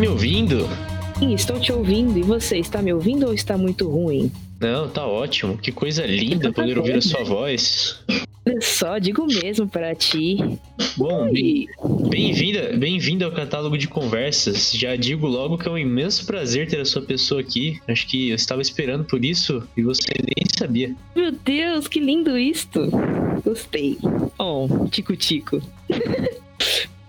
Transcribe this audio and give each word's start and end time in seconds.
Tá 0.00 0.06
me 0.06 0.12
ouvindo? 0.12 0.66
Sim, 1.18 1.34
estou 1.34 1.60
te 1.60 1.70
ouvindo. 1.70 2.18
E 2.18 2.22
você, 2.22 2.56
está 2.56 2.80
me 2.80 2.90
ouvindo 2.90 3.26
ou 3.26 3.34
está 3.34 3.58
muito 3.58 3.86
ruim? 3.86 4.32
Não, 4.58 4.88
tá 4.88 5.06
ótimo. 5.06 5.58
Que 5.58 5.70
coisa 5.70 6.06
linda 6.06 6.50
poder 6.50 6.78
ouvir 6.78 6.94
a 6.94 7.02
sua 7.02 7.22
voz. 7.22 8.02
Olha 8.46 8.62
só, 8.62 8.96
digo 8.96 9.26
mesmo 9.26 9.68
para 9.68 9.94
ti. 9.94 10.38
Bom, 10.96 11.30
bem-vinda, 12.08 12.74
bem-vinda 12.78 13.26
ao 13.26 13.32
catálogo 13.32 13.76
de 13.76 13.86
conversas. 13.86 14.72
Já 14.72 14.96
digo 14.96 15.26
logo 15.26 15.58
que 15.58 15.68
é 15.68 15.70
um 15.70 15.76
imenso 15.76 16.24
prazer 16.24 16.66
ter 16.66 16.80
a 16.80 16.86
sua 16.86 17.02
pessoa 17.02 17.42
aqui. 17.42 17.78
Acho 17.86 18.06
que 18.06 18.30
eu 18.30 18.36
estava 18.36 18.62
esperando 18.62 19.04
por 19.04 19.22
isso 19.22 19.62
e 19.76 19.82
você 19.82 20.08
nem 20.18 20.46
sabia. 20.58 20.96
Meu 21.14 21.30
Deus, 21.30 21.86
que 21.86 22.00
lindo 22.00 22.38
isto. 22.38 22.88
Gostei. 23.44 23.98
Oh, 24.38 24.66
tico-tico. 24.90 25.60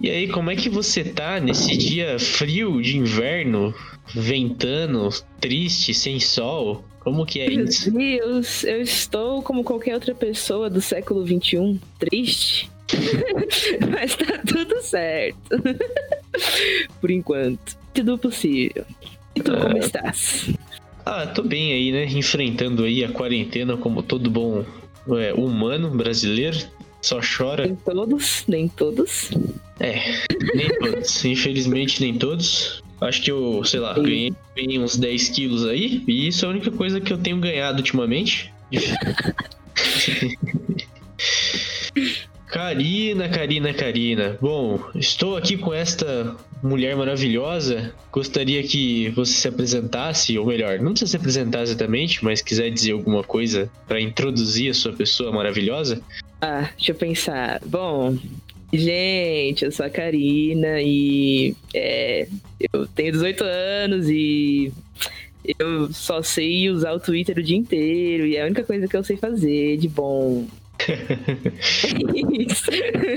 E 0.02 0.10
aí, 0.10 0.28
como 0.28 0.50
é 0.50 0.56
que 0.56 0.68
você 0.68 1.04
tá 1.04 1.40
nesse 1.40 1.78
dia 1.78 2.18
frio 2.18 2.82
de 2.82 2.98
inverno, 2.98 3.72
ventando, 4.16 5.10
triste, 5.40 5.94
sem 5.94 6.20
sol? 6.20 6.84
Como 7.02 7.24
que 7.24 7.40
é 7.40 7.48
Meu 7.48 7.66
isso? 7.66 7.94
Meu 7.94 8.20
Deus, 8.20 8.64
eu 8.64 8.82
estou 8.82 9.44
como 9.44 9.64
qualquer 9.64 9.94
outra 9.94 10.16
pessoa 10.16 10.72
do 10.72 10.82
século 10.82 11.24
XXI, 11.24 11.80
triste. 12.00 12.72
Mas 13.92 14.16
tá 14.16 14.40
tudo 14.40 14.82
certo. 14.82 15.38
Por 17.00 17.12
enquanto. 17.12 17.78
Tudo 17.94 18.18
possível. 18.18 18.86
E 19.36 19.42
tu, 19.42 19.56
como 19.56 19.78
estás? 19.78 20.50
Ah, 21.06 21.28
tô 21.28 21.44
bem 21.44 21.74
aí, 21.74 21.92
né? 21.92 22.06
Enfrentando 22.06 22.86
aí 22.86 23.04
a 23.04 23.12
quarentena 23.12 23.78
como 23.78 24.02
todo 24.02 24.32
bom 24.32 24.66
é, 25.16 25.32
humano 25.34 25.92
brasileiro. 25.92 26.58
Só 27.02 27.20
chora. 27.22 27.66
Nem 27.66 27.76
todos, 27.76 28.44
nem 28.48 28.68
todos. 28.68 29.32
É, 29.82 30.00
nem 30.54 30.70
todos. 30.80 31.26
Infelizmente, 31.26 32.00
nem 32.02 32.18
todos. 32.18 32.82
Acho 33.02 33.22
que 33.24 33.32
eu, 33.32 33.64
sei 33.64 33.80
lá, 33.80 33.96
ganhei, 33.96 34.32
ganhei, 34.56 34.78
uns 34.78 34.96
10 34.96 35.30
quilos 35.30 35.66
aí. 35.66 36.04
E 36.08 36.28
isso 36.28 36.46
é 36.46 36.48
a 36.48 36.52
única 36.52 36.70
coisa 36.70 37.02
que 37.02 37.12
eu 37.12 37.18
tenho 37.18 37.40
ganhado 37.40 37.80
ultimamente. 37.80 38.54
Karina, 42.46 43.28
Karina, 43.30 43.74
Karina. 43.74 44.38
Bom, 44.40 44.80
estou 44.94 45.36
aqui 45.36 45.58
com 45.58 45.74
esta 45.74 46.36
mulher 46.62 46.96
maravilhosa. 46.96 47.92
Gostaria 48.12 48.62
que 48.62 49.10
você 49.10 49.34
se 49.34 49.48
apresentasse, 49.48 50.38
ou 50.38 50.46
melhor, 50.46 50.78
não 50.80 50.92
precisa 50.92 51.12
se 51.12 51.18
apresentar 51.18 51.64
exatamente, 51.64 52.24
mas 52.24 52.42
quiser 52.42 52.70
dizer 52.70 52.92
alguma 52.92 53.24
coisa 53.24 53.72
para 53.88 54.02
introduzir 54.02 54.70
a 54.70 54.74
sua 54.74 54.94
pessoa 54.94 55.32
maravilhosa. 55.32 56.02
Ah, 56.42 56.70
deixa 56.78 56.92
eu 56.92 56.96
pensar. 56.96 57.62
Bom, 57.66 58.18
Gente, 58.74 59.66
eu 59.66 59.72
sou 59.72 59.86
a 59.86 59.90
Karina 59.90 60.82
e 60.82 61.56
é, 61.74 62.28
eu 62.72 62.88
tenho 62.88 63.12
18 63.12 63.44
anos 63.44 64.10
e 64.10 64.72
eu 65.60 65.92
só 65.92 66.22
sei 66.22 66.70
usar 66.70 66.94
o 66.94 67.00
Twitter 67.00 67.38
o 67.38 67.44
dia 67.44 67.58
inteiro 67.58 68.26
e 68.26 68.38
é 68.38 68.44
a 68.44 68.46
única 68.46 68.64
coisa 68.64 68.88
que 68.88 68.96
eu 68.96 69.04
sei 69.04 69.18
fazer 69.18 69.78
de 69.78 69.90
bom. 69.90 70.48
Isso. 72.40 72.72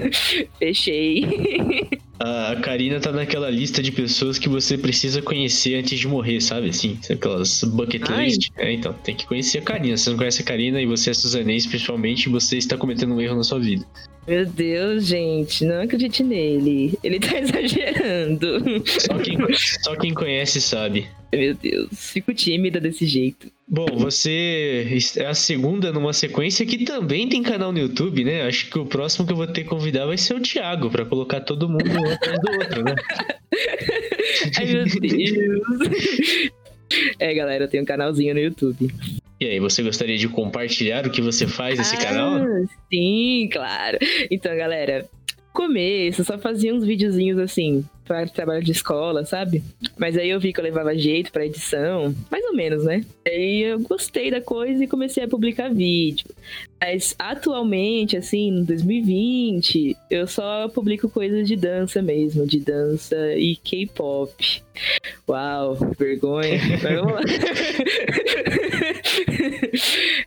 Fechei. 0.58 1.24
A 2.18 2.56
Karina 2.62 3.00
tá 3.00 3.10
naquela 3.10 3.50
lista 3.50 3.82
de 3.82 3.90
pessoas 3.90 4.38
que 4.38 4.48
você 4.48 4.78
precisa 4.78 5.20
conhecer 5.20 5.74
antes 5.74 5.98
de 5.98 6.06
morrer, 6.06 6.40
sabe? 6.40 6.68
Assim, 6.68 6.98
aquelas 7.10 7.62
bucket 7.64 8.02
Ai. 8.08 8.26
list. 8.26 8.50
É, 8.56 8.72
então, 8.72 8.92
tem 8.92 9.14
que 9.14 9.26
conhecer 9.26 9.58
a 9.58 9.62
Karina. 9.62 9.96
Se 9.96 10.04
você 10.04 10.10
não 10.10 10.16
conhece 10.18 10.42
a 10.42 10.44
Karina 10.44 10.80
e 10.80 10.86
você 10.86 11.10
é 11.10 11.14
Suzanês, 11.14 11.66
principalmente, 11.66 12.28
você 12.28 12.56
está 12.56 12.76
cometendo 12.76 13.14
um 13.14 13.20
erro 13.20 13.36
na 13.36 13.42
sua 13.42 13.58
vida. 13.58 13.84
Meu 14.26 14.46
Deus, 14.46 15.06
gente, 15.06 15.64
não 15.64 15.82
acredite 15.82 16.22
nele. 16.22 16.98
Ele 17.02 17.18
tá 17.18 17.36
exagerando. 17.38 18.82
Só 18.86 19.18
quem, 19.18 19.38
só 19.82 19.96
quem 19.96 20.14
conhece 20.14 20.60
sabe. 20.60 21.06
Meu 21.36 21.54
Deus, 21.54 21.88
fico 21.92 22.32
tímida 22.32 22.80
desse 22.80 23.06
jeito. 23.06 23.50
Bom, 23.66 23.86
você 23.96 24.86
é 25.16 25.26
a 25.26 25.34
segunda 25.34 25.92
numa 25.92 26.12
sequência 26.12 26.66
que 26.66 26.84
também 26.84 27.28
tem 27.28 27.42
canal 27.42 27.72
no 27.72 27.78
YouTube, 27.78 28.24
né? 28.24 28.42
Acho 28.42 28.70
que 28.70 28.78
o 28.78 28.86
próximo 28.86 29.26
que 29.26 29.32
eu 29.32 29.36
vou 29.36 29.46
ter 29.46 29.62
que 29.62 29.68
convidar 29.68 30.06
vai 30.06 30.18
ser 30.18 30.34
o 30.34 30.40
Thiago, 30.40 30.90
para 30.90 31.04
colocar 31.04 31.40
todo 31.40 31.68
mundo 31.68 31.90
um 31.90 32.12
atrás 32.12 32.38
do 32.40 32.52
outro, 32.52 32.84
né? 32.84 32.94
Ai, 34.58 34.66
meu 34.66 34.84
Deus. 34.84 36.50
É, 37.18 37.34
galera, 37.34 37.64
eu 37.64 37.68
tenho 37.68 37.82
um 37.82 37.86
canalzinho 37.86 38.34
no 38.34 38.40
YouTube. 38.40 38.92
E 39.40 39.46
aí, 39.46 39.58
você 39.58 39.82
gostaria 39.82 40.16
de 40.16 40.28
compartilhar 40.28 41.06
o 41.06 41.10
que 41.10 41.20
você 41.20 41.46
faz 41.46 41.78
nesse 41.78 41.96
ah, 41.96 41.98
canal? 41.98 42.46
Sim, 42.92 43.48
claro. 43.52 43.98
Então, 44.30 44.56
galera, 44.56 45.08
começo, 45.54 46.24
só 46.24 46.36
fazia 46.36 46.74
uns 46.74 46.84
videozinhos 46.84 47.38
assim, 47.38 47.84
para 48.04 48.26
trabalho 48.26 48.62
de 48.62 48.72
escola, 48.72 49.24
sabe? 49.24 49.62
Mas 49.96 50.16
aí 50.18 50.28
eu 50.28 50.40
vi 50.40 50.52
que 50.52 50.58
eu 50.58 50.64
levava 50.64 50.98
jeito 50.98 51.30
para 51.30 51.46
edição, 51.46 52.14
mais 52.28 52.44
ou 52.44 52.54
menos, 52.54 52.84
né? 52.84 53.04
Aí 53.26 53.62
eu 53.62 53.78
gostei 53.78 54.32
da 54.32 54.40
coisa 54.40 54.82
e 54.82 54.88
comecei 54.88 55.22
a 55.22 55.28
publicar 55.28 55.72
vídeo. 55.72 56.26
Mas 56.80 57.14
atualmente, 57.18 58.16
assim, 58.16 58.48
em 58.48 58.64
2020, 58.64 59.96
eu 60.10 60.26
só 60.26 60.68
publico 60.68 61.08
coisas 61.08 61.46
de 61.46 61.56
dança 61.56 62.02
mesmo, 62.02 62.46
de 62.46 62.58
dança 62.58 63.16
e 63.36 63.56
K-pop. 63.56 64.62
Uau, 65.28 65.76
vergonha. 65.98 66.58
vamos 66.82 67.12
lá. 67.12 67.20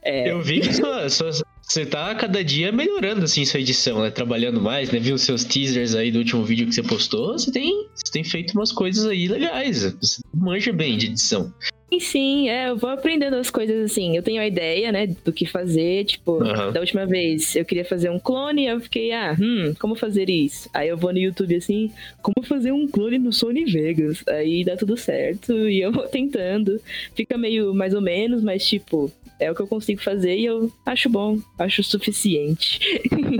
é. 0.01 0.31
Eu 0.31 0.41
vi 0.41 0.61
que 0.61 0.73
sua, 0.73 1.09
sua, 1.09 1.31
você 1.67 1.85
tá 1.85 2.15
cada 2.15 2.41
dia 2.43 2.71
melhorando, 2.71 3.25
assim, 3.25 3.43
sua 3.43 3.59
edição, 3.59 4.01
né? 4.01 4.09
Trabalhando 4.09 4.61
mais, 4.61 4.89
né? 4.89 4.99
Viu 4.99 5.15
os 5.15 5.21
seus 5.21 5.43
teasers 5.43 5.95
aí 5.95 6.11
do 6.11 6.19
último 6.19 6.43
vídeo 6.45 6.65
que 6.65 6.73
você 6.73 6.81
postou. 6.81 7.33
Você 7.33 7.51
tem, 7.51 7.87
você 7.93 8.11
tem 8.11 8.23
feito 8.23 8.53
umas 8.53 8.71
coisas 8.71 9.05
aí 9.05 9.27
legais. 9.27 9.83
Você 9.99 10.21
manja 10.33 10.71
bem 10.71 10.97
de 10.97 11.07
edição. 11.07 11.53
Sim, 11.89 11.99
sim, 11.99 12.49
é, 12.49 12.69
eu 12.69 12.77
vou 12.77 12.89
aprendendo 12.89 13.35
as 13.35 13.49
coisas 13.49 13.91
assim. 13.91 14.15
Eu 14.15 14.23
tenho 14.23 14.41
a 14.41 14.47
ideia, 14.47 14.93
né, 14.93 15.07
do 15.07 15.33
que 15.33 15.45
fazer. 15.45 16.05
Tipo, 16.05 16.41
uhum. 16.41 16.71
da 16.71 16.79
última 16.79 17.05
vez 17.05 17.53
eu 17.53 17.65
queria 17.65 17.85
fazer 17.85 18.09
um 18.09 18.19
clone, 18.19 18.65
eu 18.65 18.79
fiquei, 18.79 19.11
ah, 19.11 19.35
hum, 19.37 19.73
como 19.77 19.93
fazer 19.93 20.29
isso? 20.29 20.69
Aí 20.73 20.87
eu 20.87 20.97
vou 20.97 21.11
no 21.11 21.19
YouTube 21.19 21.55
assim, 21.55 21.91
como 22.21 22.45
fazer 22.45 22.71
um 22.71 22.87
clone 22.87 23.19
no 23.19 23.33
Sony 23.33 23.65
Vegas? 23.65 24.23
Aí 24.27 24.63
dá 24.63 24.77
tudo 24.77 24.95
certo 24.95 25.53
e 25.67 25.81
eu 25.81 25.91
vou 25.91 26.07
tentando. 26.07 26.79
Fica 27.13 27.37
meio 27.37 27.73
mais 27.73 27.93
ou 27.93 28.01
menos, 28.01 28.41
mas 28.41 28.65
tipo, 28.65 29.11
é 29.39 29.51
o 29.51 29.55
que 29.55 29.61
eu 29.61 29.67
consigo 29.67 30.01
fazer 30.01 30.37
e 30.37 30.45
eu 30.45 30.71
acho 30.85 31.09
bom, 31.09 31.39
acho 31.59 31.83
suficiente. 31.83 32.79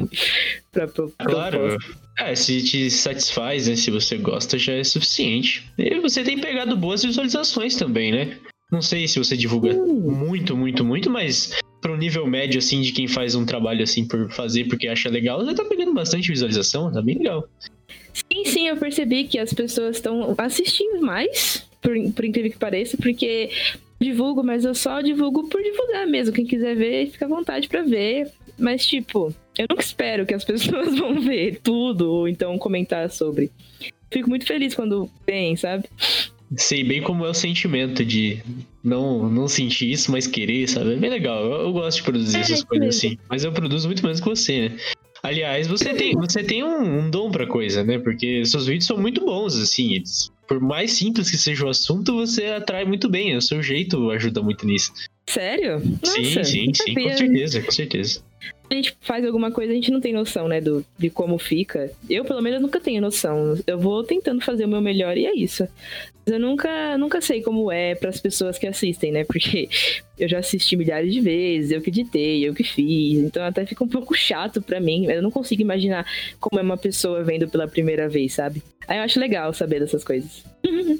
pra, 0.72 0.88
pra, 0.88 1.08
claro. 1.26 1.78
É, 2.20 2.34
se 2.36 2.64
te 2.64 2.90
satisfaz, 2.90 3.68
né? 3.68 3.76
Se 3.76 3.92
você 3.92 4.18
gosta, 4.18 4.58
já 4.58 4.74
é 4.74 4.84
suficiente. 4.84 5.72
E 5.78 6.00
você 6.00 6.24
tem 6.24 6.40
pegado 6.40 6.76
boas 6.76 7.04
visualizações 7.04 7.76
também, 7.76 8.12
né? 8.12 8.38
Não 8.72 8.82
sei 8.82 9.08
se 9.08 9.18
você 9.18 9.38
divulga 9.38 9.74
muito, 9.74 10.58
muito, 10.58 10.84
muito, 10.84 11.10
mas 11.10 11.54
para 11.82 11.94
um 11.94 11.98
nível 11.98 12.28
médio, 12.28 12.58
assim, 12.58 12.82
de 12.82 12.92
quem 12.92 13.08
faz 13.08 13.34
um 13.34 13.46
trabalho 13.46 13.84
assim 13.84 14.06
por 14.06 14.30
fazer 14.32 14.66
porque 14.66 14.88
acha 14.88 15.10
legal, 15.10 15.44
você 15.44 15.54
tá 15.54 15.64
pegando 15.64 15.94
bastante 15.94 16.28
visualização, 16.28 16.92
tá 16.92 17.02
bem 17.02 17.18
legal. 17.18 17.48
Sim, 18.14 18.46
sim, 18.46 18.68
eu 18.68 18.76
percebi 18.78 19.26
que 19.26 19.38
as 19.38 19.54
pessoas 19.54 19.98
estão 19.98 20.36
assistindo 20.38 21.00
mais, 21.02 21.66
por, 21.82 21.94
por 22.14 22.26
incrível 22.26 22.52
que 22.52 22.58
pareça, 22.58 22.98
porque 22.98 23.52
divulgo, 24.00 24.44
mas 24.44 24.66
eu 24.66 24.76
só 24.76 25.02
divulgo 25.02 25.48
por 25.48 25.62
divulgar 25.62 26.08
mesmo. 26.08 26.34
Quem 26.34 26.46
quiser 26.46 26.76
ver, 26.76 27.10
fica 27.10 27.26
à 27.26 27.30
vontade 27.30 27.68
para 27.68 27.82
ver. 27.82 28.32
Mas, 28.58 28.86
tipo, 28.86 29.34
eu 29.58 29.66
nunca 29.70 29.84
espero 29.84 30.26
que 30.26 30.34
as 30.34 30.44
pessoas 30.46 30.98
vão 30.98 31.20
ver 31.20 31.60
tudo 31.62 32.12
ou 32.12 32.28
então 32.28 32.58
comentar 32.58 33.10
sobre. 33.10 33.52
Fico 34.12 34.30
muito 34.30 34.46
feliz 34.46 34.74
quando 34.74 35.10
vem, 35.26 35.56
sabe? 35.56 35.86
Sei 36.56 36.84
bem 36.84 37.02
como 37.02 37.26
é 37.26 37.30
o 37.30 37.34
sentimento 37.34 38.06
de 38.06 38.42
não, 38.82 39.30
não 39.30 39.50
sentir 39.50 39.92
isso, 39.92 40.10
mas 40.12 40.26
querer, 40.28 40.68
sabe? 40.68 40.94
É 40.94 40.96
bem 40.96 41.10
legal. 41.10 41.44
Eu, 41.44 41.62
eu 41.64 41.74
gosto 41.74 41.98
de 41.98 42.04
produzir 42.04 42.38
é, 42.38 42.42
essas 42.42 42.64
coisas 42.64 42.96
assim. 42.96 43.18
Mas 43.30 43.44
eu 43.44 43.52
produzo 43.52 43.88
muito 43.88 44.02
menos 44.02 44.22
que 44.22 44.30
você, 44.30 44.70
né? 44.70 44.78
Aliás, 45.28 45.68
você 45.68 45.94
tem, 45.94 46.14
você 46.14 46.42
tem 46.42 46.64
um, 46.64 47.00
um 47.00 47.10
dom 47.10 47.30
pra 47.30 47.46
coisa, 47.46 47.84
né? 47.84 48.00
Porque 48.00 48.46
seus 48.46 48.66
vídeos 48.66 48.86
são 48.86 48.98
muito 48.98 49.26
bons, 49.26 49.58
assim. 49.58 49.96
Eles, 49.96 50.32
por 50.48 50.58
mais 50.62 50.94
simples 50.94 51.30
que 51.30 51.38
seja 51.38 51.66
o 51.66 51.70
assunto, 51.70 52.14
você 52.14 52.46
atrai 52.46 52.86
muito 52.86 53.10
bem. 53.10 53.36
O 53.36 53.42
seu 53.42 53.62
jeito 53.62 54.10
ajuda 54.12 54.42
muito 54.42 54.66
nisso. 54.66 54.94
Sério? 55.28 55.82
Nossa, 56.02 56.16
sim, 56.16 56.44
sim, 56.46 56.74
sim, 56.74 56.94
com 56.94 57.18
certeza, 57.18 57.62
com 57.62 57.72
certeza 57.72 58.22
a 58.70 58.74
gente 58.74 58.98
faz 59.02 59.26
alguma 59.26 59.52
coisa, 59.52 59.72
a 59.72 59.76
gente 59.76 59.92
não 59.92 60.02
tem 60.02 60.14
noção, 60.14 60.48
né, 60.48 60.60
do, 60.60 60.86
de 60.98 61.10
como 61.10 61.38
fica. 61.38 61.92
Eu, 62.10 62.26
pelo 62.26 62.42
menos, 62.42 62.62
nunca 62.62 62.80
tenho 62.80 63.02
noção. 63.02 63.58
Eu 63.66 63.80
vou 63.80 64.04
tentando 64.04 64.42
fazer 64.42 64.66
o 64.66 64.68
meu 64.68 64.82
melhor 64.82 65.18
e 65.18 65.26
é 65.26 65.34
isso. 65.34 65.68
Mas 66.26 66.34
eu 66.34 66.40
nunca, 66.40 66.98
nunca 66.98 67.22
sei 67.22 67.42
como 67.42 67.72
é 67.72 67.96
para 67.96 68.10
as 68.10 68.20
pessoas 68.20 68.58
que 68.58 68.68
assistem, 68.68 69.12
né? 69.12 69.24
Porque 69.26 69.70
eu 70.20 70.28
já 70.28 70.40
assisti 70.40 70.76
milhares 70.76 71.14
de 71.14 71.22
vezes, 71.22 71.72
eu 71.72 71.82
que 71.82 71.90
editei, 71.90 72.48
eu 72.48 72.54
que 72.54 72.64
fiz. 72.64 73.20
Então 73.20 73.44
até 73.44 73.66
fica 73.66 73.84
um 73.84 73.88
pouco 73.88 74.14
chato 74.14 74.62
para 74.62 74.80
mim. 74.80 75.06
Eu 75.06 75.22
não 75.22 75.32
consigo 75.32 75.62
imaginar 75.62 76.06
como 76.40 76.60
é 76.60 76.64
uma 76.64 76.78
pessoa 76.78 77.24
vendo 77.24 77.48
pela 77.48 77.68
primeira 77.68 78.10
vez, 78.10 78.34
sabe? 78.34 78.62
Aí 78.88 78.98
eu 78.98 79.04
acho 79.04 79.20
legal 79.20 79.54
saber 79.54 79.80
dessas 79.80 80.04
coisas. 80.04 80.44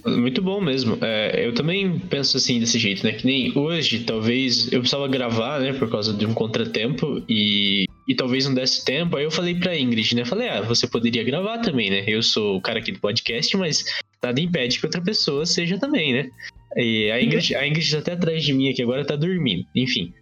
Muito 0.06 0.42
bom 0.42 0.62
mesmo. 0.62 0.98
É, 1.02 1.46
eu 1.46 1.54
também 1.54 2.00
penso 2.00 2.38
assim, 2.38 2.60
desse 2.60 2.80
jeito, 2.80 3.04
né? 3.04 3.12
Que 3.12 3.26
nem 3.26 3.58
hoje, 3.58 4.00
talvez 4.00 4.72
eu 4.72 4.80
precisava 4.80 5.08
gravar, 5.08 5.60
né? 5.60 5.74
Por 5.74 5.90
causa 5.90 6.14
de 6.14 6.26
um 6.26 6.34
contratempo. 6.34 7.24
E 7.28 7.86
e 8.08 8.16
talvez 8.16 8.46
não 8.46 8.54
desse 8.54 8.86
tempo, 8.86 9.18
aí 9.18 9.26
eu 9.26 9.32
falei 9.32 9.54
pra 9.54 9.78
Ingrid, 9.78 10.16
né? 10.16 10.24
Falei, 10.24 10.48
ah, 10.48 10.62
você 10.62 10.88
poderia 10.88 11.24
gravar 11.26 11.58
também, 11.58 11.90
né? 11.90 12.06
Eu 12.08 12.24
sou 12.24 12.56
o 12.56 12.62
cara 12.62 12.80
aqui 12.80 12.94
do 12.94 13.00
podcast, 13.00 13.58
mas 13.58 13.84
nada 14.24 14.40
impede 14.40 14.80
que 14.80 14.86
outra 14.86 15.02
pessoa 15.02 15.46
seja 15.46 15.78
também, 15.78 16.14
né? 16.14 16.30
E 16.78 17.12
a 17.12 17.22
Ingrid, 17.22 17.54
a 17.56 17.68
Ingrid 17.68 17.92
tá 17.92 17.98
até 17.98 18.12
atrás 18.14 18.46
de 18.46 18.54
mim 18.54 18.70
aqui 18.70 18.82
agora, 18.82 19.04
tá 19.04 19.18
dormindo. 19.18 19.66
Enfim. 19.76 20.14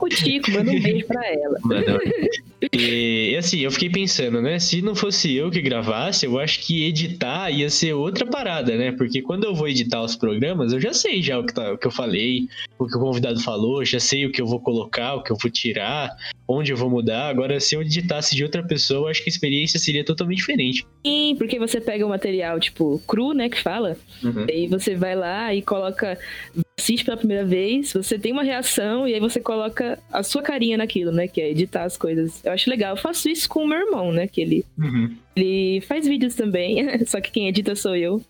O 0.00 0.08
Tico, 0.08 0.50
manda 0.50 0.70
um 0.70 0.80
beijo 0.80 1.06
pra 1.06 1.26
ela. 1.26 1.58
Mano, 1.62 1.98
e, 2.72 3.36
assim, 3.38 3.60
eu 3.60 3.70
fiquei 3.70 3.90
pensando, 3.90 4.40
né? 4.40 4.58
Se 4.58 4.82
não 4.82 4.94
fosse 4.94 5.34
eu 5.34 5.50
que 5.50 5.60
gravasse, 5.60 6.26
eu 6.26 6.38
acho 6.38 6.60
que 6.60 6.84
editar 6.84 7.50
ia 7.50 7.68
ser 7.70 7.92
outra 7.92 8.26
parada, 8.26 8.76
né? 8.76 8.92
Porque 8.92 9.22
quando 9.22 9.44
eu 9.44 9.54
vou 9.54 9.68
editar 9.68 10.02
os 10.02 10.16
programas, 10.16 10.72
eu 10.72 10.80
já 10.80 10.92
sei 10.92 11.22
já 11.22 11.38
o 11.38 11.44
que, 11.44 11.54
tá, 11.54 11.72
o 11.72 11.78
que 11.78 11.86
eu 11.86 11.90
falei, 11.90 12.48
o 12.78 12.86
que 12.86 12.96
o 12.96 13.00
convidado 13.00 13.40
falou, 13.40 13.84
já 13.84 14.00
sei 14.00 14.26
o 14.26 14.32
que 14.32 14.40
eu 14.40 14.46
vou 14.46 14.60
colocar, 14.60 15.14
o 15.14 15.22
que 15.22 15.30
eu 15.30 15.36
vou 15.36 15.50
tirar, 15.50 16.16
onde 16.48 16.72
eu 16.72 16.76
vou 16.76 16.90
mudar. 16.90 17.28
Agora, 17.28 17.60
se 17.60 17.74
eu 17.74 17.82
editasse 17.82 18.34
de 18.34 18.42
outra 18.42 18.62
pessoa, 18.62 19.06
eu 19.06 19.08
acho 19.08 19.22
que 19.22 19.30
a 19.30 19.32
experiência 19.32 19.78
seria 19.78 20.04
totalmente 20.04 20.38
diferente. 20.38 20.86
Sim, 21.04 21.34
porque 21.38 21.58
você 21.58 21.80
pega 21.80 22.04
o 22.04 22.08
material, 22.08 22.58
tipo, 22.58 23.00
cru, 23.06 23.32
né, 23.32 23.48
que 23.48 23.60
fala, 23.60 23.96
uhum. 24.22 24.46
e 24.48 24.66
você 24.66 24.94
vai 24.94 25.14
lá 25.14 25.54
e 25.54 25.62
coloca 25.62 26.18
assiste 26.80 27.04
pela 27.04 27.16
primeira 27.16 27.44
vez, 27.44 27.92
você 27.92 28.18
tem 28.18 28.32
uma 28.32 28.42
reação 28.42 29.06
e 29.06 29.14
aí 29.14 29.20
você 29.20 29.38
coloca 29.38 29.98
a 30.10 30.22
sua 30.22 30.42
carinha 30.42 30.78
naquilo, 30.78 31.12
né? 31.12 31.28
Que 31.28 31.40
é 31.40 31.50
editar 31.50 31.84
as 31.84 31.96
coisas. 31.96 32.42
Eu 32.44 32.52
acho 32.52 32.68
legal. 32.68 32.96
Eu 32.96 33.00
faço 33.00 33.28
isso 33.28 33.48
com 33.48 33.64
o 33.64 33.68
meu 33.68 33.78
irmão, 33.78 34.12
né? 34.12 34.26
Que 34.26 34.40
ele, 34.40 34.64
uhum. 34.78 35.14
ele 35.36 35.80
faz 35.82 36.06
vídeos 36.06 36.34
também, 36.34 36.78
só 37.06 37.20
que 37.20 37.30
quem 37.30 37.48
edita 37.48 37.76
sou 37.76 37.94
eu. 37.94 38.22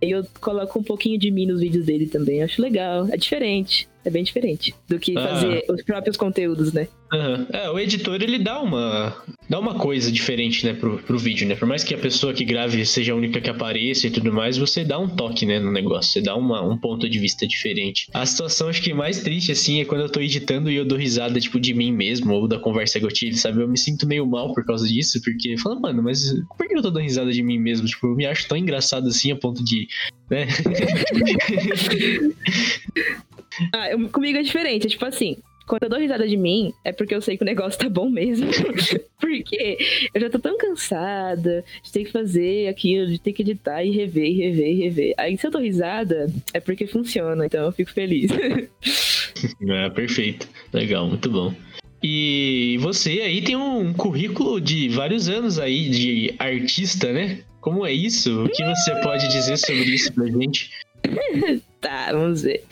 E 0.00 0.12
eu 0.12 0.24
coloco 0.40 0.78
um 0.78 0.82
pouquinho 0.82 1.18
de 1.18 1.30
mim 1.30 1.46
nos 1.46 1.60
vídeos 1.60 1.84
dele 1.84 2.06
também. 2.06 2.38
Eu 2.38 2.44
acho 2.44 2.62
legal. 2.62 3.08
É 3.10 3.16
diferente. 3.16 3.88
É 4.04 4.10
bem 4.10 4.22
diferente 4.22 4.74
do 4.88 4.98
que 4.98 5.14
fazer 5.14 5.64
ah. 5.68 5.72
os 5.72 5.82
próprios 5.82 6.16
conteúdos, 6.16 6.72
né? 6.72 6.88
Uhum. 7.12 7.46
É, 7.52 7.70
o 7.70 7.78
editor 7.78 8.22
ele 8.22 8.38
dá 8.38 8.60
uma 8.60 9.16
dá 9.48 9.58
uma 9.58 9.74
coisa 9.74 10.12
diferente, 10.12 10.66
né, 10.66 10.74
pro, 10.74 10.98
pro 10.98 11.18
vídeo, 11.18 11.48
né? 11.48 11.54
Por 11.54 11.66
mais 11.66 11.82
que 11.82 11.94
a 11.94 11.98
pessoa 11.98 12.34
que 12.34 12.44
grave 12.44 12.84
seja 12.84 13.12
a 13.12 13.16
única 13.16 13.40
que 13.40 13.48
apareça 13.48 14.06
e 14.06 14.10
tudo 14.10 14.32
mais, 14.32 14.58
você 14.58 14.84
dá 14.84 14.98
um 14.98 15.08
toque, 15.08 15.46
né, 15.46 15.58
no 15.58 15.72
negócio. 15.72 16.12
Você 16.12 16.20
dá 16.20 16.36
uma, 16.36 16.62
um 16.62 16.76
ponto 16.76 17.08
de 17.08 17.18
vista 17.18 17.46
diferente. 17.46 18.08
A 18.12 18.26
situação 18.26 18.68
acho 18.68 18.82
que 18.82 18.92
mais 18.92 19.20
triste, 19.20 19.52
assim, 19.52 19.80
é 19.80 19.86
quando 19.86 20.02
eu 20.02 20.10
tô 20.10 20.20
editando 20.20 20.70
e 20.70 20.76
eu 20.76 20.84
dou 20.84 20.98
risada, 20.98 21.40
tipo, 21.40 21.58
de 21.58 21.72
mim 21.72 21.92
mesmo 21.92 22.34
ou 22.34 22.46
da 22.46 22.58
conversa 22.58 23.00
que 23.00 23.06
eu 23.06 23.12
tive, 23.12 23.36
sabe? 23.36 23.62
Eu 23.62 23.68
me 23.68 23.78
sinto 23.78 24.06
meio 24.06 24.26
mal 24.26 24.52
por 24.52 24.66
causa 24.66 24.86
disso, 24.86 25.18
porque 25.24 25.56
fala, 25.56 25.80
mano, 25.80 26.02
mas 26.02 26.34
por 26.56 26.68
que 26.68 26.76
eu 26.76 26.82
tô 26.82 26.90
dando 26.90 27.04
risada 27.04 27.32
de 27.32 27.42
mim 27.42 27.58
mesmo? 27.58 27.86
Tipo, 27.86 28.08
eu 28.08 28.16
me 28.16 28.26
acho 28.26 28.46
tão 28.46 28.58
engraçado 28.58 29.08
assim 29.08 29.32
a 29.32 29.36
ponto 29.36 29.64
de, 29.64 29.88
né? 30.30 30.46
ah, 33.72 33.90
eu, 33.90 34.08
comigo 34.08 34.38
é 34.38 34.42
diferente. 34.42 34.86
É 34.86 34.90
tipo 34.90 35.04
assim, 35.04 35.36
quando 35.68 35.84
eu 35.84 35.90
dou 35.90 35.98
risada 35.98 36.26
de 36.26 36.36
mim, 36.36 36.72
é 36.84 36.92
porque 36.92 37.14
eu 37.14 37.20
sei 37.20 37.36
que 37.36 37.44
o 37.44 37.46
negócio 37.46 37.78
tá 37.78 37.88
bom 37.88 38.08
mesmo. 38.08 38.48
porque 39.20 39.78
eu 40.14 40.20
já 40.20 40.30
tô 40.30 40.38
tão 40.38 40.56
cansada 40.56 41.64
de 41.82 41.92
ter 41.92 42.04
que 42.04 42.12
fazer 42.12 42.68
aquilo, 42.68 43.06
de 43.06 43.18
ter 43.18 43.32
que 43.32 43.42
editar 43.42 43.84
e 43.84 43.90
rever, 43.90 44.24
e 44.24 44.34
rever, 44.34 44.68
e 44.68 44.74
rever. 44.74 45.14
Aí 45.16 45.36
se 45.36 45.46
eu 45.46 45.50
dou 45.50 45.60
risada, 45.60 46.32
é 46.52 46.58
porque 46.58 46.86
funciona, 46.86 47.46
então 47.46 47.66
eu 47.66 47.72
fico 47.72 47.92
feliz. 47.92 48.30
é, 49.68 49.90
perfeito. 49.90 50.48
Legal, 50.72 51.06
muito 51.06 51.30
bom. 51.30 51.54
E 52.02 52.78
você 52.80 53.20
aí 53.22 53.42
tem 53.42 53.56
um 53.56 53.92
currículo 53.92 54.60
de 54.60 54.88
vários 54.88 55.28
anos 55.28 55.58
aí 55.58 55.90
de 55.90 56.34
artista, 56.38 57.12
né? 57.12 57.40
Como 57.60 57.84
é 57.84 57.92
isso? 57.92 58.44
O 58.44 58.48
que 58.48 58.64
você 58.64 58.94
pode 59.02 59.26
dizer 59.28 59.56
sobre 59.56 59.90
isso 59.92 60.12
pra 60.12 60.26
gente? 60.26 60.70
tá, 61.80 62.12
vamos 62.12 62.42
ver 62.42 62.64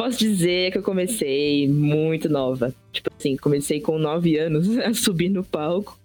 posso 0.00 0.18
dizer 0.18 0.72
que 0.72 0.78
eu 0.78 0.82
comecei 0.82 1.68
muito 1.68 2.26
nova. 2.26 2.74
Tipo 2.90 3.10
assim, 3.18 3.36
comecei 3.36 3.82
com 3.82 3.98
nove 3.98 4.38
anos 4.38 4.66
a 4.80 4.94
subir 4.94 5.28
no 5.28 5.44
palco. 5.44 5.98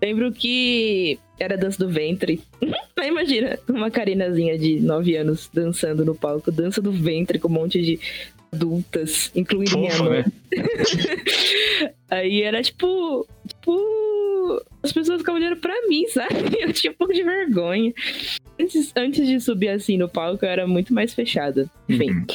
Lembro 0.00 0.30
que 0.30 1.18
era 1.40 1.58
dança 1.58 1.84
do 1.84 1.90
ventre. 1.90 2.40
Mas 2.96 3.08
imagina, 3.08 3.58
uma 3.68 3.90
carinazinha 3.90 4.56
de 4.56 4.78
nove 4.78 5.16
anos 5.16 5.50
dançando 5.52 6.04
no 6.04 6.14
palco, 6.14 6.52
dança 6.52 6.80
do 6.80 6.92
ventre 6.92 7.40
com 7.40 7.48
um 7.48 7.52
monte 7.52 7.82
de 7.82 7.98
adultas, 8.52 9.32
incluindo 9.34 9.72
Fofa, 9.72 9.80
minha 9.80 10.02
mãe. 10.04 10.24
Né? 10.52 11.92
Aí 12.08 12.42
era 12.42 12.62
tipo, 12.62 13.26
tipo, 13.48 13.72
as 14.82 14.92
pessoas 14.92 15.20
ficavam 15.20 15.40
olhando 15.40 15.56
pra 15.56 15.74
mim, 15.88 16.06
sabe? 16.08 16.34
Eu 16.60 16.72
tinha 16.72 16.92
um 16.92 16.96
pouco 16.96 17.12
de 17.12 17.22
vergonha. 17.22 17.92
Antes, 18.60 18.92
antes 18.96 19.26
de 19.26 19.40
subir 19.40 19.68
assim 19.68 19.96
no 19.96 20.08
palco, 20.08 20.44
eu 20.44 20.48
era 20.48 20.64
muito 20.64 20.94
mais 20.94 21.12
fechada. 21.12 21.68
Enfim. 21.88 22.10
Uhum. 22.10 22.26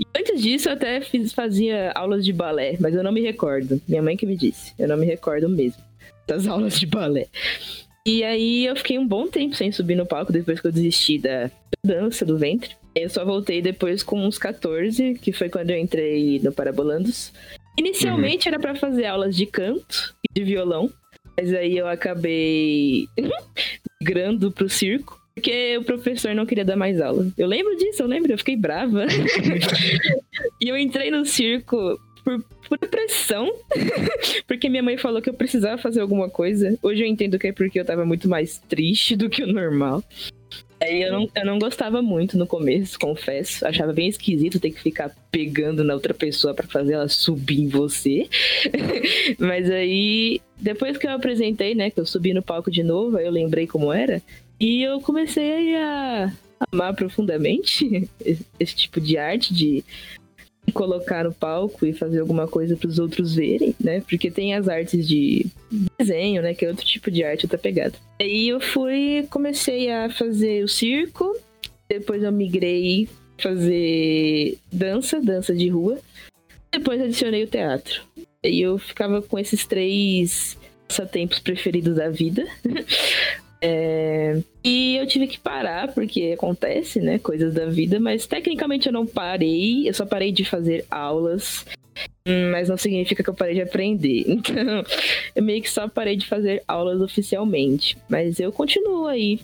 E 0.00 0.04
antes 0.18 0.42
disso, 0.42 0.68
eu 0.68 0.72
até 0.72 1.00
fiz, 1.00 1.32
fazia 1.32 1.92
aulas 1.92 2.24
de 2.24 2.32
balé, 2.32 2.76
mas 2.80 2.96
eu 2.96 3.04
não 3.04 3.12
me 3.12 3.20
recordo. 3.20 3.80
Minha 3.86 4.02
mãe 4.02 4.16
que 4.16 4.26
me 4.26 4.36
disse. 4.36 4.74
Eu 4.76 4.88
não 4.88 4.96
me 4.96 5.06
recordo 5.06 5.48
mesmo 5.48 5.80
das 6.26 6.46
aulas 6.48 6.78
de 6.78 6.86
balé. 6.86 7.26
E 8.06 8.22
aí 8.22 8.66
eu 8.66 8.76
fiquei 8.76 8.98
um 8.98 9.06
bom 9.06 9.26
tempo 9.26 9.54
sem 9.54 9.72
subir 9.72 9.94
no 9.94 10.06
palco 10.06 10.32
depois 10.32 10.60
que 10.60 10.66
eu 10.66 10.72
desisti 10.72 11.18
da 11.18 11.50
dança 11.84 12.24
do 12.24 12.38
ventre. 12.38 12.70
Eu 12.94 13.08
só 13.08 13.24
voltei 13.24 13.62
depois 13.62 14.02
com 14.02 14.26
uns 14.26 14.38
14, 14.38 15.14
que 15.14 15.32
foi 15.32 15.48
quando 15.48 15.70
eu 15.70 15.78
entrei 15.78 16.40
no 16.40 16.52
Parabolandos. 16.52 17.32
Inicialmente 17.78 18.48
uhum. 18.48 18.54
era 18.54 18.60
para 18.60 18.74
fazer 18.74 19.06
aulas 19.06 19.36
de 19.36 19.46
canto 19.46 20.14
e 20.28 20.34
de 20.34 20.44
violão, 20.44 20.90
mas 21.38 21.54
aí 21.54 21.78
eu 21.78 21.86
acabei 21.86 23.06
migrando 24.02 24.50
pro 24.50 24.68
circo. 24.68 25.16
Porque 25.36 25.78
o 25.78 25.84
professor 25.84 26.34
não 26.34 26.44
queria 26.44 26.64
dar 26.64 26.74
mais 26.74 27.00
aula. 27.00 27.28
Eu 27.38 27.46
lembro 27.46 27.76
disso, 27.76 28.02
eu 28.02 28.08
lembro, 28.08 28.32
eu 28.32 28.38
fiquei 28.38 28.56
brava. 28.56 29.06
e 30.60 30.68
eu 30.68 30.76
entrei 30.76 31.12
no 31.12 31.24
circo 31.24 31.96
por, 32.24 32.44
por 32.68 32.78
pressão, 32.88 33.48
porque 34.48 34.68
minha 34.68 34.82
mãe 34.82 34.98
falou 34.98 35.22
que 35.22 35.30
eu 35.30 35.34
precisava 35.34 35.80
fazer 35.80 36.00
alguma 36.00 36.28
coisa. 36.28 36.76
Hoje 36.82 37.02
eu 37.02 37.06
entendo 37.06 37.38
que 37.38 37.46
é 37.46 37.52
porque 37.52 37.78
eu 37.78 37.84
tava 37.84 38.04
muito 38.04 38.28
mais 38.28 38.58
triste 38.58 39.14
do 39.14 39.30
que 39.30 39.44
o 39.44 39.52
normal. 39.52 40.02
Aí 40.80 41.02
eu 41.02 41.12
não, 41.12 41.28
eu 41.34 41.46
não 41.46 41.58
gostava 41.58 42.00
muito 42.00 42.38
no 42.38 42.46
começo, 42.46 42.98
confesso. 42.98 43.66
Achava 43.66 43.92
bem 43.92 44.08
esquisito 44.08 44.60
ter 44.60 44.70
que 44.70 44.80
ficar 44.80 45.14
pegando 45.30 45.82
na 45.82 45.94
outra 45.94 46.14
pessoa 46.14 46.54
para 46.54 46.68
fazer 46.68 46.94
ela 46.94 47.08
subir 47.08 47.60
em 47.60 47.68
você. 47.68 48.28
Mas 49.38 49.68
aí, 49.70 50.40
depois 50.56 50.96
que 50.96 51.06
eu 51.06 51.12
apresentei, 51.12 51.74
né, 51.74 51.90
que 51.90 51.98
eu 51.98 52.06
subi 52.06 52.32
no 52.32 52.42
palco 52.42 52.70
de 52.70 52.82
novo, 52.82 53.16
aí 53.16 53.26
eu 53.26 53.32
lembrei 53.32 53.66
como 53.66 53.92
era. 53.92 54.22
E 54.60 54.82
eu 54.82 55.00
comecei 55.00 55.76
a 55.76 56.32
amar 56.72 56.94
profundamente 56.94 58.08
esse 58.58 58.74
tipo 58.74 59.00
de 59.00 59.16
arte, 59.16 59.54
de 59.54 59.84
colocar 60.70 61.24
no 61.24 61.32
palco 61.32 61.84
e 61.86 61.92
fazer 61.92 62.20
alguma 62.20 62.46
coisa 62.46 62.76
para 62.76 62.88
os 62.88 62.98
outros 62.98 63.34
verem, 63.34 63.74
né? 63.80 64.00
Porque 64.00 64.30
tem 64.30 64.54
as 64.54 64.68
artes 64.68 65.06
de 65.06 65.46
desenho, 65.98 66.42
né? 66.42 66.54
Que 66.54 66.64
é 66.64 66.68
outro 66.68 66.84
tipo 66.84 67.10
de 67.10 67.24
arte, 67.24 67.46
outra 67.46 67.58
pegada. 67.58 67.94
Aí 68.20 68.48
eu 68.48 68.60
fui, 68.60 69.26
comecei 69.30 69.90
a 69.90 70.10
fazer 70.10 70.64
o 70.64 70.68
circo, 70.68 71.36
depois 71.88 72.22
eu 72.22 72.32
migrei 72.32 73.08
fazer 73.38 74.58
dança, 74.72 75.20
dança 75.20 75.54
de 75.54 75.68
rua. 75.68 75.98
Depois 76.70 77.00
adicionei 77.00 77.44
o 77.44 77.48
teatro. 77.48 78.02
E 78.44 78.60
eu 78.60 78.78
ficava 78.78 79.22
com 79.22 79.38
esses 79.38 79.66
três 79.66 80.56
passatempos 80.86 81.38
preferidos 81.38 81.96
da 81.96 82.08
vida. 82.10 82.46
É... 83.60 84.40
E 84.62 84.96
eu 84.96 85.06
tive 85.06 85.26
que 85.26 85.38
parar, 85.38 85.92
porque 85.92 86.32
acontece, 86.34 87.00
né? 87.00 87.18
Coisas 87.18 87.54
da 87.54 87.66
vida, 87.66 87.98
mas 87.98 88.26
tecnicamente 88.26 88.86
eu 88.86 88.92
não 88.92 89.06
parei, 89.06 89.88
eu 89.88 89.94
só 89.94 90.06
parei 90.06 90.32
de 90.32 90.44
fazer 90.44 90.84
aulas. 90.90 91.64
Mas 92.52 92.68
não 92.68 92.76
significa 92.76 93.22
que 93.22 93.30
eu 93.30 93.34
parei 93.34 93.54
de 93.54 93.62
aprender. 93.62 94.24
Então, 94.28 94.84
eu 95.34 95.42
meio 95.42 95.62
que 95.62 95.70
só 95.70 95.88
parei 95.88 96.16
de 96.16 96.26
fazer 96.26 96.62
aulas 96.68 97.00
oficialmente. 97.00 97.96
Mas 98.08 98.38
eu 98.38 98.52
continuo 98.52 99.06
aí 99.06 99.40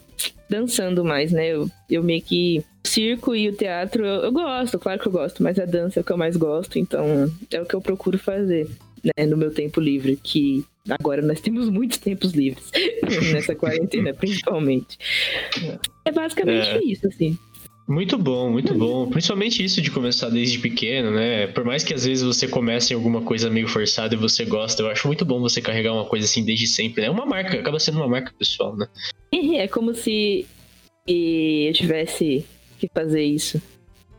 dançando 0.48 1.04
mais, 1.04 1.32
né? 1.32 1.48
Eu, 1.48 1.68
eu 1.90 2.02
meio 2.02 2.22
que. 2.22 2.64
O 2.84 2.88
circo 2.88 3.34
e 3.34 3.48
o 3.48 3.56
teatro 3.56 4.04
eu, 4.04 4.24
eu 4.24 4.30
gosto, 4.30 4.78
claro 4.78 5.00
que 5.00 5.08
eu 5.08 5.12
gosto, 5.12 5.42
mas 5.42 5.58
a 5.58 5.64
dança 5.64 5.98
é 5.98 6.02
o 6.02 6.04
que 6.04 6.12
eu 6.12 6.18
mais 6.18 6.36
gosto, 6.36 6.78
então 6.78 7.32
é 7.50 7.58
o 7.58 7.64
que 7.64 7.74
eu 7.74 7.80
procuro 7.80 8.18
fazer, 8.18 8.68
né? 9.02 9.24
No 9.24 9.38
meu 9.38 9.50
tempo 9.50 9.80
livre, 9.80 10.16
que 10.22 10.62
Agora 10.88 11.22
nós 11.22 11.40
temos 11.40 11.70
muitos 11.70 11.98
tempos 11.98 12.32
livres, 12.32 12.70
nessa 13.32 13.54
quarentena, 13.54 14.12
principalmente. 14.12 14.98
É 16.04 16.12
basicamente 16.12 16.68
é. 16.68 16.84
isso, 16.84 17.06
assim. 17.06 17.38
Muito 17.86 18.16
bom, 18.16 18.50
muito 18.50 18.74
bom. 18.74 19.08
Principalmente 19.08 19.62
isso 19.62 19.80
de 19.82 19.90
começar 19.90 20.30
desde 20.30 20.58
pequeno, 20.58 21.10
né? 21.10 21.46
Por 21.48 21.64
mais 21.64 21.84
que 21.84 21.92
às 21.92 22.04
vezes 22.04 22.24
você 22.24 22.48
comece 22.48 22.92
em 22.92 22.96
alguma 22.96 23.20
coisa 23.22 23.50
meio 23.50 23.68
forçada 23.68 24.14
e 24.14 24.18
você 24.18 24.44
gosta, 24.44 24.82
eu 24.82 24.88
acho 24.88 25.06
muito 25.06 25.24
bom 25.24 25.40
você 25.40 25.60
carregar 25.60 25.92
uma 25.92 26.06
coisa 26.06 26.24
assim 26.24 26.44
desde 26.44 26.66
sempre, 26.66 27.02
né? 27.02 27.08
É 27.08 27.10
uma 27.10 27.26
marca, 27.26 27.58
acaba 27.58 27.78
sendo 27.78 27.98
uma 27.98 28.08
marca 28.08 28.32
pessoal, 28.38 28.76
né? 28.76 28.86
É 29.32 29.68
como 29.68 29.94
se 29.94 30.46
eu 31.06 31.72
tivesse 31.74 32.44
que 32.78 32.88
fazer 32.92 33.22
isso 33.22 33.60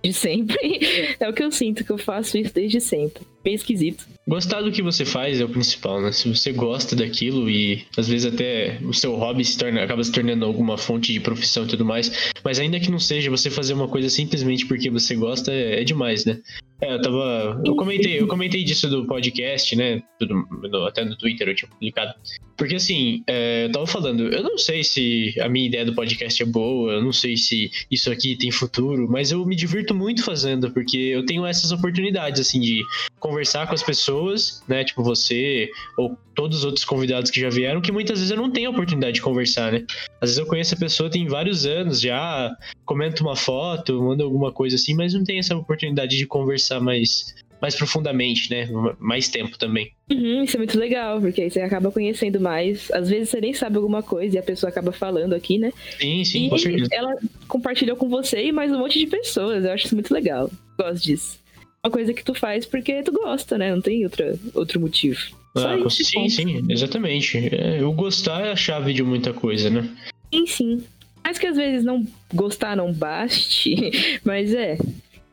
de 0.04 0.14
sempre. 0.14 0.58
É 1.20 1.30
o 1.30 1.34
que 1.34 1.44
eu 1.44 1.52
sinto, 1.52 1.84
que 1.84 1.92
eu 1.92 1.98
faço 1.98 2.38
isso 2.38 2.54
desde 2.54 2.80
sempre. 2.80 3.24
Bem 3.46 3.54
esquisito. 3.54 4.08
Gostar 4.28 4.62
do 4.62 4.72
que 4.72 4.82
você 4.82 5.06
faz 5.06 5.40
é 5.40 5.46
o 5.46 5.50
principal, 5.50 6.02
né? 6.02 6.12
Se 6.12 6.28
você 6.28 6.52
gosta 6.52 6.96
daquilo 6.96 7.48
e 7.48 7.86
às 7.96 8.08
vezes 8.08 8.34
até 8.34 8.80
o 8.82 8.92
seu 8.92 9.16
hobby 9.16 9.46
se 9.46 9.56
torna, 9.56 9.84
acaba 9.84 10.04
se 10.04 10.12
tornando 10.12 10.44
alguma 10.44 10.80
fonte 10.80 11.14
de 11.14 11.20
profissão 11.20 11.64
e 11.64 11.68
tudo 11.68 11.86
mais, 11.86 12.34
mas 12.44 12.60
ainda 12.60 12.80
que 12.80 12.90
não 12.90 12.98
seja, 12.98 13.30
você 13.30 13.52
fazer 13.52 13.76
uma 13.76 13.88
coisa 13.88 14.10
simplesmente 14.10 14.66
porque 14.66 14.90
você 14.90 15.16
gosta 15.16 15.54
é, 15.54 15.82
é 15.82 15.84
demais, 15.84 16.26
né? 16.26 16.40
É, 16.82 16.94
eu 16.94 17.02
tava. 17.02 17.62
Eu 17.64 17.76
comentei, 17.76 18.20
eu 18.20 18.28
comentei 18.28 18.64
disso 18.64 18.90
do 18.90 19.06
podcast, 19.06 19.76
né? 19.76 20.02
Tudo, 20.20 20.46
até 20.88 21.06
no 21.06 21.16
Twitter 21.16 21.48
eu 21.48 21.56
tinha 21.56 21.70
publicado. 21.70 22.14
Porque 22.58 22.76
assim, 22.76 23.24
é, 23.28 23.66
eu 23.66 23.72
tava 23.72 23.88
falando, 23.88 24.28
eu 24.34 24.44
não 24.44 24.58
sei 24.58 24.84
se 24.84 25.34
a 25.40 25.48
minha 25.48 25.68
ideia 25.68 25.86
do 25.86 25.94
podcast 25.94 26.42
é 26.42 26.46
boa, 26.46 26.94
eu 26.94 27.02
não 27.02 27.12
sei 27.12 27.38
se 27.38 27.70
isso 27.92 28.12
aqui 28.12 28.38
tem 28.38 28.50
futuro, 28.50 29.08
mas 29.10 29.32
eu 29.32 29.46
me 29.46 29.56
divirto 29.56 29.94
muito 29.94 30.24
fazendo, 30.24 30.72
porque 30.72 30.98
eu 30.98 31.26
tenho 31.26 31.46
essas 31.46 31.72
oportunidades, 31.72 32.40
assim, 32.42 32.60
de 32.60 32.82
conversar 33.20 33.35
com 33.68 33.74
as 33.74 33.84
pessoas, 33.84 34.64
né? 34.68 34.84
Tipo 34.84 35.04
você, 35.04 35.70
ou 35.98 36.18
todos 36.34 36.60
os 36.60 36.66
outros 36.66 36.86
convidados 36.86 37.32
que 37.32 37.40
já 37.40 37.50
vieram, 37.50 37.82
que 37.82 37.92
muitas 37.92 38.20
vezes 38.20 38.32
eu 38.32 38.38
não 38.38 38.52
tenho 38.52 38.70
a 38.70 38.72
oportunidade 38.72 39.16
de 39.16 39.22
conversar, 39.22 39.72
né? 39.72 39.86
Às 40.22 40.30
vezes 40.30 40.38
eu 40.38 40.46
conheço 40.46 40.74
a 40.74 40.78
pessoa 40.78 41.10
tem 41.10 41.28
vários 41.28 41.66
anos 41.66 42.02
já, 42.02 42.56
comento 42.86 43.24
uma 43.24 43.36
foto, 43.36 44.02
mando 44.02 44.24
alguma 44.24 44.52
coisa 44.52 44.76
assim, 44.76 44.94
mas 44.94 45.14
não 45.14 45.24
tenho 45.24 45.40
essa 45.40 45.56
oportunidade 45.56 46.18
de 46.18 46.26
conversar 46.26 46.80
mais, 46.80 47.34
mais 47.62 47.76
profundamente, 47.76 48.50
né? 48.50 48.68
Mais 49.00 49.28
tempo 49.28 49.58
também. 49.58 49.92
Uhum, 50.12 50.44
isso 50.44 50.56
é 50.56 50.60
muito 50.60 50.78
legal, 50.78 51.20
porque 51.20 51.42
aí 51.42 51.50
você 51.50 51.62
acaba 51.62 51.92
conhecendo 51.92 52.40
mais. 52.40 52.92
Às 52.92 53.10
vezes 53.10 53.30
você 53.30 53.42
nem 53.42 53.54
sabe 53.54 53.78
alguma 53.78 54.04
coisa 54.04 54.36
e 54.36 54.40
a 54.40 54.44
pessoa 54.44 54.70
acaba 54.70 54.92
falando 54.92 55.34
aqui, 55.34 55.58
né? 55.58 55.72
Sim, 56.00 56.24
sim, 56.24 56.46
e 56.46 56.50
com 56.50 56.58
certeza. 56.58 56.90
ela 56.92 57.16
compartilhou 57.48 57.96
com 57.96 58.10
você 58.10 58.46
e 58.46 58.52
mais 58.52 58.72
um 58.72 58.80
monte 58.80 59.00
de 59.00 59.08
pessoas. 59.08 59.64
Eu 59.64 59.72
acho 59.72 59.86
isso 59.86 59.96
muito 59.96 60.14
legal. 60.14 60.52
Gosto 60.78 61.04
disso. 61.04 61.45
Uma 61.86 61.92
coisa 61.92 62.14
que 62.16 62.24
tu 62.24 62.34
faz 62.34 62.66
porque 62.66 63.04
tu 63.04 63.12
gosta, 63.12 63.60
né? 63.60 63.70
Não 63.70 63.80
tem 63.80 64.04
outra, 64.04 64.34
outro 64.56 64.80
motivo. 64.82 65.20
Só 65.56 65.70
Ah, 65.70 65.78
isso, 65.78 66.04
sim, 66.04 66.20
ponto. 66.22 66.30
sim, 66.32 66.66
exatamente. 66.68 67.38
É, 67.56 67.84
o 67.84 67.92
gostar 67.94 68.44
é 68.44 68.52
a 68.52 68.56
chave 68.56 68.92
de 68.92 69.04
muita 69.04 69.32
coisa, 69.32 69.70
né? 69.70 69.88
Sim, 70.34 70.48
sim. 70.48 70.84
Mas 71.24 71.38
que 71.38 71.46
às 71.46 71.56
vezes 71.56 71.86
não 71.86 72.04
gostar 72.34 72.76
não 72.76 72.92
baste, 72.92 73.92
mas 74.26 74.52
é. 74.52 74.80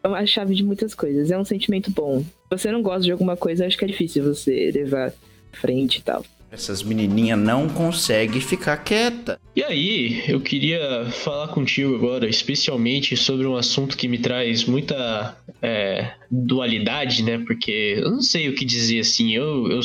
É 0.04 0.08
uma 0.08 0.26
chave 0.26 0.54
de 0.54 0.62
muitas 0.62 0.94
coisas. 0.94 1.30
É 1.30 1.38
um 1.38 1.44
sentimento 1.44 1.90
bom. 1.90 2.20
Se 2.20 2.26
você 2.50 2.70
não 2.70 2.82
gosta 2.82 3.02
de 3.04 3.12
alguma 3.12 3.34
coisa, 3.36 3.66
acho 3.66 3.78
que 3.78 3.84
é 3.86 3.88
difícil 3.88 4.22
você 4.22 4.70
levar 4.74 5.10
frente 5.52 6.00
e 6.00 6.02
tal. 6.02 6.22
Essas 6.52 6.82
menininhas 6.82 7.38
não 7.38 7.66
conseguem 7.66 8.38
ficar 8.38 8.76
quieta. 8.76 9.40
E 9.56 9.64
aí, 9.64 10.22
eu 10.28 10.38
queria 10.38 11.06
falar 11.10 11.48
contigo 11.48 11.94
agora, 11.94 12.28
especialmente 12.28 13.16
sobre 13.16 13.46
um 13.46 13.56
assunto 13.56 13.96
que 13.96 14.06
me 14.06 14.18
traz 14.18 14.64
muita 14.64 15.34
é, 15.62 16.12
dualidade, 16.30 17.22
né? 17.22 17.38
Porque 17.38 17.96
eu 17.96 18.10
não 18.10 18.20
sei 18.20 18.50
o 18.50 18.54
que 18.54 18.66
dizer 18.66 19.00
assim. 19.00 19.34
Eu, 19.34 19.70
eu, 19.70 19.80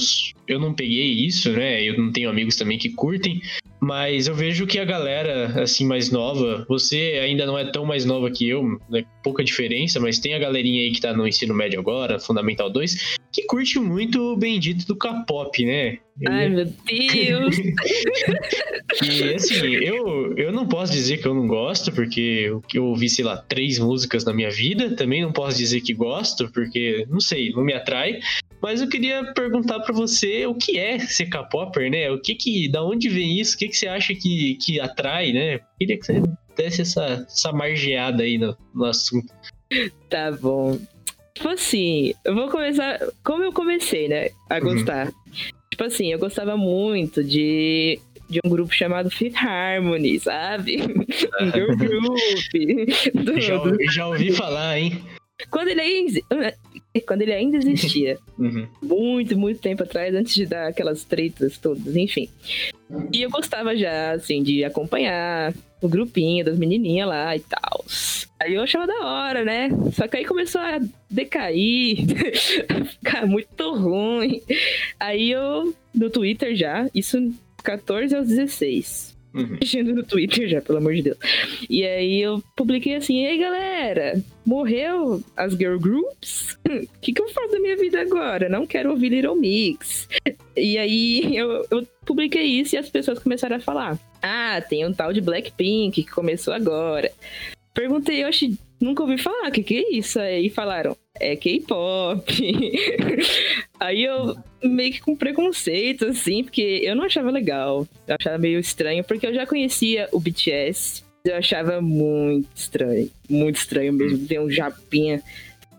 eu 0.45 0.59
não 0.59 0.73
peguei 0.73 1.25
isso, 1.25 1.49
né? 1.53 1.81
Eu 1.81 1.97
não 1.97 2.11
tenho 2.11 2.29
amigos 2.29 2.57
também 2.57 2.77
que 2.77 2.89
curtem. 2.89 3.41
Mas 3.79 4.27
eu 4.27 4.35
vejo 4.35 4.65
que 4.65 4.79
a 4.79 4.85
galera, 4.85 5.61
assim, 5.61 5.85
mais 5.85 6.11
nova, 6.11 6.65
você 6.67 7.19
ainda 7.23 7.45
não 7.45 7.57
é 7.57 7.65
tão 7.65 7.85
mais 7.85 8.05
nova 8.05 8.29
que 8.31 8.47
eu, 8.47 8.79
né? 8.89 9.03
pouca 9.23 9.43
diferença, 9.43 9.99
mas 9.99 10.19
tem 10.19 10.33
a 10.33 10.39
galerinha 10.39 10.83
aí 10.83 10.91
que 10.91 11.01
tá 11.01 11.13
no 11.13 11.27
ensino 11.27 11.53
médio 11.53 11.79
agora, 11.79 12.19
Fundamental 12.19 12.69
2, 12.69 13.17
que 13.31 13.43
curte 13.43 13.79
muito 13.79 14.33
o 14.33 14.37
bendito 14.37 14.87
do 14.87 14.95
K-pop, 14.95 15.65
né? 15.65 15.99
Ai, 16.27 16.49
meu 16.49 16.65
Deus! 16.65 17.55
E 19.03 19.35
assim, 19.35 19.75
eu, 19.75 20.33
eu 20.37 20.51
não 20.51 20.67
posso 20.67 20.91
dizer 20.91 21.17
que 21.17 21.27
eu 21.27 21.33
não 21.33 21.45
gosto, 21.45 21.91
porque 21.91 22.45
eu, 22.47 22.63
eu 22.73 22.85
ouvi, 22.85 23.09
sei 23.09 23.23
lá, 23.23 23.37
três 23.37 23.77
músicas 23.77 24.23
na 24.23 24.33
minha 24.33 24.49
vida. 24.49 24.95
Também 24.95 25.21
não 25.21 25.31
posso 25.31 25.57
dizer 25.57 25.81
que 25.81 25.93
gosto, 25.93 26.49
porque, 26.51 27.05
não 27.09 27.19
sei, 27.19 27.51
não 27.51 27.63
me 27.63 27.73
atrai. 27.73 28.19
Mas 28.67 28.81
eu 28.81 28.89
queria 28.89 29.23
perguntar 29.33 29.79
pra 29.79 29.93
você 29.93 30.45
o 30.45 30.53
que 30.53 30.77
é 30.77 30.99
ser 30.99 31.27
K-Popper, 31.27 31.89
né? 31.89 32.11
O 32.11 32.19
que 32.19 32.35
que, 32.35 32.67
da 32.69 32.83
onde 32.83 33.07
vem 33.07 33.39
isso? 33.39 33.55
O 33.55 33.59
que 33.59 33.69
que 33.69 33.77
você 33.77 33.87
acha 33.87 34.13
que, 34.13 34.55
que 34.55 34.77
atrai, 34.77 35.31
né? 35.31 35.61
Queria 35.79 35.97
que 35.97 36.05
você 36.05 36.21
desse 36.53 36.81
essa, 36.81 37.25
essa 37.29 37.53
margeada 37.53 38.23
aí 38.23 38.37
no, 38.37 38.57
no 38.75 38.83
assunto. 38.83 39.33
Tá 40.09 40.33
bom. 40.33 40.77
Tipo 41.33 41.47
assim, 41.47 42.13
eu 42.25 42.35
vou 42.35 42.49
começar. 42.49 42.99
Como 43.23 43.41
eu 43.41 43.53
comecei, 43.53 44.09
né? 44.09 44.31
A 44.49 44.55
Uhum. 44.55 44.61
gostar. 44.73 45.13
Tipo 45.71 45.85
assim, 45.85 46.11
eu 46.11 46.19
gostava 46.19 46.57
muito 46.57 47.23
de, 47.23 47.97
de 48.29 48.41
um 48.43 48.49
grupo 48.49 48.73
chamado 48.73 49.09
Fifth 49.09 49.37
Harmony, 49.37 50.19
sabe? 50.19 50.75
Um 51.39 51.51
girl 51.53 51.73
group. 51.77 52.13
do- 53.23 53.39
Já, 53.39 53.61
já 53.91 54.07
ouvi 54.07 54.33
falar, 54.33 54.77
hein? 54.77 55.01
Quando 55.49 55.67
ele 55.69 55.81
ainda. 55.81 56.55
Quando 57.05 57.21
ele 57.21 57.33
ainda 57.33 57.57
existia. 57.57 58.17
Uhum. 58.37 58.67
muito, 58.83 59.35
muito 59.35 59.59
tempo 59.59 59.81
atrás, 59.81 60.13
antes 60.13 60.35
de 60.35 60.45
dar 60.45 60.67
aquelas 60.67 61.03
tretas 61.03 61.57
todas, 61.57 61.95
enfim. 61.95 62.29
E 63.11 63.23
eu 63.23 63.31
gostava 63.31 63.75
já, 63.75 64.11
assim, 64.11 64.43
de 64.43 64.63
acompanhar 64.63 65.55
o 65.81 65.89
grupinho 65.89 66.45
das 66.45 66.55
menininhas 66.55 67.07
lá 67.07 67.35
e 67.35 67.39
tal. 67.39 67.83
Aí 68.39 68.53
eu 68.53 68.61
achava 68.61 68.85
da 68.85 69.03
hora, 69.03 69.43
né? 69.43 69.69
Só 69.91 70.07
que 70.07 70.17
aí 70.17 70.25
começou 70.25 70.61
a 70.61 70.79
decair, 71.09 71.97
ficar 72.99 73.25
muito 73.25 73.73
ruim. 73.73 74.39
Aí 74.99 75.31
eu, 75.31 75.73
no 75.95 76.11
Twitter 76.11 76.55
já, 76.55 76.87
isso 76.93 77.33
14 77.63 78.15
aos 78.15 78.27
16 78.27 79.16
Uhum. 79.37 79.93
no 79.93 80.03
Twitter 80.03 80.47
já, 80.49 80.61
pelo 80.61 80.79
amor 80.79 80.93
de 80.95 81.03
Deus. 81.03 81.17
E 81.69 81.85
aí 81.85 82.21
eu 82.21 82.43
publiquei 82.55 82.95
assim, 82.95 83.25
ei 83.25 83.37
galera, 83.37 84.21
morreu 84.45 85.21
as 85.35 85.53
girl 85.53 85.77
groups? 85.77 86.57
O 86.65 86.99
que, 87.01 87.13
que 87.13 87.21
eu 87.21 87.29
faço 87.29 87.51
da 87.51 87.59
minha 87.59 87.75
vida 87.77 88.01
agora? 88.01 88.49
Não 88.49 88.65
quero 88.65 88.91
ouvir 88.91 89.09
Little 89.09 89.35
Mix. 89.35 90.07
E 90.55 90.77
aí 90.77 91.35
eu, 91.35 91.65
eu 91.69 91.87
publiquei 92.05 92.43
isso 92.43 92.75
e 92.75 92.77
as 92.77 92.89
pessoas 92.89 93.19
começaram 93.19 93.57
a 93.57 93.59
falar. 93.59 93.99
Ah, 94.21 94.61
tem 94.61 94.85
um 94.85 94.93
tal 94.93 95.13
de 95.13 95.21
Blackpink 95.21 96.03
que 96.03 96.11
começou 96.11 96.53
agora. 96.53 97.11
Perguntei, 97.73 98.25
oxe, 98.25 98.57
nunca 98.79 99.03
ouvi 99.03 99.17
falar, 99.17 99.49
o 99.49 99.51
que, 99.51 99.63
que 99.63 99.77
é 99.77 99.97
isso? 99.97 100.19
Aí 100.19 100.49
falaram, 100.49 100.95
é 101.19 101.35
K-pop. 101.35 102.23
Aí 103.79 104.03
eu 104.03 104.35
meio 104.63 104.91
que 104.91 105.01
com 105.01 105.15
preconceito, 105.15 106.05
assim, 106.05 106.43
porque 106.43 106.81
eu 106.83 106.95
não 106.95 107.03
achava 107.03 107.31
legal. 107.31 107.87
Eu 108.07 108.15
achava 108.19 108.37
meio 108.37 108.59
estranho, 108.59 109.03
porque 109.03 109.27
eu 109.27 109.33
já 109.33 109.45
conhecia 109.45 110.07
o 110.11 110.19
BTS. 110.19 111.03
Eu 111.23 111.35
achava 111.35 111.81
muito 111.81 112.47
estranho. 112.55 113.09
Muito 113.29 113.57
estranho 113.57 113.93
mesmo. 113.93 114.27
Ter 114.27 114.39
um 114.39 114.49
japinha. 114.49 115.21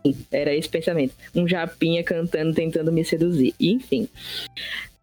Sim, 0.04 0.16
Era 0.30 0.54
esse 0.54 0.68
pensamento. 0.68 1.14
Um 1.34 1.48
japinha 1.48 2.02
cantando, 2.02 2.54
tentando 2.54 2.92
me 2.92 3.04
seduzir. 3.04 3.54
Enfim. 3.58 4.08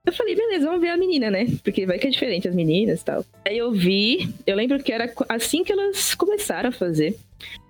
Eu 0.06 0.14
falei, 0.14 0.36
beleza, 0.36 0.68
vamos 0.68 0.82
ver 0.82 0.90
a 0.90 0.98
menina, 0.98 1.32
né? 1.32 1.48
Porque 1.64 1.86
vai 1.86 1.98
que 1.98 2.06
é 2.06 2.12
diferente 2.12 2.48
as 2.48 2.54
meninas 2.54 3.02
e 3.02 3.06
tal. 3.06 3.25
Aí 3.44 3.58
eu 3.58 3.72
vi, 3.72 4.30
eu 4.46 4.56
lembro 4.56 4.82
que 4.84 4.94
era 4.94 5.12
assim 5.28 5.64
que 5.64 5.72
elas 5.72 6.14
começaram 6.14 6.70
a 6.70 6.72
fazer. 6.72 7.18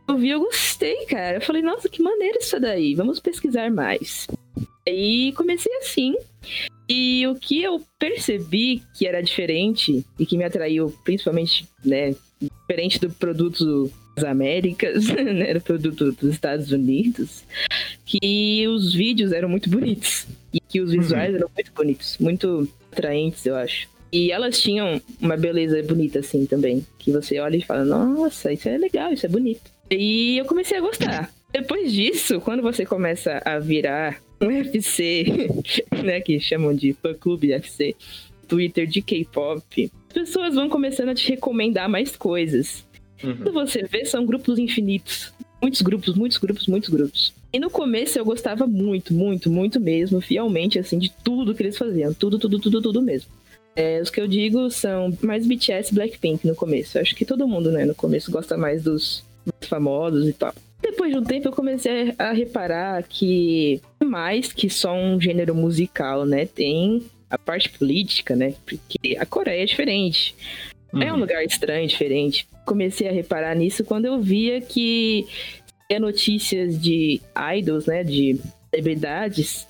Eu 0.08 0.18
vi, 0.18 0.30
eu 0.30 0.40
gostei, 0.40 1.06
cara. 1.06 1.38
Eu 1.38 1.42
falei, 1.42 1.62
nossa, 1.62 1.90
que 1.90 2.02
maneiro 2.02 2.38
isso 2.40 2.60
daí. 2.60 2.94
Vamos 2.96 3.20
pesquisar 3.20 3.72
mais. 3.72 4.28
Aí 4.88 5.32
comecei 5.34 5.74
assim. 5.78 6.16
E 6.88 7.26
o 7.28 7.36
que 7.36 7.64
eu 7.64 7.82
percebi 7.98 8.84
que 8.96 9.08
era 9.08 9.22
diferente 9.22 10.06
e 10.20 10.26
que 10.26 10.38
me 10.38 10.44
atraiu, 10.44 10.94
principalmente, 11.04 11.68
né, 11.84 12.14
diferente 12.40 13.00
do 13.00 13.10
produto 13.10 13.92
das 14.16 14.26
Américas, 14.26 15.08
né, 15.10 15.56
do 15.56 15.62
produto 15.62 16.12
dos 16.12 16.32
Estados 16.32 16.72
Unidos, 16.72 17.44
que 18.06 18.68
os 18.68 18.94
vídeos 18.94 19.32
eram 19.32 19.50
muito 19.50 19.70
bonitos 19.70 20.28
e 20.54 20.60
que 20.60 20.80
os 20.80 20.92
visuais 20.92 21.34
eram 21.34 21.50
muito 21.54 21.72
bonitos, 21.74 22.18
muito 22.20 22.68
atraentes, 22.92 23.46
eu 23.46 23.56
acho. 23.56 23.90
E 24.12 24.32
elas 24.32 24.62
tinham 24.62 25.02
uma 25.20 25.36
beleza 25.36 25.82
bonita 25.84 26.20
assim 26.20 26.46
também, 26.46 26.86
que 27.00 27.12
você 27.12 27.40
olha 27.40 27.58
e 27.58 27.62
fala: 27.62 27.84
"Nossa, 27.84 28.54
isso 28.54 28.70
é 28.70 28.78
legal, 28.78 29.12
isso 29.12 29.26
é 29.26 29.30
bonito". 29.30 29.75
E 29.90 30.38
eu 30.38 30.46
comecei 30.46 30.78
a 30.78 30.82
gostar. 30.82 31.32
Depois 31.52 31.92
disso, 31.92 32.42
quando 32.42 32.62
você 32.62 32.86
começa 32.86 33.42
a 33.46 33.60
virar 33.60 34.22
um 34.42 34.52
FC, 34.52 35.50
né, 36.04 36.20
que 36.20 36.40
chamam 36.40 36.74
de 36.76 36.94
fã 36.94 37.14
clube 37.14 37.54
FC, 37.54 37.96
Twitter 38.48 38.86
de 38.88 39.02
K-pop, 39.02 39.92
as 40.08 40.14
pessoas 40.14 40.56
vão 40.56 40.70
começando 40.70 41.10
a 41.10 41.16
te 41.16 41.30
recomendar 41.30 41.90
mais 41.90 42.16
coisas. 42.16 42.86
Uhum. 43.24 43.38
Quando 43.38 43.54
você 43.54 43.84
vê, 43.84 44.06
são 44.06 44.26
grupos 44.26 44.60
infinitos. 44.60 45.34
Muitos 45.62 45.82
grupos, 45.82 46.16
muitos 46.16 46.38
grupos, 46.38 46.68
muitos 46.68 46.90
grupos. 46.90 47.34
E 47.52 47.60
no 47.60 47.70
começo 47.70 48.20
eu 48.20 48.26
gostava 48.26 48.68
muito, 48.68 49.14
muito, 49.14 49.50
muito 49.50 49.80
mesmo, 49.80 50.22
fielmente, 50.22 50.78
assim, 50.78 51.00
de 51.00 51.10
tudo 51.10 51.56
que 51.56 51.64
eles 51.64 51.78
faziam. 51.78 52.14
Tudo, 52.14 52.38
tudo, 52.38 52.60
tudo, 52.60 52.82
tudo 52.82 53.02
mesmo. 53.02 53.32
É, 53.76 54.02
os 54.02 54.10
que 54.10 54.22
eu 54.22 54.28
digo 54.28 54.70
são 54.70 55.18
mais 55.22 55.46
BTS 55.46 55.92
e 55.92 55.96
Blackpink 55.96 56.46
no 56.46 56.56
começo. 56.56 56.98
Eu 56.98 57.02
acho 57.02 57.16
que 57.16 57.26
todo 57.26 57.48
mundo, 57.48 57.72
né, 57.72 57.84
no 57.84 57.96
começo 57.96 58.32
gosta 58.32 58.56
mais 58.56 58.84
dos 58.84 59.25
mais 59.46 59.70
famosos 59.70 60.28
e 60.28 60.34
tal. 60.34 60.54
Depois 60.82 61.12
de 61.12 61.18
um 61.18 61.24
tempo 61.24 61.48
eu 61.48 61.52
comecei 61.52 62.14
a 62.18 62.32
reparar 62.32 63.04
que 63.04 63.82
mais 64.04 64.52
que 64.54 64.70
só 64.70 64.94
um 64.94 65.20
gênero 65.20 65.56
musical, 65.56 66.26
né? 66.26 66.46
Tem 66.46 67.04
a 67.30 67.38
parte 67.38 67.70
política, 67.70 68.36
né? 68.36 68.54
Porque 68.66 69.18
a 69.18 69.26
Coreia 69.26 69.64
é 69.64 69.66
diferente. 69.66 70.36
É 70.94 71.12
um 71.12 71.16
Uhum. 71.16 71.22
lugar 71.22 71.44
estranho, 71.44 71.88
diferente. 71.88 72.48
Comecei 72.66 73.08
a 73.08 73.12
reparar 73.12 73.56
nisso 73.56 73.84
quando 73.84 74.06
eu 74.06 74.22
via 74.22 74.62
que 74.62 75.26
tinha 75.88 76.00
notícias 76.00 76.80
de 76.80 77.20
idols, 77.58 77.86
né? 77.88 78.04
De 78.04 78.40
celebridades 78.70 79.68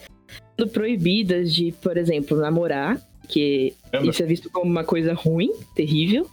sendo 0.58 0.70
proibidas 0.70 1.54
de, 1.54 1.72
por 1.82 1.98
exemplo, 1.98 2.38
namorar, 2.38 3.00
que 3.28 3.74
Caramba. 3.92 4.12
isso 4.12 4.22
é 4.24 4.26
visto 4.26 4.50
como 4.50 4.70
uma 4.70 4.84
coisa 4.84 5.14
ruim, 5.14 5.52
terrível. 5.76 6.30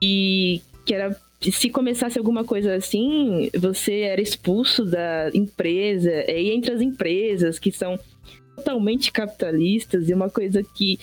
E 0.00 0.62
que 0.84 0.94
era 0.94 1.16
se 1.40 1.70
começasse 1.70 2.18
alguma 2.18 2.44
coisa 2.44 2.74
assim, 2.74 3.50
você 3.56 4.00
era 4.00 4.20
expulso 4.20 4.84
da 4.84 5.30
empresa, 5.34 6.10
e 6.30 6.50
entre 6.50 6.72
as 6.72 6.80
empresas 6.80 7.58
que 7.58 7.70
são 7.70 7.98
totalmente 8.56 9.12
capitalistas 9.12 10.08
e 10.08 10.14
uma 10.14 10.30
coisa 10.30 10.62
que 10.62 10.98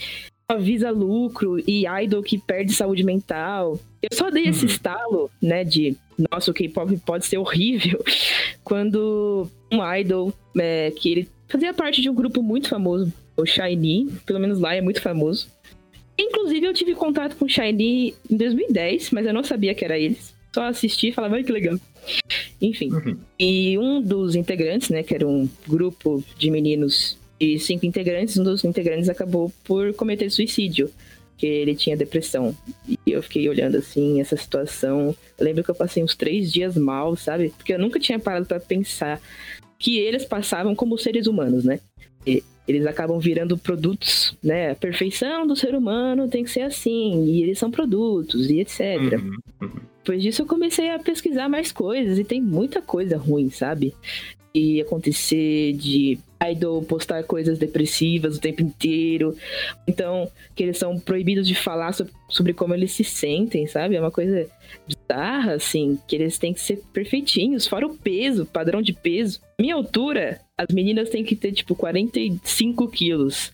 só 0.51 0.57
visa 0.57 0.89
lucro 0.89 1.59
e 1.67 1.85
idol 2.03 2.23
que 2.23 2.37
perde 2.37 2.73
saúde 2.73 3.03
mental. 3.03 3.79
Eu 4.01 4.09
só 4.11 4.29
dei 4.29 4.47
esse 4.47 4.65
Uhum. 4.65 4.71
estalo, 4.71 5.31
né, 5.41 5.63
de 5.63 5.95
nossa, 6.31 6.51
o 6.51 6.53
K-pop 6.53 6.95
pode 7.05 7.25
ser 7.25 7.37
horrível, 7.37 8.03
quando 8.63 9.47
um 9.71 9.95
idol 9.95 10.33
é, 10.57 10.91
que 10.91 11.11
ele 11.11 11.29
fazia 11.47 11.73
parte 11.73 12.01
de 12.01 12.09
um 12.09 12.13
grupo 12.15 12.41
muito 12.41 12.69
famoso, 12.69 13.11
o 13.37 13.45
Shiny, 13.45 14.11
pelo 14.25 14.39
menos 14.39 14.59
lá 14.59 14.75
é 14.75 14.81
muito 14.81 15.01
famoso. 15.01 15.47
Inclusive, 16.17 16.65
eu 16.65 16.74
tive 16.74 16.93
contato 16.96 17.36
com 17.36 17.46
o 17.46 17.50
Shiny 17.50 18.13
em 18.29 18.38
2010, 18.38 19.12
mas 19.12 19.25
eu 19.25 19.34
não 19.34 19.43
sabia 19.43 19.74
que 19.74 19.84
era 19.84 19.98
eles. 19.98 20.34
Só 20.53 20.65
assisti 20.65 21.08
e 21.08 21.12
falava, 21.12 21.36
ai 21.36 21.43
que 21.43 21.51
legal. 21.51 21.79
Enfim. 22.62 22.91
Uhum. 22.91 23.17
E 23.39 23.77
um 23.77 24.01
dos 24.01 24.36
integrantes, 24.36 24.89
né, 24.89 25.01
que 25.03 25.15
era 25.15 25.27
um 25.27 25.50
grupo 25.67 26.24
de 26.38 26.51
meninos 26.51 27.17
de 27.39 27.58
cinco 27.60 27.86
integrantes, 27.86 28.38
um 28.38 28.43
dos 28.43 28.63
integrantes 28.63 29.10
acabou 29.10 29.51
por 29.63 29.93
cometer 29.93 30.29
suicídio, 30.29 30.91
porque 31.32 31.48
ele 31.48 31.75
tinha 31.75 31.98
depressão. 31.98 32.55
E 32.88 33.00
eu 33.08 33.24
fiquei 33.24 33.50
olhando 33.50 33.77
assim 33.77 34.22
essa 34.22 34.38
situação. 34.38 35.15
Eu 35.38 35.46
lembro 35.46 35.63
que 35.63 35.72
eu 35.72 35.75
passei 35.75 36.03
uns 36.03 36.15
três 36.15 36.51
dias 36.51 36.77
mal, 36.77 37.15
sabe? 37.15 37.51
Porque 37.58 37.74
eu 37.74 37.79
nunca 37.79 38.00
tinha 38.00 38.20
parado 38.20 38.46
pra 38.46 38.60
pensar 38.60 39.20
que 39.79 39.98
eles 39.98 40.24
passavam 40.24 40.75
como 40.75 40.98
seres 40.98 41.25
humanos, 41.27 41.65
né? 41.65 41.79
E 42.25 42.43
eles 42.67 42.86
acabam 42.86 43.20
virando 43.20 43.58
produtos, 43.58 44.36
né? 44.41 44.72
A 44.72 44.75
perfeição 44.75 45.46
do 45.46 45.55
ser 45.55 45.75
humano 45.75 46.27
tem 46.27 46.43
que 46.43 46.51
ser 46.51 46.62
assim, 46.62 47.25
e 47.25 47.43
eles 47.43 47.60
são 47.60 47.70
produtos, 47.70 48.50
e 48.50 48.60
etc. 48.60 49.22
Uhum. 49.62 49.70
Depois 49.98 50.22
disso 50.22 50.41
eu 50.41 50.46
comecei 50.46 50.89
a 50.89 51.00
pesquisar 51.00 51.48
mais 51.48 51.72
coisas 51.72 52.20
e 52.20 52.24
tem 52.24 52.41
muita 52.41 52.82
coisa 52.82 53.17
ruim, 53.17 53.50
sabe? 53.50 53.93
E 54.55 54.79
acontecer 54.81 55.74
de 55.74 56.19
idol 56.51 56.83
postar 56.83 57.24
coisas 57.24 57.57
depressivas 57.57 58.38
o 58.38 58.39
tempo 58.39 58.62
inteiro. 58.62 59.36
Então, 59.88 60.29
que 60.53 60.62
eles 60.62 60.77
são 60.77 61.00
proibidos 61.00 61.48
de 61.48 61.55
falar 61.55 61.91
so- 61.91 62.05
sobre 62.29 62.53
como 62.53 62.74
eles 62.75 62.91
se 62.91 63.03
sentem, 63.03 63.65
sabe? 63.65 63.95
É 63.95 64.00
uma 64.00 64.12
coisa 64.12 64.48
bizarra, 64.88 65.53
assim, 65.53 65.98
que 66.07 66.15
eles 66.15 66.38
têm 66.38 66.53
que 66.53 66.62
ser 66.62 66.83
perfeitinhos, 66.93 67.65
fora 67.65 67.88
o 67.88 67.98
peso, 67.98 68.45
padrão 68.45 68.81
de 68.81 68.93
peso. 68.93 69.39
Minha 69.60 69.74
altura, 69.74 70.39
as 70.55 70.67
meninas 70.74 71.10
têm 71.10 71.24
que 71.24 71.36
ter, 71.36 71.51
tipo, 71.51 71.75
45 71.75 72.88
quilos. 72.89 73.51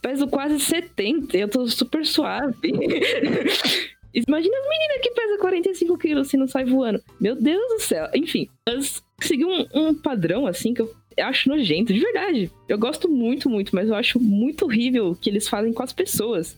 Peso 0.00 0.28
quase 0.28 0.58
70, 0.60 1.36
eu 1.36 1.48
tô 1.48 1.66
super 1.68 2.06
suave. 2.06 2.54
Imagina 4.14 4.56
as 4.58 4.68
meninas 4.68 5.00
que 5.02 5.10
pesam 5.10 5.38
45 5.38 5.98
quilos 5.98 6.28
se 6.28 6.36
não 6.36 6.48
sai 6.48 6.64
voando. 6.64 7.00
Meu 7.20 7.34
Deus 7.36 7.62
do 7.68 7.80
céu. 7.80 8.08
Enfim, 8.14 8.48
elas 8.66 9.02
seguiu 9.20 9.48
um, 9.48 9.66
um 9.74 9.94
padrão 9.94 10.46
assim 10.46 10.72
que 10.72 10.82
eu 10.82 10.94
acho 11.20 11.48
nojento, 11.48 11.92
de 11.92 12.00
verdade. 12.00 12.50
Eu 12.68 12.78
gosto 12.78 13.08
muito, 13.08 13.48
muito, 13.48 13.74
mas 13.74 13.88
eu 13.88 13.94
acho 13.94 14.20
muito 14.20 14.64
horrível 14.64 15.08
o 15.08 15.16
que 15.16 15.30
eles 15.30 15.48
fazem 15.48 15.72
com 15.72 15.82
as 15.82 15.92
pessoas. 15.92 16.56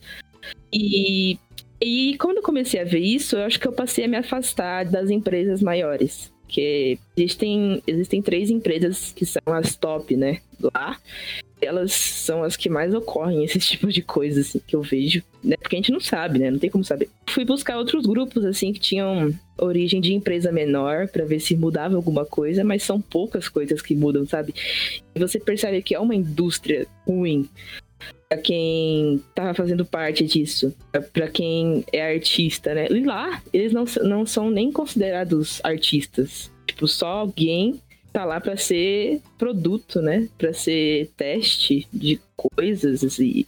E, 0.72 1.38
e 1.80 2.16
quando 2.18 2.38
eu 2.38 2.42
comecei 2.42 2.80
a 2.80 2.84
ver 2.84 3.00
isso, 3.00 3.36
eu 3.36 3.44
acho 3.44 3.58
que 3.58 3.66
eu 3.66 3.72
passei 3.72 4.04
a 4.04 4.08
me 4.08 4.16
afastar 4.16 4.84
das 4.84 5.10
empresas 5.10 5.62
maiores. 5.62 6.32
Porque 6.50 6.98
existem, 7.16 7.80
existem 7.86 8.20
três 8.20 8.50
empresas 8.50 9.12
que 9.14 9.24
são 9.24 9.40
as 9.46 9.76
top, 9.76 10.16
né? 10.16 10.40
Lá. 10.60 10.98
Elas 11.62 11.92
são 11.92 12.42
as 12.42 12.56
que 12.56 12.68
mais 12.68 12.92
ocorrem, 12.92 13.44
esse 13.44 13.60
tipo 13.60 13.86
de 13.86 14.02
coisa, 14.02 14.40
assim, 14.40 14.60
que 14.66 14.74
eu 14.74 14.82
vejo. 14.82 15.22
Né? 15.44 15.56
Porque 15.62 15.76
a 15.76 15.78
gente 15.78 15.92
não 15.92 16.00
sabe, 16.00 16.40
né? 16.40 16.50
Não 16.50 16.58
tem 16.58 16.68
como 16.68 16.82
saber. 16.82 17.08
Fui 17.28 17.44
buscar 17.44 17.78
outros 17.78 18.04
grupos, 18.04 18.44
assim, 18.44 18.72
que 18.72 18.80
tinham 18.80 19.32
origem 19.56 20.00
de 20.00 20.12
empresa 20.12 20.50
menor, 20.50 21.06
pra 21.06 21.24
ver 21.24 21.38
se 21.38 21.54
mudava 21.54 21.94
alguma 21.94 22.24
coisa, 22.24 22.64
mas 22.64 22.82
são 22.82 23.00
poucas 23.00 23.48
coisas 23.48 23.80
que 23.80 23.94
mudam, 23.94 24.26
sabe? 24.26 24.52
E 25.14 25.20
você 25.20 25.38
percebe 25.38 25.80
que 25.82 25.94
é 25.94 26.00
uma 26.00 26.16
indústria 26.16 26.84
ruim 27.06 27.48
pra 28.28 28.38
quem 28.38 29.22
tava 29.34 29.54
fazendo 29.54 29.84
parte 29.84 30.24
disso, 30.24 30.74
pra 31.12 31.28
quem 31.28 31.84
é 31.92 32.14
artista, 32.14 32.74
né? 32.74 32.86
E 32.90 33.04
lá, 33.04 33.42
eles 33.52 33.72
não, 33.72 33.84
não 34.02 34.24
são 34.26 34.50
nem 34.50 34.70
considerados 34.70 35.60
artistas. 35.64 36.50
Tipo, 36.66 36.86
só 36.86 37.06
alguém 37.08 37.80
tá 38.12 38.24
lá 38.24 38.40
pra 38.40 38.56
ser 38.56 39.20
produto, 39.38 40.00
né? 40.00 40.28
Pra 40.38 40.52
ser 40.52 41.10
teste 41.16 41.86
de 41.92 42.20
coisas 42.36 43.18
e 43.18 43.46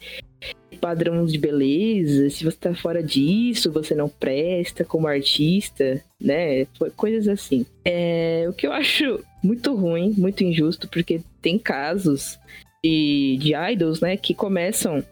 padrão 0.81 1.25
de 1.25 1.39
beleza. 1.39 2.29
Se 2.31 2.45
você 2.45 2.57
tá 2.57 2.75
fora 2.75 3.01
disso, 3.03 3.71
você 3.71 3.95
não 3.95 4.09
presta 4.09 4.85
como 4.85 5.07
artista, 5.07 6.03
né? 6.21 6.65
Co- 6.79 6.91
Coisas 6.97 7.29
assim. 7.29 7.65
É, 7.85 8.47
o 8.49 8.53
que 8.53 8.67
eu 8.67 8.73
acho 8.73 9.21
muito 9.43 9.75
ruim, 9.77 10.11
muito 10.17 10.43
injusto, 10.43 10.89
porque 10.89 11.21
tem 11.41 11.57
casos 11.59 12.39
de, 12.85 13.39
de 13.41 13.55
idols, 13.55 14.01
né, 14.01 14.17
que 14.17 14.35
começam 14.35 15.05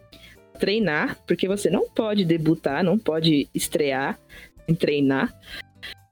a 0.54 0.58
treinar, 0.58 1.16
porque 1.26 1.48
você 1.48 1.70
não 1.70 1.88
pode 1.88 2.24
debutar, 2.24 2.82
não 2.84 2.98
pode 2.98 3.48
estrear 3.54 4.18
em 4.68 4.74
treinar. 4.74 5.32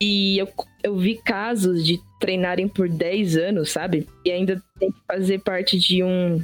E 0.01 0.39
eu, 0.39 0.49
eu 0.83 0.97
vi 0.97 1.17
casos 1.17 1.85
de 1.85 1.99
treinarem 2.21 2.69
por 2.69 2.89
10 2.89 3.37
anos, 3.37 3.71
sabe? 3.71 4.07
E 4.25 4.31
ainda 4.31 4.63
tem 4.79 4.93
que 4.93 4.99
fazer 5.07 5.41
parte 5.41 5.79
de 5.79 6.03
um 6.03 6.41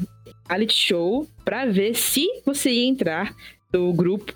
reality 0.49 0.75
show 0.75 1.29
pra 1.45 1.65
ver 1.67 1.95
se 1.95 2.27
você 2.45 2.71
ia 2.71 2.87
entrar 2.87 3.35
no 3.73 3.93
grupo. 3.93 4.35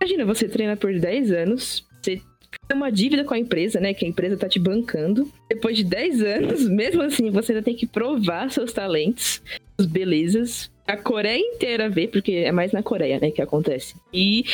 Imagina, 0.00 0.24
você 0.24 0.48
treina 0.48 0.76
por 0.76 0.96
10 0.96 1.32
anos, 1.32 1.86
você 2.00 2.22
tem 2.66 2.76
uma 2.76 2.90
dívida 2.90 3.24
com 3.24 3.34
a 3.34 3.38
empresa, 3.38 3.80
né? 3.80 3.92
Que 3.92 4.04
a 4.04 4.08
empresa 4.08 4.36
tá 4.36 4.48
te 4.48 4.58
bancando. 4.58 5.30
Depois 5.48 5.76
de 5.76 5.84
10 5.84 6.22
anos, 6.22 6.66
mesmo 6.70 7.02
assim, 7.02 7.30
você 7.30 7.52
ainda 7.52 7.64
tem 7.64 7.74
que 7.74 7.86
provar 7.86 8.50
seus 8.50 8.72
talentos, 8.72 9.42
belezas. 9.86 10.70
A 10.86 10.96
Coreia 10.96 11.38
inteira 11.38 11.88
vê, 11.88 12.08
porque 12.08 12.32
é 12.32 12.50
mais 12.52 12.72
na 12.72 12.82
Coreia, 12.82 13.18
né, 13.20 13.30
que 13.30 13.40
acontece. 13.42 13.94
E 14.12 14.44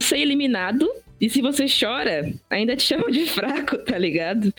ser 0.00 0.18
eliminado. 0.18 0.88
E 1.20 1.28
se 1.30 1.40
você 1.40 1.66
chora, 1.66 2.32
ainda 2.50 2.76
te 2.76 2.82
chamam 2.82 3.10
de 3.10 3.24
fraco, 3.30 3.78
tá 3.78 3.96
ligado? 3.98 4.52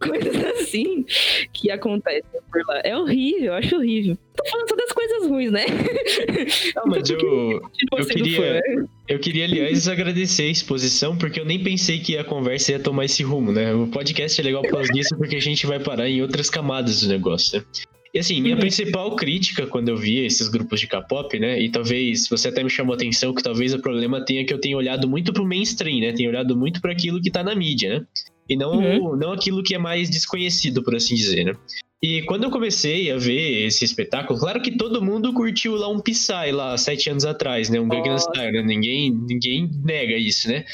Coisas 0.00 0.36
assim 0.60 1.04
que 1.52 1.70
acontecem 1.72 2.22
por 2.52 2.62
lá. 2.68 2.80
É 2.84 2.96
horrível, 2.96 3.46
eu 3.46 3.54
acho 3.54 3.76
horrível. 3.76 4.16
Tô 4.36 4.48
falando 4.48 4.68
só 4.68 4.76
das 4.76 4.92
coisas 4.92 5.26
ruins, 5.28 5.50
né? 5.50 5.64
Não, 6.76 6.84
mas 6.86 7.10
eu, 7.10 7.16
Continua 7.18 7.98
eu 7.98 8.04
sendo 8.04 8.22
queria- 8.22 8.62
eu 9.08 9.18
queria, 9.18 9.44
aliás, 9.44 9.88
agradecer 9.88 10.44
a 10.44 10.50
exposição, 10.50 11.16
porque 11.18 11.40
eu 11.40 11.44
nem 11.44 11.62
pensei 11.62 11.98
que 11.98 12.16
a 12.16 12.22
conversa 12.22 12.72
ia 12.72 12.78
tomar 12.78 13.06
esse 13.06 13.24
rumo, 13.24 13.50
né? 13.50 13.74
O 13.74 13.88
podcast 13.88 14.40
é 14.40 14.44
legal 14.44 14.62
por 14.62 14.70
causa 14.70 14.92
disso, 14.92 15.16
porque 15.16 15.34
a 15.34 15.40
gente 15.40 15.66
vai 15.66 15.80
parar 15.80 16.08
em 16.08 16.22
outras 16.22 16.48
camadas 16.48 17.00
do 17.02 17.08
negócio, 17.08 17.58
né? 17.58 17.64
E 18.14 18.18
assim, 18.18 18.40
minha 18.40 18.54
Uhum. 18.54 18.60
principal 18.60 19.14
crítica 19.16 19.66
quando 19.66 19.88
eu 19.90 19.96
vi 19.96 20.18
esses 20.24 20.48
grupos 20.48 20.80
de 20.80 20.86
K-pop, 20.86 21.38
né? 21.38 21.60
E 21.60 21.68
talvez 21.70 22.26
você 22.28 22.48
até 22.48 22.62
me 22.64 22.70
chamou 22.70 22.94
a 22.94 22.96
atenção 22.96 23.34
que 23.34 23.42
talvez 23.42 23.74
o 23.74 23.80
problema 23.80 24.24
tenha 24.24 24.44
que 24.44 24.52
eu 24.52 24.58
tenha 24.60 24.76
olhado 24.76 25.06
muito 25.08 25.32
pro 25.32 25.46
mainstream, 25.46 26.00
né? 26.00 26.12
Tenho 26.12 26.30
olhado 26.30 26.56
muito 26.56 26.80
para 26.80 26.92
aquilo 26.92 27.20
que 27.20 27.30
tá 27.30 27.42
na 27.42 27.54
mídia, 27.54 27.98
né? 28.00 28.06
E 28.48 28.56
não, 28.56 28.72
Uhum. 28.72 29.16
não 29.16 29.32
aquilo 29.32 29.62
que 29.62 29.74
é 29.74 29.78
mais 29.78 30.08
desconhecido, 30.08 30.82
por 30.82 30.94
assim 30.96 31.14
dizer, 31.14 31.44
né? 31.44 31.52
E 32.00 32.22
quando 32.22 32.44
eu 32.44 32.50
comecei 32.50 33.10
a 33.10 33.16
ver 33.16 33.66
esse 33.66 33.84
espetáculo, 33.84 34.38
claro 34.38 34.62
que 34.62 34.76
todo 34.76 35.02
mundo 35.02 35.32
curtiu 35.32 35.74
lá 35.74 35.88
um 35.88 35.98
Psy 35.98 36.52
lá 36.52 36.78
sete 36.78 37.10
anos 37.10 37.24
atrás, 37.24 37.68
né? 37.68 37.80
Um 37.80 37.88
Gangnam. 37.88 38.16
Style, 38.16 38.52
né? 38.52 38.62
Ninguém, 38.62 39.10
ninguém 39.10 39.68
nega 39.82 40.16
isso, 40.16 40.46
né? 40.48 40.64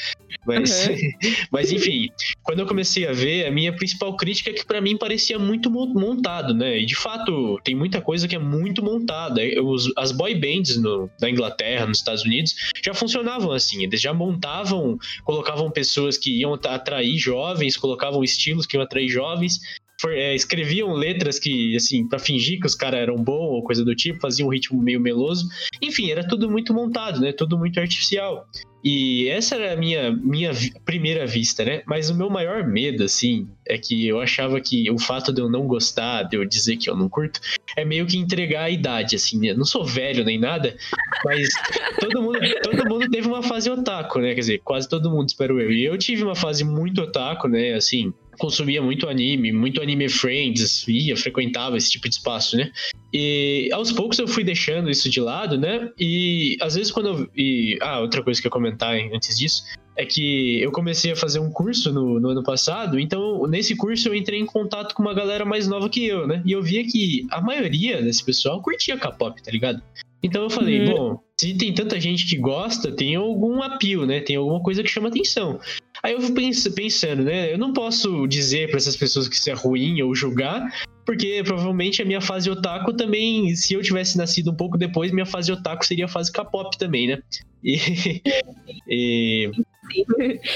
Mas, 0.45 0.87
Uhum. 0.87 0.95
mas 1.51 1.71
enfim, 1.71 2.09
quando 2.43 2.59
eu 2.59 2.67
comecei 2.67 3.07
a 3.07 3.11
ver, 3.11 3.47
a 3.47 3.51
minha 3.51 3.73
principal 3.75 4.15
crítica 4.15 4.51
é 4.51 4.53
que 4.53 4.63
pra 4.67 4.79
mim 4.79 4.95
parecia 4.97 5.39
muito 5.39 5.71
mon- 5.71 5.91
montado, 5.95 6.53
né? 6.53 6.77
E 6.79 6.85
de 6.85 6.95
fato, 6.95 7.59
tem 7.63 7.73
muita 7.73 7.99
coisa 8.01 8.27
que 8.27 8.35
é 8.35 8.39
muito 8.39 8.83
montada. 8.83 9.41
Os- 9.63 9.91
as 9.97 10.11
boy 10.11 10.35
bands 10.35 10.77
no, 10.79 11.09
na 11.19 11.27
Inglaterra, 11.27 11.87
nos 11.87 11.97
Estados 11.97 12.23
Unidos, 12.23 12.53
já 12.83 12.93
funcionavam 12.93 13.51
assim. 13.51 13.83
Eles 13.83 13.99
já 13.99 14.13
montavam, 14.13 14.95
colocavam 15.23 15.71
pessoas 15.71 16.19
que 16.19 16.39
iam 16.41 16.53
atrair 16.53 17.17
jovens, 17.17 17.75
colocavam 17.75 18.23
estilos 18.23 18.67
que 18.67 18.77
iam 18.77 18.83
atrair 18.83 19.07
jovens. 19.09 19.59
É, 20.07 20.35
escreviam 20.35 20.93
letras 20.93 21.39
que, 21.39 21.75
assim, 21.75 22.07
pra 22.07 22.19
fingir 22.19 22.59
que 22.59 22.67
os 22.67 22.75
caras 22.75 22.99
eram 22.99 23.15
bons 23.15 23.55
ou 23.55 23.63
coisa 23.63 23.83
do 23.83 23.95
tipo, 23.95 24.19
faziam 24.19 24.47
um 24.47 24.51
ritmo 24.51 24.81
meio 24.81 24.99
meloso. 24.99 25.47
Enfim, 25.81 26.11
era 26.11 26.27
tudo 26.27 26.49
muito 26.49 26.73
montado, 26.73 27.19
né? 27.19 27.31
Tudo 27.31 27.57
muito 27.57 27.79
artificial. 27.79 28.47
E 28.87 29.27
essa 29.29 29.55
era 29.55 29.73
a 29.73 29.75
minha, 29.75 30.11
minha 30.11 30.51
primeira 30.85 31.25
vista, 31.25 31.65
né? 31.65 31.81
Mas 31.87 32.11
o 32.11 32.15
meu 32.15 32.29
maior 32.29 32.67
medo, 32.67 33.03
assim, 33.03 33.47
é 33.67 33.79
que 33.79 34.07
eu 34.07 34.21
achava 34.21 34.61
que 34.61 34.91
o 34.91 34.99
fato 34.99 35.33
de 35.33 35.41
eu 35.41 35.49
não 35.49 35.65
gostar, 35.65 36.21
de 36.21 36.37
eu 36.37 36.45
dizer 36.45 36.77
que 36.77 36.87
eu 36.87 36.95
não 36.95 37.09
curto, 37.09 37.39
é 37.75 37.83
meio 37.83 38.05
que 38.05 38.15
entregar 38.15 38.65
a 38.65 38.69
idade, 38.69 39.15
assim, 39.15 39.39
né? 39.39 39.55
Não 39.55 39.65
sou 39.65 39.83
velho 39.83 40.23
nem 40.23 40.37
nada, 40.37 40.75
mas 41.23 41.49
todo 41.99 42.21
mundo, 42.21 42.39
todo 42.61 42.87
mundo 42.87 43.09
teve 43.09 43.27
uma 43.27 43.41
fase 43.41 43.71
otaku, 43.71 44.19
né? 44.19 44.35
Quer 44.35 44.41
dizer, 44.41 44.61
quase 44.63 44.87
todo 44.87 45.09
mundo, 45.09 45.29
espero 45.29 45.59
eu. 45.59 45.71
E 45.71 45.83
eu 45.83 45.97
tive 45.97 46.23
uma 46.23 46.35
fase 46.35 46.63
muito 46.63 47.01
otaku, 47.01 47.47
né? 47.47 47.73
Assim, 47.73 48.13
consumia 48.37 48.81
muito 48.81 49.07
anime, 49.07 49.51
muito 49.51 49.81
anime 49.81 50.09
friends, 50.09 50.87
ia, 50.87 51.15
frequentava 51.15 51.77
esse 51.77 51.91
tipo 51.91 52.07
de 52.07 52.15
espaço, 52.15 52.57
né? 52.57 52.71
E 53.13 53.69
aos 53.71 53.91
poucos 53.91 54.19
eu 54.19 54.27
fui 54.27 54.43
deixando 54.43 54.89
isso 54.89 55.09
de 55.09 55.19
lado, 55.21 55.57
né? 55.57 55.89
E 55.97 56.57
às 56.61 56.75
vezes 56.75 56.91
quando 56.91 57.09
eu. 57.09 57.29
E, 57.35 57.77
ah, 57.81 57.99
outra 57.99 58.21
coisa 58.21 58.41
que 58.41 58.47
eu 58.47 58.49
ia 58.49 58.53
comentar 58.53 58.95
antes 59.13 59.37
disso 59.37 59.63
é 59.95 60.05
que 60.05 60.61
eu 60.61 60.71
comecei 60.71 61.11
a 61.11 61.15
fazer 61.15 61.39
um 61.39 61.49
curso 61.49 61.91
no, 61.93 62.19
no, 62.19 62.29
ano 62.29 62.43
passado, 62.43 62.99
então 62.99 63.47
nesse 63.47 63.75
curso 63.75 64.09
eu 64.09 64.15
entrei 64.15 64.39
em 64.39 64.45
contato 64.45 64.93
com 64.93 65.01
uma 65.01 65.13
galera 65.13 65.45
mais 65.45 65.67
nova 65.67 65.89
que 65.89 66.05
eu, 66.05 66.27
né? 66.27 66.41
E 66.45 66.51
eu 66.51 66.61
via 66.61 66.83
que 66.85 67.25
a 67.31 67.39
maioria 67.39 68.01
desse 68.01 68.23
pessoal 68.23 68.61
curtia 68.61 68.97
K-pop, 68.97 69.41
tá 69.41 69.51
ligado? 69.51 69.81
Então 70.21 70.43
eu 70.43 70.49
falei, 70.49 70.81
uhum. 70.81 70.93
bom, 70.93 71.19
se 71.39 71.53
tem 71.53 71.73
tanta 71.73 71.99
gente 71.99 72.25
que 72.25 72.35
gosta, 72.37 72.91
tem 72.91 73.15
algum 73.15 73.61
apio, 73.61 74.05
né? 74.05 74.19
Tem 74.19 74.35
alguma 74.35 74.59
coisa 74.59 74.81
que 74.81 74.89
chama 74.89 75.09
atenção. 75.09 75.59
Aí 76.05 76.13
eu 76.13 76.21
fui 76.21 76.35
pensando, 76.75 77.23
né? 77.23 77.51
Eu 77.51 77.57
não 77.57 77.73
posso 77.73 78.27
dizer 78.27 78.69
para 78.69 78.77
essas 78.77 78.95
pessoas 78.95 79.27
que 79.27 79.33
isso 79.33 79.49
é 79.49 79.53
ruim 79.53 80.03
ou 80.03 80.13
julgar, 80.13 80.71
porque 81.03 81.41
provavelmente 81.43 81.99
a 81.99 82.05
minha 82.05 82.21
fase 82.21 82.47
otaku 82.47 82.93
também, 82.93 83.55
se 83.55 83.73
eu 83.73 83.81
tivesse 83.81 84.15
nascido 84.15 84.51
um 84.51 84.55
pouco 84.55 84.77
depois, 84.77 85.11
minha 85.11 85.25
fase 85.25 85.51
otaku 85.51 85.83
seria 85.83 86.05
a 86.05 86.07
fase 86.07 86.31
K-pop 86.31 86.77
também, 86.77 87.07
né? 87.07 87.23
E, 87.63 88.21
e, 88.87 89.51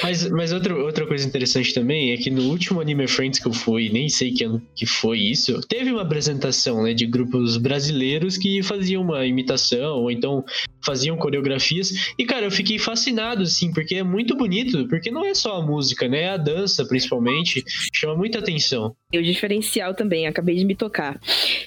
mas, 0.04 0.30
mas 0.30 0.52
outra, 0.52 0.76
outra 0.76 1.06
coisa 1.06 1.26
interessante 1.26 1.74
também 1.74 2.12
é 2.12 2.18
que 2.18 2.30
no 2.30 2.44
último 2.50 2.82
Anime 2.82 3.08
Friends 3.08 3.40
que 3.40 3.48
eu 3.48 3.54
fui, 3.54 3.90
nem 3.90 4.10
sei 4.10 4.32
que 4.32 4.44
ano 4.44 4.62
que 4.76 4.86
foi 4.86 5.20
isso, 5.20 5.60
teve 5.68 5.92
uma 5.92 6.02
apresentação 6.02 6.84
né, 6.84 6.94
de 6.94 7.06
grupos 7.06 7.58
brasileiros 7.58 8.38
que 8.38 8.62
faziam 8.64 9.02
uma 9.02 9.26
imitação, 9.26 10.00
ou 10.00 10.12
então 10.12 10.44
faziam 10.84 11.18
coreografias. 11.18 12.14
E, 12.18 12.26
cara, 12.26 12.46
eu 12.46 12.52
fiquei 12.52 12.80
fascinado, 12.80 13.44
assim, 13.44 13.72
porque 13.74 13.96
é 13.96 14.04
muito 14.04 14.36
bonito, 14.36 14.88
porque 14.88 15.12
não 15.12 15.26
é 15.26 15.34
só 15.34 15.58
a 15.58 15.62
música, 15.62 16.08
né? 16.08 16.22
É 16.22 16.30
a 16.30 16.38
dança, 16.38 16.86
principalmente, 16.86 17.64
chama 17.94 18.16
muita 18.16 18.40
atenção. 18.40 18.96
E 19.12 19.18
o 19.18 19.24
diferencial 19.24 19.94
também, 19.94 20.28
acabei 20.28 20.56
de 20.56 20.66
me 20.66 20.76
tocar, 20.76 21.20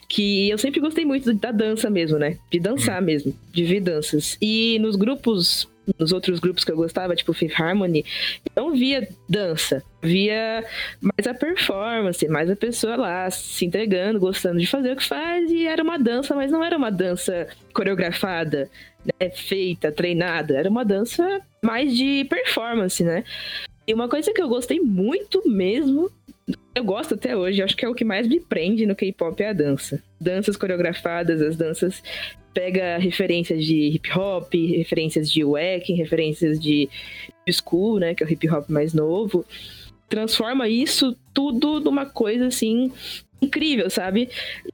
que 0.08 0.48
eu 0.48 0.58
sempre 0.58 0.80
gostei 0.80 1.04
muito 1.04 1.32
da 1.34 1.50
dança 1.50 1.88
mesmo, 1.88 2.18
né? 2.18 2.38
De 2.50 2.60
dançar 2.60 3.02
hum. 3.02 3.06
mesmo, 3.06 3.34
de 3.52 3.64
ver 3.64 3.80
danças. 3.80 4.36
E 4.40 4.78
nos 4.80 4.96
grupos 4.96 5.68
nos 5.98 6.12
outros 6.12 6.38
grupos 6.38 6.64
que 6.64 6.70
eu 6.70 6.76
gostava, 6.76 7.16
tipo 7.16 7.32
Fifth 7.32 7.60
Harmony, 7.60 8.04
eu 8.54 8.64
não 8.64 8.74
via 8.74 9.08
dança, 9.28 9.82
via 10.02 10.64
mais 11.00 11.26
a 11.26 11.34
performance, 11.34 12.26
mais 12.28 12.50
a 12.50 12.56
pessoa 12.56 12.96
lá 12.96 13.30
se 13.30 13.64
entregando, 13.64 14.20
gostando 14.20 14.58
de 14.58 14.66
fazer 14.66 14.92
o 14.92 14.96
que 14.96 15.04
faz, 15.04 15.50
e 15.50 15.66
era 15.66 15.82
uma 15.82 15.98
dança, 15.98 16.34
mas 16.34 16.50
não 16.50 16.62
era 16.62 16.76
uma 16.76 16.90
dança 16.90 17.48
coreografada, 17.72 18.70
né, 19.04 19.30
feita, 19.30 19.90
treinada, 19.90 20.56
era 20.56 20.70
uma 20.70 20.84
dança 20.84 21.40
mais 21.64 21.96
de 21.96 22.24
performance, 22.24 23.02
né? 23.02 23.24
E 23.86 23.92
uma 23.92 24.08
coisa 24.08 24.32
que 24.32 24.40
eu 24.40 24.48
gostei 24.48 24.78
muito 24.78 25.42
mesmo, 25.48 26.10
eu 26.74 26.84
gosto 26.84 27.14
até 27.14 27.36
hoje, 27.36 27.62
acho 27.62 27.76
que 27.76 27.84
é 27.84 27.88
o 27.88 27.94
que 27.94 28.04
mais 28.04 28.28
me 28.28 28.38
prende 28.38 28.86
no 28.86 28.94
K-pop 28.94 29.42
é 29.42 29.48
a 29.48 29.52
dança. 29.52 30.02
Danças 30.20 30.56
coreografadas, 30.56 31.42
as 31.42 31.56
danças 31.56 32.02
pega 32.52 32.98
referências 32.98 33.64
de 33.64 33.88
hip 33.88 34.10
hop, 34.16 34.52
referências 34.54 35.30
de 35.30 35.44
wack, 35.44 35.92
referências 35.92 36.60
de 36.60 36.88
school, 37.50 37.98
né, 37.98 38.14
que 38.14 38.22
é 38.22 38.26
o 38.26 38.30
hip 38.30 38.48
hop 38.50 38.68
mais 38.68 38.92
novo, 38.92 39.44
transforma 40.08 40.68
isso 40.68 41.16
tudo 41.32 41.80
numa 41.80 42.06
coisa 42.06 42.46
assim 42.46 42.92
incrível, 43.42 43.90
sabe? 43.90 44.28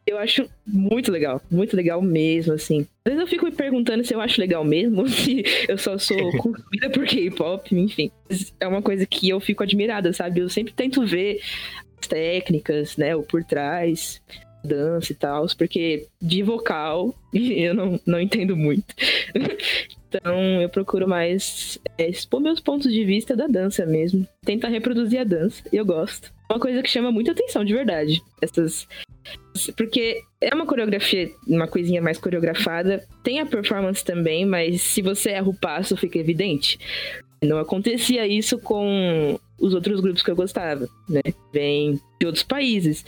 Eu 0.07 0.19
acho 0.19 0.49
muito 0.67 1.11
legal, 1.11 1.41
muito 1.51 1.75
legal 1.75 2.03
mesmo, 2.03 2.53
assim. 2.53 2.87
Às 3.05 3.12
vezes 3.12 3.21
eu 3.21 3.27
fico 3.27 3.47
me 3.47 3.53
perguntando 3.53 4.05
se 4.05 4.14
eu 4.14 4.21
acho 4.21 4.41
legal 4.41 4.62
mesmo, 4.62 5.09
se 5.09 5.43
eu 5.67 5.79
só 5.79 5.97
sou 5.97 6.19
consumida 6.37 6.91
por 6.91 7.07
K-pop, 7.07 7.75
enfim. 7.75 8.11
É 8.61 8.69
uma 8.69 8.83
coisa 8.83 9.07
que 9.07 9.29
eu 9.29 9.41
fico 9.41 9.62
admirada, 9.62 10.12
sabe? 10.12 10.41
Eu 10.41 10.51
sempre 10.51 10.75
tento 10.75 11.07
ver 11.07 11.41
as 12.01 12.07
técnicas, 12.07 12.97
né, 12.97 13.17
o 13.17 13.23
por 13.23 13.43
trás 13.43 14.21
dança 14.64 15.12
e 15.12 15.14
tal, 15.14 15.47
porque 15.57 16.07
de 16.21 16.42
vocal 16.42 17.14
eu 17.33 17.75
não, 17.75 18.01
não 18.07 18.21
entendo 18.21 18.57
muito. 18.57 18.94
então 20.09 20.61
eu 20.61 20.68
procuro 20.68 21.09
mais 21.09 21.79
é, 21.97 22.09
expor 22.09 22.40
meus 22.40 22.61
pontos 22.61 22.92
de 22.92 23.05
vista 23.05 23.37
da 23.37 23.47
dança 23.47 23.87
mesmo. 23.87 24.27
Tentar 24.44 24.68
reproduzir 24.68 25.21
a 25.21 25.25
dança, 25.25 25.62
e 25.73 25.77
eu 25.77 25.85
gosto. 25.85 26.33
Uma 26.51 26.59
coisa 26.59 26.83
que 26.83 26.90
chama 26.90 27.12
muita 27.12 27.33
atenção, 27.33 27.64
de 27.64 27.75
verdade. 27.75 28.23
Essas. 28.40 28.88
Porque 29.77 30.23
é 30.40 30.55
uma 30.55 30.64
coreografia, 30.64 31.31
uma 31.47 31.68
coisinha 31.68 32.01
mais 32.01 32.16
coreografada. 32.16 33.05
Tem 33.23 33.40
a 33.40 33.47
performance 33.47 34.03
também, 34.03 34.47
mas 34.47 34.81
se 34.81 35.03
você 35.03 35.31
erra 35.31 35.49
o 35.49 35.55
passo, 35.55 35.97
fica 35.97 36.18
evidente. 36.18 36.79
Não 37.42 37.59
acontecia 37.59 38.27
isso 38.27 38.59
com 38.59 39.38
os 39.59 39.75
outros 39.75 40.01
grupos 40.01 40.23
que 40.23 40.31
eu 40.31 40.37
gostava, 40.37 40.88
né? 41.09 41.21
Vem 41.53 42.01
de 42.18 42.27
outros 42.27 42.44
países. 42.44 43.05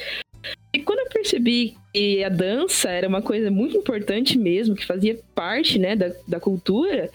E 0.72 0.80
quando 0.80 0.99
percebi 1.20 1.76
que 1.92 2.24
a 2.24 2.28
dança 2.28 2.90
era 2.90 3.09
uma 3.09 3.22
coisa 3.22 3.50
muito 3.50 3.76
importante 3.76 4.38
mesmo, 4.38 4.74
que 4.74 4.87
fazia 4.87 5.18
parte, 5.35 5.78
né, 5.78 5.94
da, 5.94 6.12
da 6.26 6.40
cultura, 6.40 7.11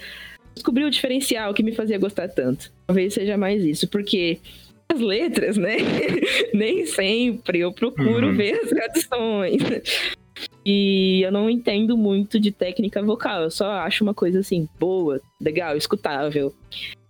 descobri 0.53 0.83
o 0.83 0.89
diferencial 0.89 1.53
que 1.53 1.63
me 1.63 1.73
fazia 1.73 1.97
gostar 1.97 2.29
tanto. 2.29 2.71
Talvez 2.87 3.13
seja 3.13 3.37
mais 3.37 3.63
isso, 3.63 3.87
porque 3.87 4.39
as 4.91 4.99
letras, 4.99 5.57
né, 5.57 5.77
nem 6.53 6.85
sempre 6.85 7.59
eu 7.59 7.71
procuro 7.71 8.27
uhum. 8.27 8.35
ver 8.35 8.59
as 8.63 8.69
traduções. 8.69 9.61
E 10.65 11.21
eu 11.23 11.31
não 11.31 11.49
entendo 11.49 11.97
muito 11.97 12.39
de 12.39 12.51
técnica 12.51 13.01
vocal, 13.01 13.43
eu 13.43 13.51
só 13.51 13.71
acho 13.71 14.03
uma 14.03 14.13
coisa 14.13 14.39
assim, 14.39 14.67
boa, 14.79 15.21
legal, 15.39 15.77
escutável. 15.77 16.53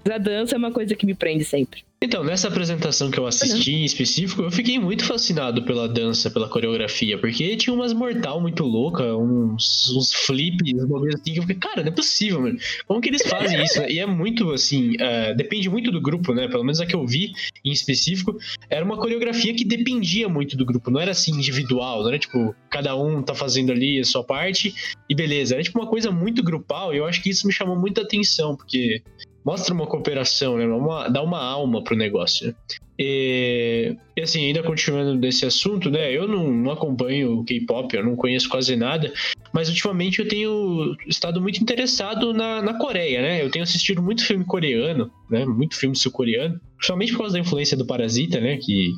Mas 0.04 0.16
a 0.16 0.18
dança 0.18 0.56
é 0.56 0.58
uma 0.58 0.72
coisa 0.72 0.96
que 0.96 1.06
me 1.06 1.16
prende 1.16 1.44
sempre. 1.44 1.84
Então, 2.06 2.24
nessa 2.24 2.50
apresentação 2.50 3.10
que 3.10 3.18
eu 3.18 3.26
assisti 3.26 3.74
em 3.74 3.84
específico, 3.84 4.44
eu 4.44 4.52
fiquei 4.52 4.78
muito 4.78 5.04
fascinado 5.04 5.64
pela 5.64 5.90
dança, 5.90 6.30
pela 6.30 6.48
coreografia, 6.48 7.18
porque 7.18 7.58
tinha 7.58 7.74
umas 7.74 7.94
mortal 7.94 8.40
muito 8.40 8.64
louca, 8.64 9.18
uns, 9.18 9.90
uns 9.90 10.14
flips, 10.14 10.72
uns 10.76 10.88
movimentos 10.88 11.22
assim, 11.22 11.34
que 11.34 11.40
eu 11.40 11.44
fiquei, 11.44 11.56
cara, 11.56 11.82
não 11.82 11.92
é 11.92 11.92
possível, 11.92 12.42
mano. 12.42 12.60
Como 12.86 13.02
que 13.02 13.10
eles 13.10 13.24
fazem 13.24 13.64
isso? 13.64 13.82
E 13.90 13.98
é 13.98 14.06
muito, 14.06 14.52
assim, 14.52 14.92
uh, 14.92 15.36
depende 15.36 15.68
muito 15.68 15.92
do 15.92 16.00
grupo, 16.00 16.32
né? 16.32 16.48
Pelo 16.48 16.64
menos 16.64 16.80
a 16.80 16.86
que 16.86 16.96
eu 16.96 17.08
vi 17.08 17.32
em 17.66 17.72
específico, 17.72 18.38
era 18.70 18.86
uma 18.86 18.98
coreografia 18.98 19.56
que 19.56 19.66
dependia 19.66 20.30
muito 20.30 20.56
do 20.56 20.64
grupo, 20.64 20.92
não 20.92 21.02
era 21.02 21.10
assim 21.10 21.32
individual, 21.32 22.02
não 22.02 22.10
era 22.10 22.20
tipo, 22.20 22.56
cada 22.70 22.96
um 22.96 23.24
tá 23.24 23.34
fazendo 23.34 23.72
ali 23.72 24.00
a 24.00 24.06
sua 24.06 24.24
parte 24.24 24.76
e 25.10 25.16
beleza. 25.16 25.56
Era 25.56 25.64
tipo 25.64 25.80
uma 25.80 25.90
coisa 25.90 26.12
muito 26.12 26.44
grupal 26.44 26.94
e 26.94 26.98
eu 26.98 27.06
acho 27.08 27.24
que 27.24 27.32
isso 27.32 27.48
me 27.48 27.54
chamou 27.54 27.76
muita 27.76 28.02
atenção, 28.02 28.56
porque 28.56 29.02
mostra 29.46 29.74
uma 29.74 29.86
cooperação, 29.86 30.58
né? 30.58 30.66
Uma, 30.66 31.08
dá 31.08 31.22
uma 31.22 31.40
alma 31.40 31.84
pro 31.84 31.96
negócio. 31.96 32.48
Né? 32.48 32.56
E, 32.98 33.96
e, 34.16 34.22
assim, 34.22 34.46
ainda 34.46 34.64
continuando 34.64 35.20
desse 35.20 35.46
assunto, 35.46 35.92
né? 35.92 36.12
Eu 36.12 36.28
não, 36.28 36.50
não 36.52 36.72
acompanho 36.72 37.40
o 37.40 37.44
K-pop, 37.44 37.96
eu 37.96 38.04
não 38.04 38.16
conheço 38.16 38.50
quase 38.50 38.76
nada, 38.76 39.14
mas 39.54 39.70
ultimamente 39.70 40.20
eu 40.20 40.28
tenho 40.28 40.96
estado 41.06 41.42
muito 41.42 41.62
interessado 41.62 42.34
na, 42.34 42.62
na 42.62 42.74
Coreia, 42.74 43.22
né? 43.22 43.44
Eu 43.44 43.52
tenho 43.52 43.64
assistido 43.64 44.02
muito 44.02 44.26
filme 44.26 44.46
coreano, 44.46 45.12
né? 45.30 45.46
Muito 45.46 45.76
filme 45.76 45.96
sul-coreano, 45.96 46.60
principalmente 46.78 47.12
por 47.12 47.20
causa 47.20 47.34
da 47.34 47.40
influência 47.40 47.78
do 47.78 47.86
Parasita, 47.86 48.40
né? 48.40 48.58
Que, 48.58 48.94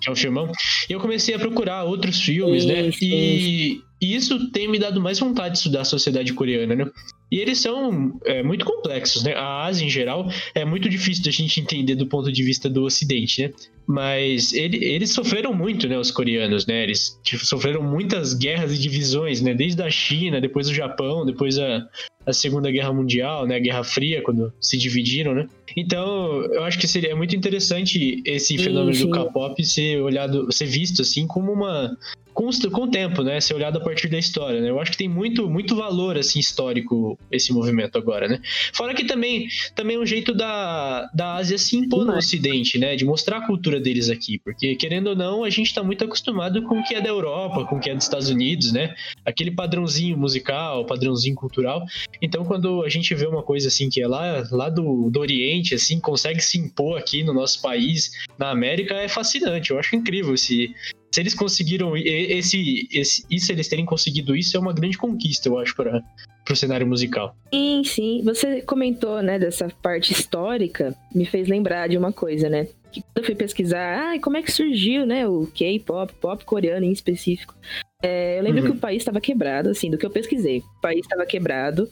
que 0.00 0.08
é 0.08 0.10
um 0.10 0.16
filmão. 0.16 0.50
E 0.88 0.92
eu 0.92 0.98
comecei 0.98 1.34
a 1.34 1.38
procurar 1.38 1.84
outros 1.84 2.20
filmes, 2.20 2.64
né? 2.64 2.90
E, 3.02 3.82
e 4.00 4.14
isso 4.16 4.50
tem 4.50 4.66
me 4.66 4.78
dado 4.78 5.00
mais 5.00 5.20
vontade 5.20 5.52
de 5.52 5.58
estudar 5.58 5.82
a 5.82 5.84
sociedade 5.84 6.32
coreana, 6.32 6.74
né? 6.74 6.90
E 7.30 7.38
eles 7.38 7.58
são 7.58 8.18
é, 8.24 8.42
muito 8.42 8.64
complexos, 8.64 9.22
né? 9.22 9.34
A 9.34 9.64
Ásia, 9.64 9.86
em 9.86 9.90
geral, 9.90 10.28
é 10.54 10.64
muito 10.64 10.88
difícil 10.88 11.22
da 11.24 11.30
gente 11.30 11.60
entender 11.60 11.94
do 11.94 12.06
ponto 12.06 12.32
de 12.32 12.42
vista 12.42 12.68
do 12.68 12.82
Ocidente, 12.82 13.42
né? 13.42 13.52
Mas 13.86 14.52
ele, 14.52 14.84
eles 14.84 15.10
sofreram 15.10 15.54
muito, 15.54 15.88
né? 15.88 15.96
Os 15.96 16.10
coreanos, 16.10 16.66
né? 16.66 16.82
Eles 16.82 17.18
tipo, 17.22 17.44
sofreram 17.44 17.82
muitas 17.82 18.34
guerras 18.34 18.72
e 18.72 18.78
divisões, 18.78 19.40
né? 19.40 19.54
Desde 19.54 19.82
a 19.82 19.90
China, 19.90 20.40
depois 20.40 20.68
o 20.68 20.74
Japão, 20.74 21.24
depois 21.24 21.58
a, 21.58 21.88
a 22.26 22.32
Segunda 22.32 22.70
Guerra 22.70 22.92
Mundial, 22.92 23.46
né? 23.46 23.56
A 23.56 23.60
Guerra 23.60 23.84
Fria, 23.84 24.22
quando 24.22 24.52
se 24.60 24.76
dividiram, 24.76 25.34
né? 25.34 25.46
Então, 25.76 26.42
eu 26.52 26.64
acho 26.64 26.78
que 26.78 26.88
seria 26.88 27.14
muito 27.14 27.36
interessante 27.36 28.22
esse 28.24 28.58
fenômeno 28.58 28.94
sim, 28.94 29.02
sim. 29.02 29.10
do 29.10 29.12
K-pop 29.12 29.64
ser 29.64 30.00
olhado, 30.00 30.52
ser 30.52 30.66
visto 30.66 31.02
assim 31.02 31.26
como 31.28 31.52
uma 31.52 31.96
com, 32.40 32.70
com 32.70 32.82
o 32.84 32.90
tempo, 32.90 33.22
né? 33.22 33.38
Ser 33.38 33.54
olhado 33.54 33.76
a 33.76 33.80
partir 33.80 34.08
da 34.08 34.18
história, 34.18 34.62
né? 34.62 34.70
Eu 34.70 34.80
acho 34.80 34.90
que 34.92 34.96
tem 34.96 35.08
muito, 35.08 35.50
muito 35.50 35.76
valor, 35.76 36.16
assim, 36.16 36.38
histórico 36.38 37.18
esse 37.30 37.52
movimento 37.52 37.98
agora, 37.98 38.26
né? 38.26 38.40
Fora 38.72 38.94
que 38.94 39.04
também, 39.04 39.46
também 39.74 39.96
é 39.96 39.98
um 39.98 40.06
jeito 40.06 40.32
da, 40.32 41.10
da 41.12 41.34
Ásia 41.34 41.58
se 41.58 41.76
impor 41.76 42.06
no 42.06 42.16
Ocidente, 42.16 42.78
né? 42.78 42.96
De 42.96 43.04
mostrar 43.04 43.38
a 43.38 43.46
cultura 43.46 43.78
deles 43.78 44.08
aqui. 44.08 44.38
Porque, 44.38 44.74
querendo 44.74 45.08
ou 45.08 45.16
não, 45.16 45.44
a 45.44 45.50
gente 45.50 45.74
tá 45.74 45.82
muito 45.82 46.02
acostumado 46.02 46.62
com 46.62 46.80
o 46.80 46.82
que 46.84 46.94
é 46.94 47.00
da 47.00 47.10
Europa, 47.10 47.66
com 47.66 47.76
o 47.76 47.80
que 47.80 47.90
é 47.90 47.94
dos 47.94 48.04
Estados 48.04 48.30
Unidos, 48.30 48.72
né? 48.72 48.94
Aquele 49.24 49.50
padrãozinho 49.50 50.16
musical, 50.16 50.86
padrãozinho 50.86 51.34
cultural. 51.34 51.84
Então, 52.22 52.44
quando 52.46 52.82
a 52.82 52.88
gente 52.88 53.14
vê 53.14 53.26
uma 53.26 53.42
coisa, 53.42 53.68
assim, 53.68 53.90
que 53.90 54.00
é 54.00 54.08
lá, 54.08 54.46
lá 54.50 54.70
do, 54.70 55.10
do 55.10 55.20
Oriente, 55.20 55.74
assim, 55.74 56.00
consegue 56.00 56.40
se 56.40 56.58
impor 56.58 56.98
aqui 56.98 57.22
no 57.22 57.34
nosso 57.34 57.60
país, 57.60 58.12
na 58.38 58.50
América, 58.50 58.94
é 58.94 59.08
fascinante. 59.08 59.70
Eu 59.70 59.78
acho 59.78 59.94
incrível 59.94 60.34
esse, 60.34 60.74
se 61.12 61.20
eles 61.20 61.34
conseguiram 61.34 61.96
esse, 61.96 62.88
esse, 62.92 63.24
isso 63.28 63.50
eles 63.50 63.68
terem 63.68 63.84
conseguido 63.84 64.36
isso 64.36 64.56
é 64.56 64.60
uma 64.60 64.72
grande 64.72 64.96
conquista, 64.96 65.48
eu 65.48 65.58
acho, 65.58 65.74
para 65.74 66.02
o 66.48 66.56
cenário 66.56 66.86
musical. 66.86 67.36
Sim, 67.52 67.82
sim. 67.84 68.22
Você 68.24 68.62
comentou, 68.62 69.20
né, 69.20 69.38
dessa 69.38 69.68
parte 69.82 70.12
histórica, 70.12 70.94
me 71.14 71.26
fez 71.26 71.48
lembrar 71.48 71.88
de 71.88 71.98
uma 71.98 72.12
coisa, 72.12 72.48
né? 72.48 72.68
Que 72.92 73.02
quando 73.02 73.18
eu 73.18 73.24
fui 73.24 73.34
pesquisar, 73.34 74.14
ah, 74.14 74.20
como 74.20 74.36
é 74.36 74.42
que 74.42 74.52
surgiu, 74.52 75.04
né, 75.04 75.26
o 75.26 75.46
K-pop, 75.48 76.12
pop 76.20 76.44
coreano 76.44 76.86
em 76.86 76.92
específico. 76.92 77.54
É, 78.02 78.38
eu 78.38 78.42
lembro 78.42 78.62
uhum. 78.62 78.70
que 78.70 78.76
o 78.76 78.80
país 78.80 78.98
estava 78.98 79.20
quebrado, 79.20 79.68
assim, 79.68 79.90
do 79.90 79.98
que 79.98 80.06
eu 80.06 80.10
pesquisei. 80.10 80.58
O 80.58 80.80
país 80.80 81.00
estava 81.00 81.26
quebrado 81.26 81.88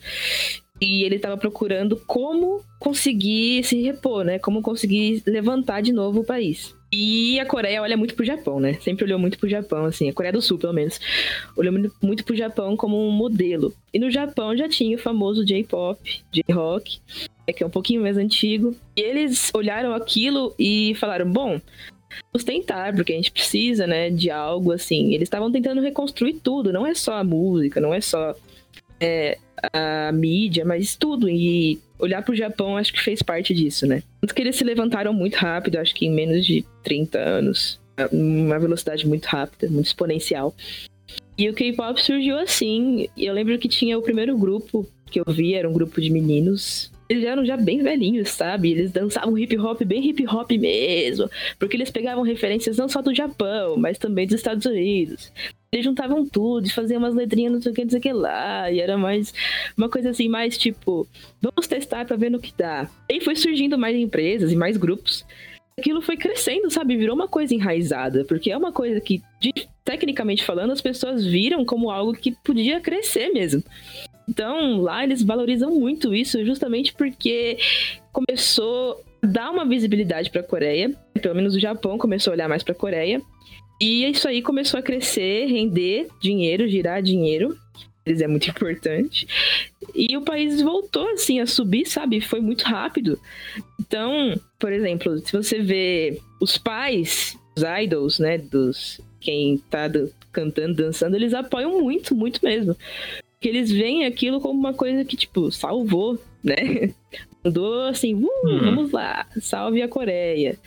e 0.81 1.03
ele 1.03 1.17
estava 1.17 1.37
procurando 1.37 1.97
como 2.07 2.63
conseguir 2.79 3.65
se 3.65 3.81
repor, 3.83 4.25
né? 4.25 4.39
Como 4.39 4.63
conseguir 4.63 5.23
levantar 5.27 5.83
de 5.83 5.93
novo 5.93 6.21
o 6.21 6.25
país. 6.25 6.75
E 6.90 7.38
a 7.38 7.44
Coreia 7.44 7.83
olha 7.83 7.96
muito 7.96 8.14
pro 8.14 8.24
Japão, 8.24 8.59
né? 8.59 8.74
Sempre 8.81 9.05
olhou 9.05 9.18
muito 9.18 9.38
pro 9.38 9.48
Japão, 9.48 9.85
assim, 9.85 10.09
a 10.09 10.12
Coreia 10.12 10.33
do 10.33 10.40
Sul, 10.40 10.59
pelo 10.59 10.72
menos, 10.72 10.98
olhou 11.55 11.72
muito 12.03 12.24
pro 12.24 12.35
Japão 12.35 12.77
como 12.77 12.96
um 13.07 13.11
modelo. 13.11 13.74
E 13.92 13.98
no 13.98 14.11
Japão 14.11 14.57
já 14.57 14.68
tinha 14.68 14.96
o 14.96 15.01
famoso 15.01 15.44
J-pop, 15.44 16.22
J-rock, 16.33 17.01
é 17.46 17.53
que 17.53 17.62
é 17.62 17.66
um 17.66 17.70
pouquinho 17.70 18.01
mais 18.01 18.16
antigo. 18.16 18.74
E 18.96 19.01
eles 19.01 19.51
olharam 19.55 19.94
aquilo 19.94 20.55
e 20.59 20.94
falaram: 20.94 21.31
bom, 21.31 21.61
vamos 22.33 22.44
tentar, 22.44 22.94
porque 22.94 23.12
a 23.12 23.16
gente 23.16 23.33
precisa, 23.33 23.87
né, 23.87 24.09
de 24.09 24.31
algo 24.31 24.72
assim. 24.72 25.14
Eles 25.14 25.27
estavam 25.27 25.53
tentando 25.53 25.83
reconstruir 25.83 26.40
tudo, 26.42 26.72
não 26.72 26.87
é 26.87 26.94
só 26.94 27.14
a 27.14 27.24
música, 27.24 27.81
não 27.81 27.92
é 27.92 28.01
só 28.01 28.35
é, 28.98 29.38
a 29.73 30.12
mídia, 30.12 30.64
mas 30.64 30.97
tudo. 30.97 31.29
E 31.29 31.79
olhar 31.99 32.23
para 32.23 32.33
o 32.33 32.37
Japão 32.37 32.77
acho 32.77 32.92
que 32.92 33.01
fez 33.01 33.23
parte 33.23 33.53
disso, 33.53 33.87
né? 33.87 34.03
Tanto 34.21 34.35
que 34.35 34.42
eles 34.42 34.57
se 34.57 34.64
levantaram 34.64 35.12
muito 35.12 35.37
rápido, 35.37 35.79
acho 35.79 35.94
que 35.94 36.07
em 36.07 36.11
menos 36.11 36.47
de 36.47 36.64
30 36.85 37.18
anos. 37.18 37.81
Uma 38.12 38.59
velocidade 38.59 39.07
muito 39.07 39.25
rápida, 39.27 39.71
muito 39.71 39.87
exponencial. 39.87 40.55
E 41.37 41.49
o 41.49 41.55
K-pop 41.55 42.01
surgiu 42.01 42.38
assim. 42.38 43.09
Eu 43.16 43.33
lembro 43.33 43.59
que 43.59 43.68
tinha 43.68 43.99
o 43.99 44.03
primeiro 44.03 44.37
grupo 44.37 44.87
que 45.11 45.21
eu 45.21 45.25
vi, 45.27 45.55
era 45.55 45.68
um 45.68 45.73
grupo 45.73 46.01
de 46.01 46.11
meninos. 46.11 46.92
Eles 47.09 47.25
eram 47.25 47.44
já 47.44 47.57
bem 47.57 47.83
velhinhos, 47.83 48.29
sabe? 48.29 48.71
Eles 48.71 48.92
dançavam 48.92 49.38
hip 49.38 49.57
hop 49.57 49.83
bem 49.83 50.07
hip 50.07 50.27
hop 50.27 50.51
mesmo. 50.53 51.31
Porque 51.59 51.77
eles 51.77 51.90
pegavam 51.90 52.23
referências 52.23 52.77
não 52.77 52.88
só 52.88 53.01
do 53.01 53.14
Japão, 53.14 53.77
mas 53.79 53.99
também 53.99 54.27
dos 54.27 54.37
Estados 54.37 54.66
Unidos 54.66 55.33
eles 55.73 55.85
juntavam 55.85 56.27
tudo 56.27 56.71
faziam 56.71 56.99
umas 56.99 57.15
letrinhas, 57.15 57.53
não 57.53 57.61
sei 57.61 57.73
o 57.73 57.75
que, 57.75 57.85
não 57.85 57.91
sei 57.91 57.99
o 57.99 58.03
que 58.03 58.13
lá. 58.13 58.71
E 58.71 58.81
era 58.81 58.97
mais 58.97 59.35
uma 59.77 59.89
coisa 59.89 60.11
assim, 60.11 60.29
mais 60.29 60.57
tipo, 60.57 61.07
vamos 61.41 61.67
testar 61.67 62.05
pra 62.07 62.17
ver 62.17 62.31
no 62.31 62.41
que 62.41 62.53
dá. 62.57 62.89
E 63.09 63.21
foi 63.21 63.37
surgindo 63.37 63.77
mais 63.77 63.97
empresas 63.97 64.51
e 64.51 64.57
mais 64.57 64.77
grupos. 64.77 65.25
Aquilo 65.79 66.03
foi 66.03 66.17
crescendo, 66.17 66.71
sabe? 66.71 66.97
Virou 66.97 67.15
uma 67.15 67.29
coisa 67.29 67.55
enraizada, 67.55 68.25
porque 68.25 68.51
é 68.51 68.57
uma 68.57 68.73
coisa 68.73 69.01
que, 69.01 69.23
de, 69.41 69.53
tecnicamente 69.85 70.45
falando, 70.45 70.73
as 70.73 70.81
pessoas 70.81 71.25
viram 71.25 71.65
como 71.65 71.91
algo 71.91 72.13
que 72.15 72.33
podia 72.45 72.81
crescer 72.81 73.29
mesmo. 73.29 73.63
Então, 74.29 74.81
lá 74.81 75.05
eles 75.05 75.23
valorizam 75.23 75.71
muito 75.71 76.13
isso, 76.13 76.45
justamente 76.45 76.93
porque 76.95 77.59
começou 78.13 79.01
a 79.23 79.27
dar 79.27 79.51
uma 79.51 79.65
visibilidade 79.65 80.31
para 80.31 80.41
a 80.41 80.45
Coreia, 80.45 80.93
pelo 81.23 81.35
menos 81.35 81.55
o 81.55 81.61
Japão 81.61 81.97
começou 81.97 82.33
a 82.33 82.35
olhar 82.35 82.49
mais 82.49 82.63
para 82.63 82.73
a 82.73 82.77
Coreia, 82.77 83.23
e 83.81 84.05
isso 84.05 84.27
aí 84.27 84.43
começou 84.43 84.79
a 84.79 84.83
crescer, 84.83 85.47
render 85.47 86.09
dinheiro, 86.21 86.69
girar 86.69 87.03
dinheiro. 87.03 87.57
Isso 88.05 88.25
é 88.25 88.27
muito 88.27 88.49
importante. 88.51 89.27
E 89.95 90.17
o 90.17 90.23
país 90.23 90.61
voltou, 90.61 91.09
assim, 91.11 91.41
a 91.41 91.47
subir, 91.47 91.87
sabe? 91.87 92.21
Foi 92.21 92.41
muito 92.41 92.62
rápido. 92.62 93.19
Então, 93.81 94.35
por 94.59 94.73
exemplo, 94.73 95.19
se 95.19 95.33
você 95.33 95.61
vê 95.61 96.21
os 96.41 96.59
pais, 96.59 97.38
os 97.57 97.62
idols, 97.83 98.19
né? 98.19 98.38
Dos 98.38 99.01
quem 99.21 99.59
tá 99.71 99.91
cantando, 100.33 100.75
dançando, 100.75 101.17
eles 101.17 101.35
apoiam 101.35 101.81
muito, 101.81 102.14
muito 102.14 102.41
mesmo. 102.45 102.77
Porque 103.33 103.49
eles 103.49 103.71
veem 103.71 104.05
aquilo 104.05 104.41
como 104.41 104.59
uma 104.59 104.75
coisa 104.75 105.05
que, 105.05 105.17
tipo, 105.17 105.51
salvou, 105.53 106.19
né? 106.43 106.93
Mandou 107.45 107.83
assim, 107.83 108.14
uh, 108.14 108.29
uhum. 108.45 108.59
vamos 108.59 108.91
lá, 108.91 109.27
salve 109.41 109.81
a 109.81 109.88
Coreia. 109.88 110.59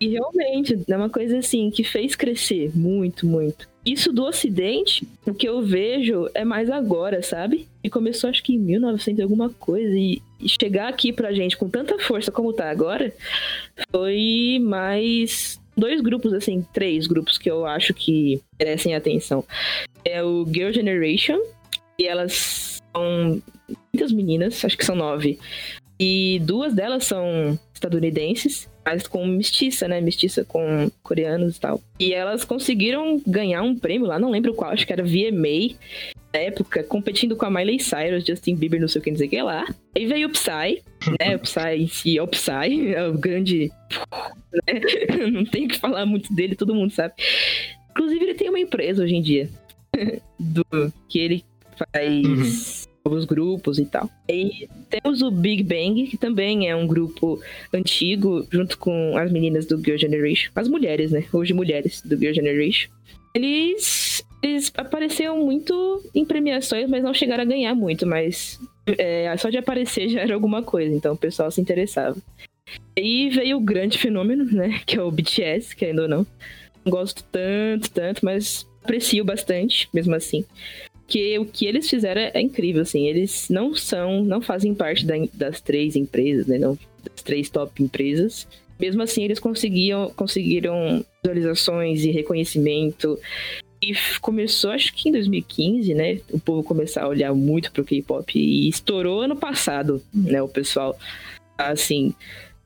E 0.00 0.08
realmente, 0.08 0.78
é 0.88 0.96
uma 0.96 1.10
coisa 1.10 1.38
assim 1.38 1.70
que 1.70 1.82
fez 1.82 2.14
crescer 2.14 2.70
muito, 2.74 3.26
muito. 3.26 3.68
Isso 3.84 4.12
do 4.12 4.24
Ocidente, 4.24 5.08
o 5.26 5.32
que 5.32 5.48
eu 5.48 5.62
vejo 5.62 6.28
é 6.34 6.44
mais 6.44 6.70
agora, 6.70 7.22
sabe? 7.22 7.66
E 7.82 7.88
começou 7.88 8.28
acho 8.28 8.42
que 8.42 8.54
em 8.54 8.58
1900 8.58 9.22
alguma 9.22 9.50
coisa. 9.50 9.96
E, 9.98 10.22
chegar 10.46 10.88
aqui 10.88 11.12
pra 11.12 11.32
gente 11.32 11.56
com 11.56 11.68
tanta 11.68 11.98
força 11.98 12.30
como 12.30 12.52
tá 12.52 12.70
agora, 12.70 13.12
foi 13.90 14.60
mais 14.62 15.58
dois 15.76 16.00
grupos, 16.00 16.32
assim, 16.32 16.64
três 16.72 17.06
grupos 17.06 17.38
que 17.38 17.50
eu 17.50 17.66
acho 17.66 17.94
que 17.94 18.40
merecem 18.58 18.94
atenção. 18.94 19.44
É 20.04 20.22
o 20.22 20.44
Girl 20.46 20.70
Generation, 20.70 21.40
e 21.98 22.06
elas 22.06 22.80
são 22.94 23.42
muitas 23.92 24.12
meninas, 24.12 24.64
acho 24.64 24.76
que 24.76 24.84
são 24.84 24.94
nove. 24.94 25.38
E 25.98 26.40
duas 26.44 26.74
delas 26.74 27.04
são 27.04 27.58
estadunidenses, 27.74 28.68
mas 28.88 29.06
com 29.06 29.26
mestiça, 29.26 29.86
né? 29.86 30.00
Mestiça 30.00 30.46
com 30.46 30.90
coreanos 31.02 31.56
e 31.56 31.60
tal. 31.60 31.78
E 32.00 32.14
elas 32.14 32.42
conseguiram 32.42 33.20
ganhar 33.26 33.62
um 33.62 33.76
prêmio 33.76 34.08
lá, 34.08 34.18
não 34.18 34.30
lembro 34.30 34.54
qual, 34.54 34.70
acho 34.70 34.86
que 34.86 34.92
era 34.92 35.02
VMA, 35.02 35.76
na 36.32 36.40
época, 36.40 36.82
competindo 36.82 37.36
com 37.36 37.44
a 37.44 37.50
Miley 37.50 37.78
Cyrus, 37.80 38.24
Justin 38.24 38.56
Bieber, 38.56 38.80
não 38.80 38.88
sei 38.88 39.00
o 39.00 39.04
que, 39.04 39.10
não 39.10 39.28
que 39.28 39.42
lá. 39.42 39.66
Aí 39.94 40.06
veio 40.06 40.28
o 40.28 40.32
Psy, 40.32 40.82
né? 41.20 41.36
O 41.36 41.40
Psy 41.40 41.76
em 41.76 41.86
si 41.86 42.16
é 42.16 42.22
o 42.22 42.28
Psy, 42.28 42.94
é 42.94 43.06
o 43.06 43.12
grande. 43.12 43.70
Né? 44.66 44.80
Não 45.30 45.44
tem 45.44 45.68
que 45.68 45.78
falar 45.78 46.06
muito 46.06 46.32
dele, 46.32 46.54
todo 46.54 46.74
mundo 46.74 46.92
sabe. 46.92 47.14
Inclusive, 47.90 48.24
ele 48.24 48.34
tem 48.34 48.48
uma 48.48 48.60
empresa 48.60 49.02
hoje 49.02 49.14
em 49.14 49.22
dia. 49.22 49.50
do 50.38 50.64
que 51.08 51.18
ele 51.18 51.44
faz. 51.76 52.24
Uhum 52.24 52.87
novos 53.08 53.24
grupos 53.24 53.78
e 53.78 53.86
tal. 53.86 54.08
E 54.28 54.68
temos 54.90 55.22
o 55.22 55.30
Big 55.30 55.62
Bang, 55.62 56.06
que 56.06 56.16
também 56.16 56.68
é 56.68 56.76
um 56.76 56.86
grupo 56.86 57.40
antigo, 57.72 58.46
junto 58.50 58.78
com 58.78 59.16
as 59.16 59.32
meninas 59.32 59.66
do 59.66 59.78
Girl 59.82 59.96
Generation. 59.96 60.50
As 60.54 60.68
mulheres, 60.68 61.10
né? 61.10 61.24
Hoje 61.32 61.54
mulheres 61.54 62.02
do 62.02 62.16
Girl 62.16 62.34
Generation. 62.34 62.90
Eles, 63.34 64.24
eles 64.42 64.70
apareceram 64.76 65.44
muito 65.44 66.02
em 66.14 66.24
premiações, 66.24 66.88
mas 66.88 67.02
não 67.02 67.14
chegaram 67.14 67.42
a 67.42 67.46
ganhar 67.46 67.74
muito, 67.74 68.06
mas 68.06 68.60
é, 68.86 69.34
só 69.36 69.48
de 69.48 69.58
aparecer 69.58 70.08
já 70.08 70.20
era 70.20 70.34
alguma 70.34 70.62
coisa, 70.62 70.94
então 70.94 71.14
o 71.14 71.18
pessoal 71.18 71.50
se 71.50 71.60
interessava. 71.60 72.16
E 72.96 73.30
veio 73.30 73.56
o 73.56 73.60
grande 73.60 73.96
fenômeno, 73.96 74.44
né? 74.44 74.80
Que 74.84 74.98
é 74.98 75.02
o 75.02 75.10
BTS, 75.10 75.74
querendo 75.74 76.02
ou 76.02 76.08
não. 76.08 76.26
Não 76.84 76.92
gosto 76.92 77.24
tanto, 77.24 77.90
tanto, 77.90 78.24
mas 78.24 78.66
aprecio 78.82 79.24
bastante, 79.24 79.88
mesmo 79.92 80.14
assim 80.14 80.44
que 81.08 81.38
o 81.38 81.46
que 81.46 81.66
eles 81.66 81.88
fizeram 81.88 82.20
é, 82.20 82.40
incrível, 82.40 82.82
assim. 82.82 83.06
Eles 83.06 83.48
não 83.48 83.74
são, 83.74 84.22
não 84.22 84.42
fazem 84.42 84.74
parte 84.74 85.06
da, 85.06 85.14
das 85.32 85.60
três 85.60 85.96
empresas, 85.96 86.46
né? 86.46 86.58
Não, 86.58 86.78
das 87.02 87.22
três 87.22 87.48
top 87.48 87.82
empresas. 87.82 88.46
Mesmo 88.78 89.02
assim, 89.02 89.24
eles 89.24 89.40
conseguiam, 89.40 90.10
conseguiram 90.10 91.04
visualizações 91.24 92.04
e 92.04 92.10
reconhecimento. 92.10 93.18
E 93.80 93.94
começou, 94.20 94.70
acho 94.70 94.92
que 94.94 95.08
em 95.08 95.12
2015, 95.12 95.94
né? 95.94 96.20
O 96.30 96.38
povo 96.38 96.62
começar 96.62 97.04
a 97.04 97.08
olhar 97.08 97.34
muito 97.34 97.72
pro 97.72 97.84
K-pop. 97.84 98.38
E 98.38 98.68
estourou 98.68 99.22
ano 99.22 99.34
passado, 99.34 100.02
né? 100.12 100.42
O 100.42 100.48
pessoal, 100.48 100.96
assim, 101.56 102.12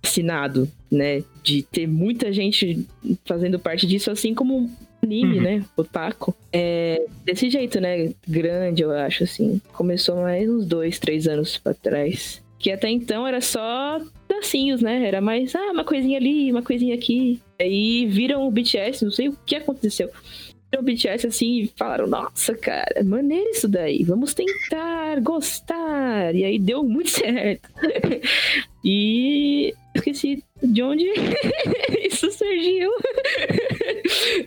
assinado, 0.03 0.69
né? 0.91 1.23
De 1.45 1.63
ter 1.63 1.87
muita 1.87 2.33
gente 2.33 2.85
fazendo 3.25 3.59
parte 3.61 3.87
disso, 3.87 4.11
assim 4.11 4.35
como 4.35 4.69
anime, 5.03 5.38
uhum. 5.38 5.43
né? 5.43 5.65
Otaku. 5.77 6.35
É 6.53 7.05
desse 7.25 7.51
jeito, 7.51 7.81
né? 7.81 8.12
Grande, 8.27 8.83
eu 8.83 8.91
acho, 8.93 9.25
assim. 9.25 9.61
Começou 9.73 10.17
mais 10.17 10.49
uns 10.49 10.67
dois, 10.67 10.99
três 10.99 11.27
anos 11.27 11.59
pra 11.59 11.75
trás. 11.75 12.43
Que 12.59 12.71
até 12.71 12.88
então 12.88 13.27
era 13.27 13.41
só 13.41 14.01
pedacinhos, 14.29 14.81
né? 14.81 15.07
Era 15.07 15.21
mais, 15.21 15.55
ah, 15.55 15.73
uma 15.73 15.85
coisinha 15.85 16.19
ali, 16.19 16.51
uma 16.51 16.62
coisinha 16.62 16.95
aqui. 16.95 17.41
Aí 17.61 18.07
viram 18.07 18.47
o 18.47 18.51
BTS, 18.51 19.05
não 19.05 19.11
sei 19.11 19.29
o 19.29 19.37
que 19.45 19.57
aconteceu. 19.57 20.09
Viram 20.71 20.83
o 20.83 20.85
BTS 20.85 21.27
assim 21.27 21.62
e 21.62 21.73
falaram, 21.77 22.07
nossa, 22.07 22.55
cara, 22.55 23.03
maneiro 23.05 23.51
isso 23.51 23.69
daí. 23.69 24.05
Vamos 24.05 24.33
tentar 24.33 25.21
gostar. 25.21 26.35
E 26.35 26.45
aí 26.45 26.59
deu 26.59 26.85
muito 26.85 27.11
certo. 27.11 27.69
e 28.85 29.75
esqueci 29.95 30.43
de 30.63 30.83
onde 30.83 31.05
isso 32.05 32.31
surgiu. 32.31 32.91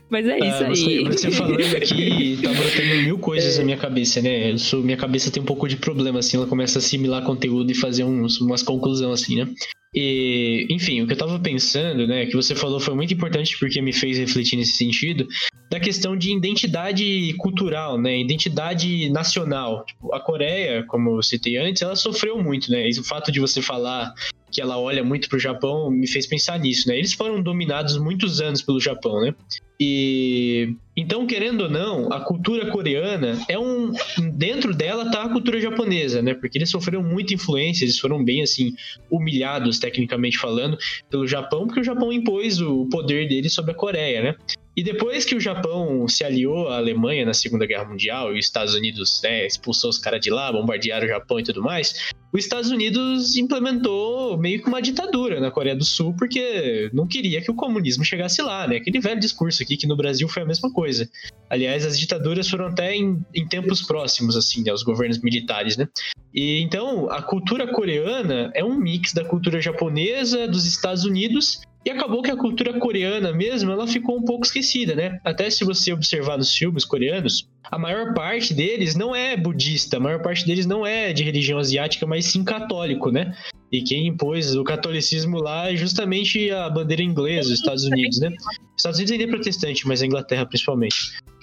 Mas 0.09 0.25
é 0.27 0.37
isso 0.37 0.63
ah, 0.63 0.67
aí. 0.67 1.03
Você, 1.05 1.31
falando 1.31 1.75
aqui, 1.75 2.39
tá 2.41 2.53
brotando 2.53 3.03
mil 3.03 3.17
coisas 3.19 3.55
é. 3.55 3.59
na 3.59 3.65
minha 3.65 3.77
cabeça, 3.77 4.21
né? 4.21 4.51
Eu 4.51 4.57
sou, 4.57 4.81
minha 4.81 4.97
cabeça 4.97 5.31
tem 5.31 5.41
um 5.41 5.45
pouco 5.45 5.67
de 5.67 5.77
problema, 5.77 6.19
assim, 6.19 6.37
ela 6.37 6.47
começa 6.47 6.77
a 6.77 6.81
assimilar 6.81 7.23
conteúdo 7.23 7.71
e 7.71 7.75
fazer 7.75 8.03
uns, 8.03 8.39
umas 8.39 8.63
conclusões, 8.63 9.21
assim, 9.21 9.35
né? 9.37 9.49
E, 9.95 10.67
enfim, 10.69 11.01
o 11.01 11.07
que 11.07 11.13
eu 11.13 11.17
tava 11.17 11.39
pensando, 11.39 12.05
né, 12.05 12.25
que 12.25 12.35
você 12.35 12.53
falou 12.53 12.81
foi 12.81 12.93
muito 12.93 13.13
importante 13.13 13.57
porque 13.57 13.81
me 13.81 13.93
fez 13.93 14.17
refletir 14.17 14.57
nesse 14.57 14.73
sentido, 14.73 15.25
da 15.71 15.79
questão 15.79 16.17
de 16.17 16.35
identidade 16.35 17.33
cultural, 17.37 17.97
né, 17.97 18.19
identidade 18.19 19.09
nacional. 19.09 19.85
Tipo, 19.85 20.13
a 20.13 20.19
Coreia, 20.19 20.83
como 20.83 21.17
eu 21.17 21.23
citei 21.23 21.55
antes, 21.55 21.81
ela 21.81 21.95
sofreu 21.95 22.43
muito, 22.43 22.69
né, 22.69 22.89
e 22.89 22.99
o 22.99 23.03
fato 23.05 23.31
de 23.31 23.39
você 23.39 23.61
falar 23.61 24.13
que 24.55 24.61
ela 24.61 24.79
olha 24.79 25.03
muito 25.03 25.27
pro 25.27 25.37
Japão, 25.37 25.91
me 25.91 26.07
fez 26.07 26.25
pensar 26.25 26.57
nisso, 26.57 26.87
né? 26.87 26.97
Eles 26.97 27.11
foram 27.11 27.41
dominados 27.41 27.97
muitos 27.97 28.39
anos 28.39 28.61
pelo 28.61 28.79
Japão, 28.79 29.19
né? 29.19 29.35
E 29.77 30.73
então, 30.95 31.27
querendo 31.27 31.63
ou 31.63 31.69
não, 31.69 32.13
a 32.13 32.21
cultura 32.21 32.71
coreana 32.71 33.37
é 33.49 33.59
um 33.59 33.91
dentro 34.33 34.73
dela 34.73 35.11
tá 35.11 35.23
a 35.23 35.29
cultura 35.29 35.59
japonesa, 35.59 36.21
né? 36.21 36.33
Porque 36.33 36.57
eles 36.57 36.69
sofreram 36.69 37.03
muita 37.03 37.33
influência, 37.33 37.83
eles 37.83 37.99
foram 37.99 38.23
bem 38.23 38.41
assim 38.41 38.73
humilhados 39.11 39.77
tecnicamente 39.77 40.37
falando 40.37 40.77
pelo 41.09 41.27
Japão, 41.27 41.65
porque 41.67 41.81
o 41.81 41.83
Japão 41.83 42.13
impôs 42.13 42.61
o 42.61 42.85
poder 42.85 43.27
dele 43.27 43.49
sobre 43.49 43.71
a 43.71 43.75
Coreia, 43.75 44.23
né? 44.23 44.35
E 44.75 44.83
depois 44.83 45.23
que 45.23 45.35
o 45.35 45.39
Japão 45.39 46.05
se 46.07 46.23
aliou 46.23 46.67
à 46.67 46.77
Alemanha 46.77 47.25
na 47.25 47.33
Segunda 47.33 47.65
Guerra 47.65 47.85
Mundial 47.85 48.35
e 48.35 48.39
os 48.39 48.45
Estados 48.45 48.75
Unidos 48.75 49.21
né, 49.23 49.47
expulsou 49.47 49.89
os 49.89 49.97
caras 49.97 50.19
de 50.19 50.29
lá, 50.29 50.51
bombardearam 50.51 51.05
o 51.05 51.09
Japão 51.09 51.39
e 51.39 51.43
tudo 51.43 51.61
mais, 51.61 52.11
os 52.33 52.43
Estados 52.43 52.69
Unidos 52.69 53.37
implementou 53.37 54.37
meio 54.37 54.61
que 54.61 54.67
uma 54.67 54.81
ditadura 54.81 55.39
na 55.39 55.49
Coreia 55.49 55.75
do 55.75 55.85
Sul 55.85 56.13
porque 56.17 56.89
não 56.93 57.07
queria 57.07 57.41
que 57.41 57.49
o 57.49 57.55
comunismo 57.55 58.03
chegasse 58.03 58.41
lá, 58.41 58.67
né? 58.67 58.75
Aquele 58.75 58.99
velho 58.99 59.19
discurso 59.19 59.63
aqui 59.63 59.77
que 59.77 59.87
no 59.87 59.95
Brasil 59.95 60.27
foi 60.27 60.43
a 60.43 60.45
mesma 60.45 60.69
coisa. 60.69 61.09
Aliás, 61.49 61.85
as 61.85 61.97
ditaduras 61.97 62.49
foram 62.49 62.67
até 62.67 62.93
em, 62.93 63.23
em 63.33 63.47
tempos 63.47 63.81
próximos, 63.81 64.35
assim, 64.35 64.61
né? 64.61 64.73
Os 64.73 64.83
governos 64.83 65.19
militares, 65.19 65.77
né? 65.77 65.87
E 66.33 66.59
então 66.59 67.09
a 67.09 67.21
cultura 67.21 67.65
coreana 67.71 68.51
é 68.53 68.61
um 68.61 68.75
mix 68.75 69.13
da 69.13 69.23
cultura 69.23 69.61
japonesa, 69.61 70.45
dos 70.49 70.65
Estados 70.65 71.05
Unidos 71.05 71.61
e 71.85 71.91
acabou 71.91 72.23
que 72.23 72.31
a 72.31 72.35
cultura 72.35 72.73
coreana 72.79 73.31
mesmo, 73.31 73.71
ela 73.71 73.85
ficou 73.85 74.17
um 74.17 74.23
pouco 74.23 74.43
esquecida, 74.43 74.95
né? 74.95 75.19
Até 75.23 75.51
se 75.51 75.63
você 75.63 75.93
observar 75.93 76.35
nos 76.35 76.51
filmes 76.51 76.83
coreanos, 76.83 77.47
a 77.71 77.77
maior 77.77 78.15
parte 78.15 78.55
deles 78.55 78.95
não 78.95 79.15
é 79.15 79.37
budista, 79.37 79.97
a 79.97 79.99
maior 79.99 80.19
parte 80.19 80.45
deles 80.47 80.65
não 80.65 80.83
é 80.83 81.13
de 81.13 81.23
religião 81.23 81.59
asiática, 81.59 82.07
mas 82.07 82.25
sim 82.25 82.43
católico, 82.43 83.11
né? 83.11 83.35
E 83.71 83.83
quem 83.83 84.07
impôs 84.07 84.55
o 84.55 84.63
catolicismo 84.63 85.37
lá 85.37 85.71
é 85.71 85.75
justamente 85.75 86.49
a 86.49 86.67
bandeira 86.69 87.03
inglesa, 87.03 87.49
os 87.49 87.59
Estados 87.59 87.83
Unidos, 87.83 88.19
né? 88.19 88.29
Os 88.29 88.77
Estados 88.77 88.97
Unidos 88.97 89.11
ainda 89.11 89.23
é 89.25 89.27
protestante, 89.27 89.87
mas 89.87 90.01
a 90.01 90.07
Inglaterra 90.07 90.45
principalmente. 90.45 90.95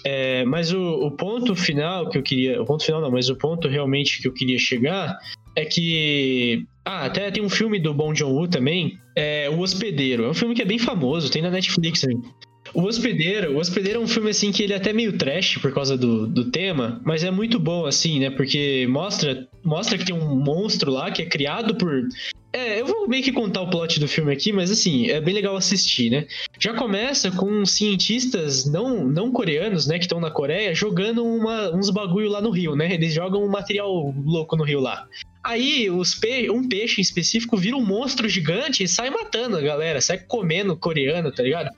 É, 0.04 0.44
mas 0.44 0.72
o, 0.72 0.80
o 0.80 1.10
ponto 1.12 1.54
final 1.54 2.08
que 2.08 2.18
eu 2.18 2.22
queria. 2.22 2.60
O 2.60 2.64
ponto 2.64 2.84
final 2.84 3.00
não, 3.00 3.12
mas 3.12 3.28
o 3.28 3.36
ponto 3.36 3.68
realmente 3.68 4.20
que 4.20 4.26
eu 4.26 4.32
queria 4.32 4.58
chegar 4.58 5.16
é 5.54 5.64
que. 5.64 6.64
Ah, 6.84 7.06
até 7.06 7.30
tem 7.30 7.42
um 7.42 7.48
filme 7.48 7.78
do 7.78 7.94
Bong 7.94 8.18
Joon-ho 8.18 8.48
também, 8.48 8.98
é 9.16 9.48
O 9.50 9.60
Hospedeiro. 9.60 10.24
É 10.24 10.28
um 10.30 10.34
filme 10.34 10.54
que 10.54 10.62
é 10.62 10.64
bem 10.64 10.78
famoso, 10.78 11.30
tem 11.30 11.42
na 11.42 11.50
Netflix 11.50 12.04
aí. 12.04 12.16
O 12.74 12.82
Hospedeiro, 12.82 13.54
o 13.54 13.58
Hospedeiro 13.58 14.00
é 14.00 14.02
um 14.02 14.08
filme 14.08 14.30
assim 14.30 14.50
que 14.50 14.62
ele 14.62 14.72
é 14.72 14.76
até 14.76 14.92
meio 14.92 15.16
trash 15.18 15.58
por 15.58 15.72
causa 15.74 15.96
do, 15.96 16.26
do 16.26 16.50
tema, 16.50 17.00
mas 17.04 17.22
é 17.22 17.30
muito 17.30 17.58
bom 17.58 17.84
assim, 17.84 18.18
né? 18.20 18.30
Porque 18.30 18.86
mostra, 18.88 19.46
mostra 19.62 19.98
que 19.98 20.06
tem 20.06 20.14
um 20.14 20.36
monstro 20.36 20.90
lá 20.90 21.10
que 21.10 21.22
é 21.22 21.26
criado 21.26 21.74
por 21.74 22.08
é, 22.52 22.80
eu 22.80 22.86
vou 22.86 23.08
meio 23.08 23.22
que 23.22 23.32
contar 23.32 23.62
o 23.62 23.70
plot 23.70 23.98
do 23.98 24.06
filme 24.06 24.32
aqui, 24.32 24.52
mas 24.52 24.70
assim, 24.70 25.08
é 25.08 25.20
bem 25.20 25.34
legal 25.34 25.56
assistir, 25.56 26.10
né? 26.10 26.26
Já 26.58 26.74
começa 26.74 27.30
com 27.30 27.64
cientistas 27.64 28.66
não, 28.66 29.06
não 29.06 29.32
coreanos, 29.32 29.86
né, 29.86 29.98
que 29.98 30.04
estão 30.04 30.20
na 30.20 30.30
Coreia, 30.30 30.74
jogando 30.74 31.24
uma, 31.24 31.74
uns 31.74 31.88
bagulho 31.88 32.28
lá 32.28 32.40
no 32.42 32.50
rio, 32.50 32.76
né? 32.76 32.92
Eles 32.92 33.14
jogam 33.14 33.42
um 33.42 33.48
material 33.48 34.14
louco 34.24 34.56
no 34.56 34.64
rio 34.64 34.80
lá. 34.80 35.08
Aí 35.42 35.90
os 35.90 36.14
pe 36.14 36.50
um 36.50 36.68
peixe 36.68 37.00
em 37.00 37.02
específico 37.02 37.56
vira 37.56 37.76
um 37.76 37.84
monstro 37.84 38.28
gigante 38.28 38.84
e 38.84 38.88
sai 38.88 39.10
matando 39.10 39.56
a 39.56 39.60
galera, 39.60 40.00
sai 40.00 40.18
comendo 40.18 40.76
coreano, 40.76 41.32
tá 41.32 41.42
ligado? 41.42 41.70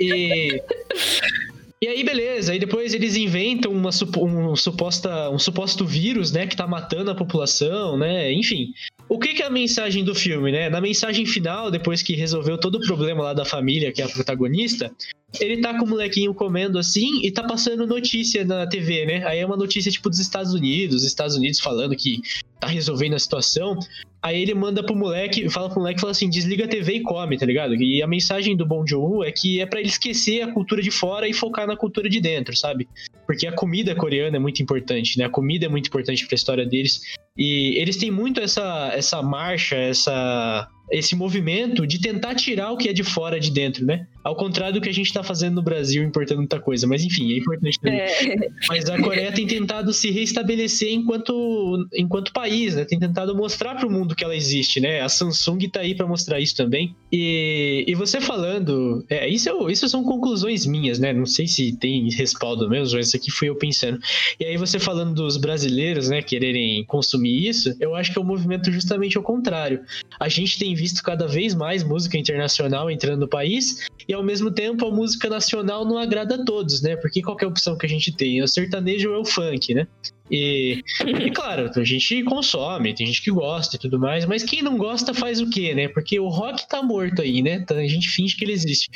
E. 0.00 0.60
E 1.82 1.88
aí, 1.88 2.04
beleza. 2.04 2.52
Aí 2.52 2.58
depois 2.58 2.92
eles 2.92 3.16
inventam 3.16 3.72
uma, 3.72 3.88
um, 4.18 4.54
suposta, 4.54 5.30
um 5.30 5.38
suposto 5.38 5.86
vírus, 5.86 6.30
né, 6.30 6.46
que 6.46 6.54
tá 6.54 6.66
matando 6.66 7.10
a 7.10 7.14
população, 7.14 7.96
né? 7.96 8.30
Enfim. 8.32 8.74
O 9.08 9.18
que, 9.18 9.32
que 9.32 9.42
é 9.42 9.46
a 9.46 9.50
mensagem 9.50 10.04
do 10.04 10.14
filme, 10.14 10.52
né? 10.52 10.68
Na 10.68 10.78
mensagem 10.78 11.24
final, 11.24 11.70
depois 11.70 12.02
que 12.02 12.14
resolveu 12.14 12.58
todo 12.58 12.74
o 12.74 12.80
problema 12.82 13.22
lá 13.22 13.32
da 13.32 13.46
família, 13.46 13.90
que 13.92 14.02
é 14.02 14.04
a 14.04 14.08
protagonista, 14.10 14.94
ele 15.40 15.62
tá 15.62 15.76
com 15.78 15.86
o 15.86 15.88
molequinho 15.88 16.34
comendo 16.34 16.78
assim 16.78 17.22
e 17.22 17.30
tá 17.30 17.44
passando 17.44 17.86
notícia 17.86 18.44
na 18.44 18.66
TV, 18.66 19.06
né? 19.06 19.26
Aí 19.26 19.38
é 19.38 19.46
uma 19.46 19.56
notícia 19.56 19.90
tipo 19.90 20.10
dos 20.10 20.18
Estados 20.18 20.52
Unidos, 20.52 21.02
Estados 21.02 21.34
Unidos 21.34 21.60
falando 21.60 21.96
que 21.96 22.20
tá 22.60 22.66
resolvendo 22.66 23.14
a 23.14 23.18
situação. 23.18 23.78
Aí 24.22 24.42
ele 24.42 24.52
manda 24.52 24.82
pro 24.82 24.94
moleque, 24.94 25.48
fala 25.48 25.70
pro 25.70 25.80
moleque, 25.80 26.00
fala 26.00 26.10
assim, 26.10 26.28
desliga 26.28 26.66
a 26.66 26.68
TV 26.68 26.96
e 26.96 27.00
come, 27.00 27.38
tá 27.38 27.46
ligado? 27.46 27.74
E 27.74 28.02
a 28.02 28.06
mensagem 28.06 28.54
do 28.54 28.66
Bon 28.66 28.86
Joon 28.86 29.24
é 29.24 29.32
que 29.32 29.60
é 29.60 29.66
para 29.66 29.80
ele 29.80 29.88
esquecer 29.88 30.42
a 30.42 30.52
cultura 30.52 30.82
de 30.82 30.90
fora 30.90 31.26
e 31.26 31.32
focar 31.32 31.66
na 31.66 31.76
cultura 31.76 32.08
de 32.08 32.20
dentro, 32.20 32.54
sabe? 32.54 32.86
Porque 33.26 33.46
a 33.46 33.52
comida 33.52 33.94
coreana 33.94 34.36
é 34.36 34.40
muito 34.40 34.62
importante, 34.62 35.18
né? 35.18 35.24
A 35.24 35.30
comida 35.30 35.66
é 35.66 35.68
muito 35.68 35.86
importante 35.86 36.26
para 36.26 36.34
a 36.34 36.36
história 36.36 36.66
deles. 36.66 37.00
E 37.36 37.78
eles 37.78 37.96
têm 37.96 38.10
muito 38.10 38.40
essa 38.40 38.90
essa 38.92 39.22
marcha, 39.22 39.76
essa 39.76 40.68
esse 40.90 41.14
movimento 41.14 41.86
de 41.86 42.00
tentar 42.00 42.34
tirar 42.34 42.72
o 42.72 42.76
que 42.76 42.88
é 42.88 42.92
de 42.92 43.04
fora 43.04 43.38
de 43.38 43.50
dentro, 43.50 43.84
né? 43.84 44.06
Ao 44.22 44.36
contrário 44.36 44.74
do 44.74 44.80
que 44.80 44.88
a 44.88 44.92
gente 44.92 45.12
tá 45.12 45.22
fazendo 45.22 45.54
no 45.54 45.62
Brasil, 45.62 46.02
importando 46.02 46.38
muita 46.38 46.60
coisa. 46.60 46.86
Mas 46.86 47.04
enfim, 47.04 47.32
é 47.32 47.38
importante 47.38 47.78
também. 47.80 48.00
É. 48.00 48.50
Mas 48.68 48.90
a 48.90 49.00
Coreia 49.00 49.32
tem 49.32 49.46
tentado 49.46 49.92
se 49.92 50.10
restabelecer 50.10 50.90
enquanto, 50.90 51.88
enquanto 51.94 52.32
país, 52.32 52.74
né? 52.74 52.84
Tem 52.84 52.98
tentado 52.98 53.34
mostrar 53.34 53.76
para 53.76 53.86
o 53.86 53.90
mundo 53.90 54.14
que 54.14 54.22
ela 54.22 54.36
existe, 54.36 54.80
né? 54.80 55.00
A 55.00 55.08
Samsung 55.08 55.58
tá 55.68 55.80
aí 55.80 55.94
para 55.94 56.06
mostrar 56.06 56.38
isso 56.38 56.56
também. 56.56 56.94
E, 57.10 57.84
e 57.86 57.94
você 57.94 58.20
falando. 58.20 59.04
É, 59.08 59.28
isso, 59.28 59.48
é, 59.48 59.72
isso 59.72 59.88
são 59.88 60.04
conclusões 60.04 60.66
minhas, 60.66 60.98
né? 60.98 61.12
Não 61.12 61.26
sei 61.26 61.46
se 61.46 61.72
tem 61.76 62.10
respaldo 62.10 62.68
mesmo, 62.68 62.96
mas 62.96 63.08
isso 63.08 63.16
aqui 63.16 63.30
fui 63.30 63.48
eu 63.48 63.56
pensando. 63.56 63.98
E 64.38 64.44
aí 64.44 64.56
você 64.56 64.78
falando 64.78 65.14
dos 65.14 65.36
brasileiros, 65.36 66.08
né, 66.08 66.20
quererem 66.20 66.84
consumir 66.84 67.48
isso, 67.48 67.74
eu 67.80 67.94
acho 67.94 68.12
que 68.12 68.18
é 68.18 68.20
o 68.20 68.24
um 68.24 68.28
movimento 68.28 68.70
justamente 68.70 69.16
ao 69.16 69.22
contrário. 69.22 69.80
A 70.18 70.28
gente 70.28 70.58
tem 70.58 70.74
visto 70.80 71.02
cada 71.02 71.26
vez 71.26 71.54
mais 71.54 71.84
música 71.84 72.16
internacional 72.16 72.90
entrando 72.90 73.20
no 73.20 73.28
país 73.28 73.86
e 74.08 74.14
ao 74.14 74.22
mesmo 74.22 74.50
tempo 74.50 74.86
a 74.86 74.90
música 74.90 75.28
nacional 75.28 75.84
não 75.84 75.98
agrada 75.98 76.36
a 76.36 76.44
todos, 76.44 76.80
né? 76.80 76.96
Porque 76.96 77.20
qual 77.20 77.36
é 77.40 77.44
a 77.44 77.48
opção 77.48 77.76
que 77.76 77.84
a 77.84 77.88
gente 77.88 78.10
tem? 78.16 78.38
É 78.38 78.42
o 78.42 78.48
sertanejo 78.48 79.10
ou 79.10 79.16
é 79.16 79.18
o 79.18 79.24
funk, 79.24 79.74
né? 79.74 79.86
E, 80.30 80.82
e, 81.04 81.30
claro, 81.32 81.70
a 81.74 81.84
gente 81.84 82.22
consome, 82.22 82.94
tem 82.94 83.06
gente 83.06 83.20
que 83.20 83.30
gosta 83.30 83.76
e 83.76 83.78
tudo 83.78 83.98
mais, 83.98 84.24
mas 84.24 84.44
quem 84.44 84.62
não 84.62 84.78
gosta 84.78 85.12
faz 85.12 85.40
o 85.40 85.50
quê, 85.50 85.74
né? 85.74 85.88
Porque 85.88 86.18
o 86.18 86.28
rock 86.28 86.66
tá 86.68 86.82
morto 86.82 87.20
aí, 87.20 87.42
né? 87.42 87.54
Então 87.54 87.76
a 87.76 87.86
gente 87.86 88.08
finge 88.08 88.36
que 88.36 88.44
ele 88.44 88.52
existe. 88.52 88.88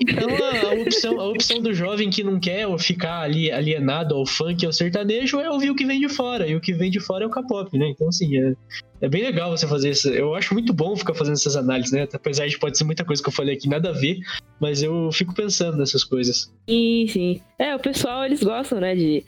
Então 0.00 0.28
a, 0.70 0.74
opção, 0.82 1.20
a 1.20 1.28
opção 1.28 1.60
do 1.60 1.72
jovem 1.74 2.10
que 2.10 2.22
não 2.22 2.38
quer 2.40 2.66
ficar 2.78 3.20
ali 3.20 3.50
alienado 3.50 4.14
ao 4.14 4.26
funk, 4.26 4.64
ao 4.64 4.72
sertanejo, 4.72 5.40
é 5.40 5.50
ouvir 5.50 5.70
o 5.70 5.74
que 5.74 5.84
vem 5.84 6.00
de 6.00 6.08
fora. 6.08 6.46
E 6.46 6.56
o 6.56 6.60
que 6.60 6.72
vem 6.72 6.90
de 6.90 7.00
fora 7.00 7.24
é 7.24 7.26
o 7.26 7.30
K-pop, 7.30 7.76
né? 7.78 7.88
Então, 7.88 8.08
assim, 8.08 8.36
é, 8.36 8.54
é 9.00 9.08
bem 9.08 9.22
legal 9.22 9.50
você 9.50 9.66
fazer 9.66 9.90
isso. 9.90 10.08
Eu 10.08 10.34
acho 10.34 10.54
muito 10.54 10.72
bom 10.72 10.96
ficar 10.96 11.14
fazendo 11.14 11.34
essas 11.34 11.56
análises, 11.56 11.92
né? 11.92 12.08
Apesar 12.12 12.46
de 12.46 12.58
pode 12.58 12.76
ser 12.76 12.84
muita 12.84 13.04
coisa 13.04 13.22
que 13.22 13.28
eu 13.28 13.32
falei 13.32 13.54
aqui, 13.56 13.68
nada 13.68 13.90
a 13.90 13.92
ver, 13.92 14.18
mas 14.60 14.82
eu 14.82 15.10
fico 15.12 15.34
pensando 15.34 15.76
nessas 15.76 16.04
coisas. 16.04 16.52
Sim, 16.68 17.06
sim. 17.08 17.40
É, 17.58 17.74
o 17.74 17.78
pessoal, 17.78 18.24
eles 18.24 18.42
gostam, 18.42 18.80
né, 18.80 18.94
de 18.94 19.24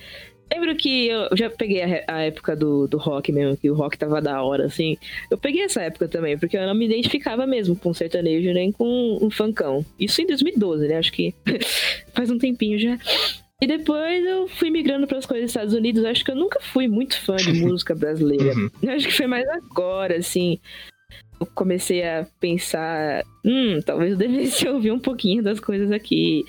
Lembro 0.55 0.77
que 0.77 1.09
eu 1.09 1.37
já 1.37 1.51
peguei 1.51 1.83
a, 1.83 2.05
a, 2.07 2.23
época 2.23 2.55
do, 2.55 2.87
do 2.87 2.97
rock 2.97 3.33
mesmo, 3.33 3.57
que 3.57 3.69
o 3.69 3.75
rock 3.75 3.99
tava 3.99 4.23
da 4.23 4.41
hora, 4.41 4.67
assim. 4.67 4.97
Eu 5.29 5.37
peguei 5.37 5.63
essa 5.63 5.83
época 5.83 6.07
também, 6.07 6.39
porque 6.39 6.57
eu 6.57 6.65
não 6.65 6.75
me 6.75 6.85
identificava 6.85 7.45
mesmo 7.45 7.75
com 7.75 7.93
sertanejo 7.93 8.53
nem 8.53 8.71
com 8.71 9.19
um 9.21 9.29
funkão. 9.31 9.85
Isso 9.99 10.23
em 10.23 10.27
2012, 10.27 10.87
né? 10.87 10.99
Acho 10.99 11.13
que 11.13 11.35
faz 12.15 12.31
um 12.31 12.39
tempinho 12.39 12.79
já. 12.79 12.97
E 13.61 13.67
depois 13.67 14.25
eu 14.25 14.47
fui 14.47 14.71
migrando 14.71 15.09
para 15.09 15.19
as 15.19 15.27
coisas 15.27 15.47
dos 15.47 15.51
Estados 15.51 15.75
Unidos. 15.75 16.05
Acho 16.05 16.25
que 16.25 16.31
eu 16.31 16.37
nunca 16.37 16.61
fui 16.61 16.87
muito 16.87 17.21
fã 17.21 17.35
de 17.35 17.53
música 17.61 17.93
brasileira. 17.93 18.55
Uhum. 18.55 18.71
Acho 18.91 19.09
que 19.09 19.15
foi 19.15 19.27
mais 19.27 19.49
agora, 19.49 20.17
assim. 20.19 20.61
Eu 21.41 21.47
comecei 21.47 22.05
a 22.05 22.25
pensar, 22.39 23.25
hum, 23.45 23.81
talvez 23.85 24.13
eu 24.13 24.17
devesse 24.17 24.67
ouvir 24.71 24.93
um 24.93 25.01
pouquinho 25.01 25.43
das 25.43 25.59
coisas 25.59 25.91
aqui 25.91 26.45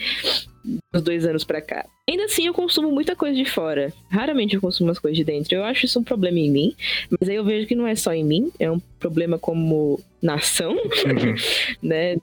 dos 0.92 1.02
dois 1.02 1.26
anos 1.26 1.44
pra 1.44 1.62
cá. 1.62 1.86
Ainda 2.10 2.26
assim, 2.26 2.48
eu 2.48 2.54
consumo 2.54 2.92
muita 2.92 3.16
coisa 3.16 3.36
de 3.36 3.46
fora. 3.46 3.94
Raramente 4.10 4.56
eu 4.56 4.62
consumo 4.62 4.92
as 4.92 5.00
coisas 5.00 5.18
de 5.18 5.24
dentro. 5.24 5.56
Eu 5.56 5.64
acho 5.64 5.86
isso 5.86 6.00
um 6.00 6.04
problema 6.04 6.40
em 6.40 6.50
mim, 6.50 6.76
mas 7.10 7.30
aí 7.30 7.36
eu 7.36 7.44
vejo 7.44 7.68
que 7.68 7.76
não 7.76 7.88
é 7.88 7.96
só 7.96 8.14
em 8.14 8.24
mim, 8.24 8.52
é 8.60 8.70
um 8.70 8.80
problema 9.00 9.38
como 9.38 10.00
nação, 10.22 10.74
uhum. 10.74 11.36
né? 11.82 12.18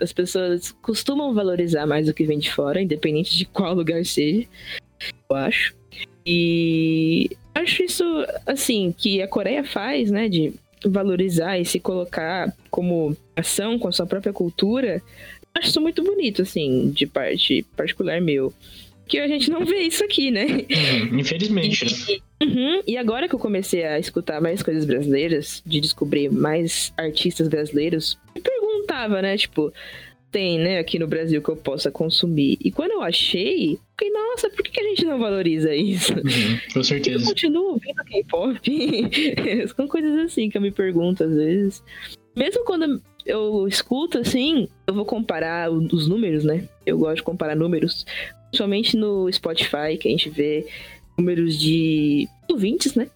As 0.00 0.12
pessoas 0.12 0.72
costumam 0.82 1.34
valorizar 1.34 1.86
mais 1.86 2.08
o 2.08 2.14
que 2.14 2.24
vem 2.24 2.38
de 2.38 2.52
fora, 2.52 2.80
independente 2.80 3.36
de 3.36 3.44
qual 3.44 3.74
lugar 3.74 4.04
seja, 4.04 4.46
eu 5.28 5.36
acho. 5.36 5.74
E 6.24 7.30
acho 7.54 7.82
isso, 7.82 8.04
assim, 8.46 8.94
que 8.96 9.20
a 9.20 9.28
Coreia 9.28 9.64
faz, 9.64 10.10
né, 10.10 10.28
de 10.28 10.54
valorizar 10.84 11.58
e 11.58 11.64
se 11.64 11.78
colocar 11.78 12.52
como 12.70 13.16
ação 13.36 13.78
com 13.78 13.88
a 13.88 13.92
sua 13.92 14.06
própria 14.06 14.32
cultura, 14.32 15.02
acho 15.54 15.68
isso 15.68 15.80
muito 15.80 16.02
bonito, 16.02 16.42
assim, 16.42 16.90
de 16.90 17.06
parte 17.06 17.64
particular 17.76 18.20
meu. 18.20 18.52
Que 19.06 19.18
a 19.18 19.28
gente 19.28 19.50
não 19.50 19.64
vê 19.64 19.80
isso 19.80 20.02
aqui, 20.04 20.30
né? 20.30 20.46
Uhum, 20.46 21.18
infelizmente, 21.18 21.84
e, 21.84 22.12
né? 22.14 22.20
Uhum, 22.42 22.82
e 22.86 22.96
agora 22.96 23.28
que 23.28 23.34
eu 23.34 23.38
comecei 23.38 23.84
a 23.84 23.98
escutar 23.98 24.40
mais 24.40 24.62
coisas 24.62 24.84
brasileiras, 24.84 25.62
de 25.66 25.80
descobrir 25.80 26.30
mais 26.30 26.92
artistas 26.96 27.48
brasileiros, 27.48 28.18
me 28.34 28.40
perguntava, 28.40 29.20
né? 29.20 29.36
Tipo, 29.36 29.72
tem, 30.32 30.58
né, 30.58 30.78
aqui 30.78 30.98
no 30.98 31.06
Brasil 31.06 31.42
que 31.42 31.50
eu 31.50 31.56
possa 31.56 31.90
consumir. 31.90 32.56
E 32.64 32.72
quando 32.72 32.92
eu 32.92 33.02
achei, 33.02 33.78
fiquei, 33.90 34.10
nossa, 34.10 34.48
por 34.48 34.62
que 34.62 34.80
a 34.80 34.84
gente 34.84 35.04
não 35.04 35.18
valoriza 35.18 35.74
isso? 35.74 36.14
Uhum, 36.14 36.58
com 36.72 36.82
certeza. 36.82 37.22
Eu 37.22 37.28
continuo 37.28 37.72
ouvindo 37.72 38.02
K-pop. 38.02 38.58
São 39.76 39.86
coisas 39.86 40.18
assim 40.20 40.48
que 40.48 40.56
eu 40.56 40.62
me 40.62 40.70
pergunto 40.70 41.22
às 41.22 41.34
vezes. 41.34 41.84
Mesmo 42.34 42.64
quando 42.64 43.02
eu 43.24 43.66
escuto 43.68 44.18
assim, 44.18 44.68
eu 44.86 44.94
vou 44.94 45.04
comparar 45.04 45.70
os 45.70 46.06
números, 46.06 46.44
né? 46.44 46.68
Eu 46.84 46.98
gosto 46.98 47.16
de 47.16 47.22
comparar 47.22 47.54
números. 47.54 48.06
Somente 48.54 48.96
no 48.96 49.32
Spotify, 49.32 49.96
que 49.98 50.08
a 50.08 50.10
gente 50.10 50.28
vê 50.28 50.66
números 51.16 51.58
de 51.58 52.28
ouvintes, 52.48 52.94
né? 52.94 53.08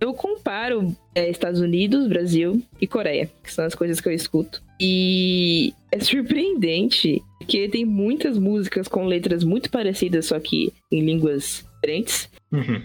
Eu 0.00 0.12
comparo 0.14 0.94
é, 1.14 1.28
Estados 1.30 1.60
Unidos, 1.60 2.08
Brasil 2.08 2.62
e 2.80 2.86
Coreia, 2.86 3.30
que 3.42 3.52
são 3.52 3.64
as 3.64 3.74
coisas 3.74 4.00
que 4.00 4.08
eu 4.08 4.12
escuto. 4.12 4.62
E 4.80 5.74
é 5.92 6.00
surpreendente 6.00 7.22
que 7.46 7.68
tem 7.68 7.84
muitas 7.84 8.38
músicas 8.38 8.88
com 8.88 9.04
letras 9.04 9.44
muito 9.44 9.70
parecidas, 9.70 10.26
só 10.26 10.40
que 10.40 10.72
em 10.90 11.04
línguas 11.04 11.64
diferentes. 11.74 12.28
Uhum. 12.50 12.82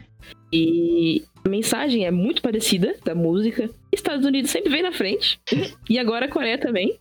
E 0.51 1.23
a 1.45 1.49
mensagem 1.49 2.05
é 2.05 2.11
muito 2.11 2.41
parecida 2.41 2.95
da 3.05 3.13
música. 3.13 3.69
Estados 3.91 4.25
Unidos 4.25 4.49
sempre 4.49 4.71
vem 4.71 4.81
na 4.81 4.91
frente. 4.91 5.39
e 5.87 5.99
agora 5.99 6.25
a 6.25 6.29
Coreia 6.29 6.57
também. 6.57 6.99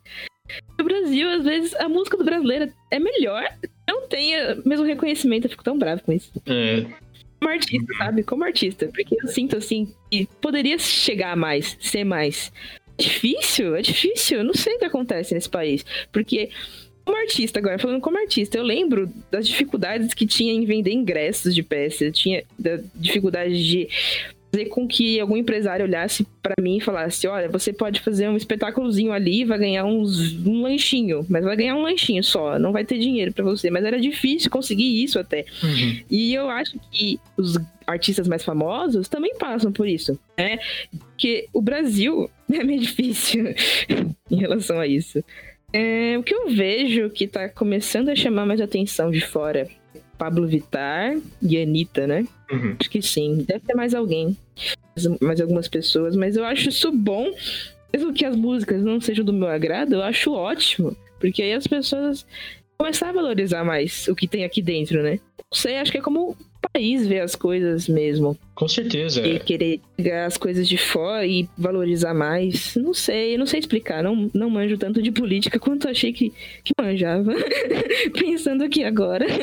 No 0.79 0.85
Brasil, 0.85 1.31
às 1.31 1.45
vezes, 1.45 1.75
a 1.77 1.89
música 1.89 2.19
do 2.19 2.25
brasileiro 2.25 2.71
é 2.91 2.99
melhor. 2.99 3.43
Não 3.89 4.07
tem 4.07 4.35
o 4.53 4.69
mesmo 4.69 4.85
reconhecimento. 4.85 5.47
Eu 5.47 5.51
fico 5.51 5.65
tão 5.65 5.79
bravo 5.79 6.03
com 6.03 6.13
isso. 6.13 6.31
É, 6.45 6.85
Como 7.41 7.51
artista, 7.51 7.95
sabe? 7.97 8.23
Como 8.23 8.45
artista. 8.45 8.91
Porque 8.95 9.17
eu 9.19 9.29
sinto, 9.29 9.57
assim, 9.57 9.95
que 10.11 10.29
poderia 10.43 10.79
chegar 10.79 11.33
a 11.33 11.37
mais, 11.37 11.79
ser 11.81 12.05
mais. 12.05 12.53
É 12.99 13.03
difícil, 13.03 13.75
é 13.75 13.81
difícil. 13.81 14.39
Eu 14.39 14.45
não 14.45 14.55
sei 14.55 14.75
o 14.75 14.79
que 14.79 14.85
acontece 14.85 15.33
nesse 15.33 15.49
país. 15.49 15.87
Porque 16.13 16.51
como 17.05 17.19
artista, 17.19 17.59
agora, 17.59 17.79
falando 17.79 18.01
como 18.01 18.19
artista, 18.19 18.57
eu 18.57 18.63
lembro 18.63 19.13
das 19.31 19.47
dificuldades 19.47 20.15
que 20.15 20.27
tinha 20.27 20.53
em 20.53 20.65
vender 20.65 20.91
ingressos 20.91 21.55
de 21.55 21.63
peça. 21.63 22.05
Eu 22.05 22.13
tinha 22.13 22.45
da 22.59 22.79
dificuldade 22.95 23.63
de 23.63 23.89
fazer 24.55 24.67
com 24.67 24.87
que 24.87 25.19
algum 25.19 25.37
empresário 25.37 25.85
olhasse 25.85 26.25
pra 26.41 26.55
mim 26.61 26.77
e 26.77 26.81
falasse: 26.81 27.27
Olha, 27.27 27.49
você 27.49 27.73
pode 27.73 28.01
fazer 28.01 28.29
um 28.29 28.37
espetáculozinho 28.37 29.13
ali, 29.13 29.45
vai 29.45 29.59
ganhar 29.59 29.85
uns, 29.85 30.47
um 30.47 30.63
lanchinho, 30.63 31.27
mas 31.29 31.45
vai 31.45 31.57
ganhar 31.57 31.75
um 31.75 31.83
lanchinho 31.83 32.23
só, 32.23 32.59
não 32.59 32.73
vai 32.73 32.85
ter 32.85 32.99
dinheiro 32.99 33.33
pra 33.33 33.45
você. 33.45 33.69
Mas 33.71 33.85
era 33.85 34.01
difícil 34.01 34.51
conseguir 34.51 35.03
isso 35.03 35.19
até. 35.19 35.45
uhum. 35.63 36.01
E 36.09 36.33
eu 36.33 36.49
acho 36.49 36.79
que 36.93 37.19
os 37.37 37.59
artistas 37.87 38.29
mais 38.29 38.45
famosos 38.45 39.09
também 39.09 39.35
passam 39.37 39.73
por 39.73 39.89
isso, 39.89 40.19
né? 40.39 40.59
Porque 40.91 41.49
o 41.53 41.61
Brasil 41.61 42.31
é 42.51 42.63
meio 42.63 42.81
difícil 42.81 43.55
em 44.31 44.37
relação 44.37 44.79
a 44.79 44.87
isso. 44.87 45.23
É, 45.73 46.17
o 46.17 46.23
que 46.23 46.33
eu 46.33 46.49
vejo 46.51 47.11
que 47.11 47.27
tá 47.27 47.49
começando 47.49 48.09
a 48.09 48.15
chamar 48.15 48.47
mais 48.47 48.61
atenção 48.61 49.11
de 49.11 49.21
fora, 49.21 49.69
Pablo 50.19 50.47
Vittar 50.47 51.17
e 51.43 51.61
Anitta, 51.61 52.07
né? 52.07 52.27
Uhum. 52.51 52.77
Acho 52.79 52.91
que 52.91 53.03
sim. 53.03 53.45
Deve 53.47 53.61
ter 53.61 53.75
mais 53.75 53.95
alguém. 53.95 54.37
Mais- 55.21 55.41
algumas 55.41 55.69
pessoas. 55.69 56.15
Mas 56.17 56.37
eu 56.37 56.45
acho 56.45 56.69
isso 56.69 56.91
bom. 56.93 57.33
Mesmo 57.93 58.13
que 58.13 58.25
as 58.25 58.37
músicas 58.37 58.83
não 58.83 59.01
sejam 59.01 59.25
do 59.25 59.33
meu 59.33 59.49
agrado, 59.49 59.95
eu 59.95 60.03
acho 60.03 60.33
ótimo. 60.33 60.97
Porque 61.21 61.43
aí 61.43 61.53
as 61.53 61.67
pessoas 61.67 62.27
começar 62.77 63.09
a 63.11 63.13
valorizar 63.13 63.65
mais 63.65 64.09
o 64.09 64.15
que 64.15 64.27
tem 64.27 64.45
aqui 64.45 64.61
dentro, 64.61 65.03
né? 65.03 65.19
Não 65.39 65.59
sei, 65.59 65.77
acho 65.77 65.93
que 65.93 65.99
é 65.99 66.03
como 66.03 66.37
país 66.73 67.07
vê 67.07 67.21
as 67.21 67.35
coisas 67.35 67.89
mesmo. 67.89 68.37
Com 68.55 68.69
certeza. 68.69 69.27
E 69.27 69.41
querer 69.41 69.81
pegar 69.97 70.27
as 70.27 70.37
coisas 70.37 70.69
de 70.69 70.77
fora 70.77 71.27
e 71.27 71.49
valorizar 71.59 72.15
mais. 72.15 72.77
Não 72.77 72.95
sei, 72.95 73.37
não 73.37 73.47
sei 73.47 73.61
explicar. 73.61 74.03
Não, 74.03 74.31
não 74.33 74.49
manjo 74.49 74.79
tanto 74.79 75.03
de 75.03 75.11
política 75.11 75.59
quanto 75.59 75.89
achei 75.89 76.13
que, 76.13 76.33
que 76.63 76.73
manjava. 76.81 77.33
Pensando 78.15 78.65
aqui 78.65 78.85
agora. 78.85 79.27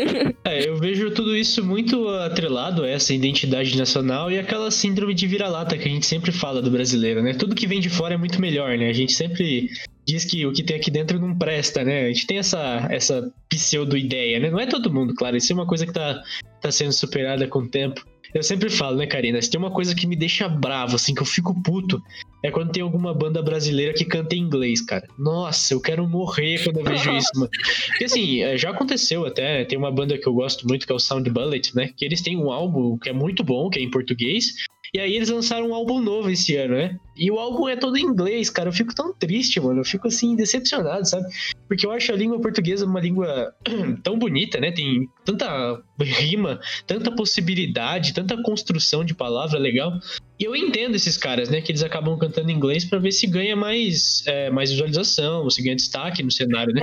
É, 0.43 0.67
eu 0.67 0.77
vejo 0.77 1.11
tudo 1.11 1.35
isso 1.35 1.63
muito 1.63 2.07
atrelado 2.09 2.83
a 2.83 2.89
essa 2.89 3.13
identidade 3.13 3.77
nacional 3.77 4.31
e 4.31 4.39
aquela 4.39 4.71
síndrome 4.71 5.13
de 5.13 5.27
vira-lata 5.27 5.77
que 5.77 5.87
a 5.87 5.91
gente 5.91 6.05
sempre 6.05 6.31
fala 6.31 6.61
do 6.61 6.71
brasileiro, 6.71 7.21
né? 7.21 7.33
Tudo 7.33 7.55
que 7.55 7.67
vem 7.67 7.79
de 7.79 7.89
fora 7.89 8.15
é 8.15 8.17
muito 8.17 8.41
melhor, 8.41 8.77
né? 8.77 8.89
A 8.89 8.93
gente 8.93 9.13
sempre 9.13 9.69
diz 10.05 10.25
que 10.25 10.45
o 10.45 10.53
que 10.53 10.63
tem 10.63 10.77
aqui 10.77 10.91
dentro 10.91 11.19
não 11.19 11.37
presta, 11.37 11.83
né? 11.83 12.05
A 12.05 12.07
gente 12.07 12.27
tem 12.27 12.37
essa, 12.37 12.87
essa 12.89 13.31
pseudo-ideia, 13.49 14.39
né? 14.39 14.49
Não 14.49 14.59
é 14.59 14.65
todo 14.65 14.93
mundo, 14.93 15.13
claro. 15.13 15.37
Isso 15.37 15.51
é 15.51 15.55
uma 15.55 15.67
coisa 15.67 15.85
que 15.85 15.93
tá, 15.93 16.21
tá 16.59 16.71
sendo 16.71 16.91
superada 16.91 17.47
com 17.47 17.59
o 17.59 17.67
tempo. 17.67 18.05
Eu 18.33 18.43
sempre 18.43 18.69
falo, 18.69 18.97
né, 18.97 19.05
Karina? 19.05 19.41
Se 19.41 19.49
tem 19.49 19.59
uma 19.59 19.71
coisa 19.71 19.93
que 19.93 20.07
me 20.07 20.15
deixa 20.15 20.47
bravo, 20.47 20.95
assim, 20.95 21.13
que 21.13 21.21
eu 21.21 21.25
fico 21.25 21.53
puto, 21.61 22.01
é 22.43 22.49
quando 22.49 22.71
tem 22.71 22.81
alguma 22.81 23.13
banda 23.13 23.41
brasileira 23.41 23.93
que 23.93 24.05
canta 24.05 24.35
em 24.35 24.39
inglês, 24.39 24.81
cara. 24.81 25.05
Nossa, 25.19 25.73
eu 25.73 25.81
quero 25.81 26.07
morrer 26.07 26.63
quando 26.63 26.79
eu 26.79 26.85
vejo 26.85 27.11
isso, 27.11 27.31
mano. 27.35 27.49
Porque 27.87 28.05
assim, 28.05 28.41
é, 28.41 28.57
já 28.57 28.69
aconteceu 28.69 29.25
até, 29.25 29.65
tem 29.65 29.77
uma 29.77 29.91
banda 29.91 30.17
que 30.17 30.27
eu 30.27 30.33
gosto 30.33 30.65
muito, 30.65 30.85
que 30.85 30.91
é 30.93 30.95
o 30.95 30.99
Sound 30.99 31.29
Bullet, 31.29 31.75
né? 31.75 31.89
Que 31.95 32.05
eles 32.05 32.21
têm 32.21 32.37
um 32.37 32.51
álbum 32.51 32.97
que 32.97 33.09
é 33.09 33.13
muito 33.13 33.43
bom, 33.43 33.69
que 33.69 33.79
é 33.79 33.81
em 33.81 33.91
português. 33.91 34.53
E 34.93 34.99
aí 34.99 35.15
eles 35.15 35.29
lançaram 35.29 35.69
um 35.69 35.75
álbum 35.75 36.01
novo 36.01 36.29
esse 36.29 36.55
ano, 36.55 36.75
né? 36.75 36.97
E 37.15 37.29
o 37.29 37.39
álbum 37.39 37.67
é 37.67 37.75
todo 37.75 37.97
em 37.97 38.03
inglês, 38.03 38.49
cara. 38.49 38.69
Eu 38.69 38.73
fico 38.73 38.95
tão 38.95 39.13
triste, 39.13 39.59
mano. 39.59 39.81
Eu 39.81 39.85
fico 39.85 40.07
assim, 40.07 40.35
decepcionado, 40.35 41.07
sabe? 41.07 41.27
Porque 41.67 41.85
eu 41.85 41.91
acho 41.91 42.11
a 42.11 42.15
língua 42.15 42.39
portuguesa 42.39 42.85
uma 42.85 42.99
língua 42.99 43.53
tão 44.03 44.17
bonita, 44.17 44.59
né? 44.59 44.71
Tem 44.71 45.07
tanta 45.25 45.81
rima, 45.99 46.59
tanta 46.87 47.11
possibilidade, 47.11 48.13
tanta 48.13 48.41
construção 48.41 49.03
de 49.03 49.13
palavra 49.13 49.59
legal. 49.59 49.93
E 50.39 50.43
eu 50.43 50.55
entendo 50.55 50.95
esses 50.95 51.17
caras, 51.17 51.49
né? 51.49 51.61
Que 51.61 51.71
eles 51.71 51.83
acabam 51.83 52.17
cantando 52.17 52.49
em 52.49 52.55
inglês 52.55 52.83
pra 52.83 52.97
ver 52.97 53.11
se 53.11 53.27
ganha 53.27 53.55
mais, 53.55 54.23
é, 54.25 54.49
mais 54.49 54.71
visualização, 54.71 55.47
se 55.49 55.61
ganha 55.61 55.75
destaque 55.75 56.23
no 56.23 56.31
cenário, 56.31 56.73
né? 56.73 56.81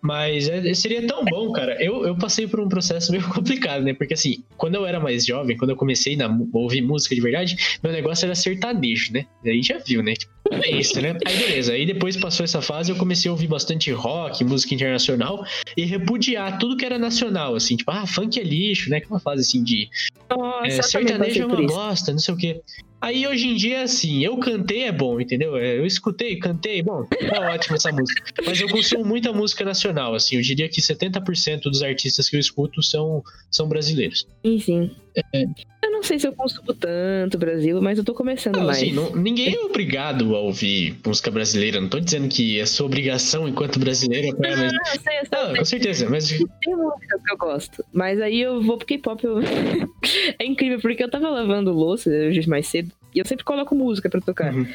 Mas 0.00 0.48
é- 0.48 0.72
seria 0.74 1.04
tão 1.06 1.24
bom, 1.24 1.50
cara. 1.52 1.82
Eu, 1.82 2.06
eu 2.06 2.16
passei 2.16 2.46
por 2.46 2.60
um 2.60 2.68
processo 2.68 3.10
meio 3.12 3.28
complicado, 3.28 3.82
né? 3.82 3.92
Porque 3.94 4.14
assim, 4.14 4.44
quando 4.56 4.76
eu 4.76 4.86
era 4.86 5.00
mais 5.00 5.24
jovem, 5.26 5.56
quando 5.56 5.70
eu 5.70 5.76
comecei 5.76 6.20
a 6.20 6.30
ouvir 6.52 6.82
música 6.82 7.14
de 7.14 7.20
verdade, 7.20 7.56
meu 7.82 7.92
negócio 7.92 8.24
era 8.24 8.34
sertanejo, 8.34 9.12
né? 9.12 9.26
Aí 9.44 9.61
já 9.62 9.78
viu, 9.78 10.02
né? 10.02 10.14
Tipo, 10.14 10.32
é 10.52 10.70
isso, 10.70 11.00
né? 11.00 11.16
Aí 11.26 11.36
beleza. 11.36 11.72
Aí 11.72 11.86
depois 11.86 12.16
passou 12.16 12.44
essa 12.44 12.60
fase, 12.60 12.90
eu 12.90 12.96
comecei 12.96 13.28
a 13.28 13.32
ouvir 13.32 13.46
bastante 13.46 13.90
rock, 13.90 14.44
música 14.44 14.74
internacional 14.74 15.44
e 15.76 15.84
repudiar 15.84 16.58
tudo 16.58 16.76
que 16.76 16.84
era 16.84 16.98
nacional, 16.98 17.54
assim, 17.54 17.76
tipo, 17.76 17.90
ah, 17.90 18.06
funk 18.06 18.38
é 18.38 18.42
lixo, 18.42 18.90
né? 18.90 19.00
Que 19.00 19.06
é 19.06 19.08
uma 19.10 19.20
fase 19.20 19.42
assim 19.42 19.62
de 19.62 19.88
Nossa, 20.28 20.66
é, 20.66 20.82
sertanejo 20.82 21.42
é 21.42 21.46
uma 21.46 21.66
bosta, 21.66 22.12
não 22.12 22.18
sei 22.18 22.34
o 22.34 22.36
quê. 22.36 22.60
Aí 23.02 23.26
hoje 23.26 23.48
em 23.48 23.56
dia, 23.56 23.82
assim, 23.82 24.24
eu 24.24 24.36
cantei 24.36 24.84
é 24.84 24.92
bom, 24.92 25.20
entendeu? 25.20 25.56
É, 25.56 25.76
Eu 25.76 25.84
escutei, 25.84 26.36
cantei, 26.38 26.82
bom, 26.82 27.04
é 27.18 27.40
ótimo 27.52 27.74
essa 27.74 27.90
música. 27.90 28.22
Mas 28.46 28.60
eu 28.60 28.68
consumo 28.68 29.04
muita 29.04 29.32
música 29.32 29.64
nacional, 29.64 30.14
assim, 30.14 30.36
eu 30.36 30.42
diria 30.42 30.68
que 30.68 30.80
70% 30.80 31.62
dos 31.62 31.82
artistas 31.82 32.28
que 32.28 32.36
eu 32.36 32.40
escuto 32.40 32.80
são, 32.80 33.20
são 33.50 33.68
brasileiros. 33.68 34.28
Sim, 34.46 34.60
sim. 34.60 34.90
Eu 36.02 36.04
não 36.04 36.08
sei 36.08 36.18
se 36.18 36.26
eu 36.26 36.32
consumo 36.32 36.74
tanto 36.74 37.38
Brasil, 37.38 37.80
mas 37.80 37.96
eu 37.96 38.02
tô 38.04 38.12
começando 38.12 38.56
Não, 38.56 38.64
mais. 38.66 38.78
assim, 38.78 38.92
não- 38.92 39.14
ninguém 39.14 39.54
é 39.54 39.60
obrigado 39.60 40.34
a 40.34 40.40
ouvir 40.40 40.96
música 41.06 41.30
brasileira, 41.30 41.80
não 41.80 41.88
tô 41.88 42.00
dizendo 42.00 42.28
que 42.28 42.58
é 42.58 42.66
sua 42.66 42.86
obrigação 42.86 43.46
enquanto 43.46 43.78
brasileiro 43.78 44.30
apoiar, 44.32 44.56
mas... 44.56 44.72
Não, 44.72 44.80
eu 44.80 45.00
sei, 45.00 45.20
eu 45.20 45.26
sei, 45.26 45.38
Não, 45.48 45.54
com 45.54 45.64
certeza, 45.64 46.10
mas 46.10 46.28
Tem 46.28 46.74
músicas 46.74 47.22
que 47.24 47.32
eu 47.32 47.38
gosto, 47.38 47.84
mas 47.92 48.20
aí 48.20 48.40
eu 48.40 48.60
vou 48.60 48.76
pro 48.78 48.86
K-pop. 48.86 49.22
Eu... 49.24 49.38
é 50.40 50.44
incrível, 50.44 50.80
porque 50.80 51.04
eu 51.04 51.10
tava 51.10 51.30
lavando 51.30 51.72
louça 51.72 52.10
hoje 52.10 52.48
mais 52.48 52.66
cedo 52.66 52.90
e 53.14 53.20
eu 53.20 53.24
sempre 53.24 53.44
coloco 53.44 53.72
música 53.72 54.10
pra 54.10 54.20
tocar. 54.20 54.52
Uhum. 54.52 54.66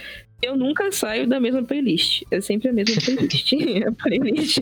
Eu 0.42 0.56
nunca 0.56 0.92
saio 0.92 1.28
da 1.28 1.40
mesma 1.40 1.64
playlist. 1.64 2.24
É 2.30 2.40
sempre 2.40 2.70
a 2.70 2.74
mesma 2.74 3.02
playlist. 3.02 3.54
a 3.88 3.92
playlist 3.92 4.60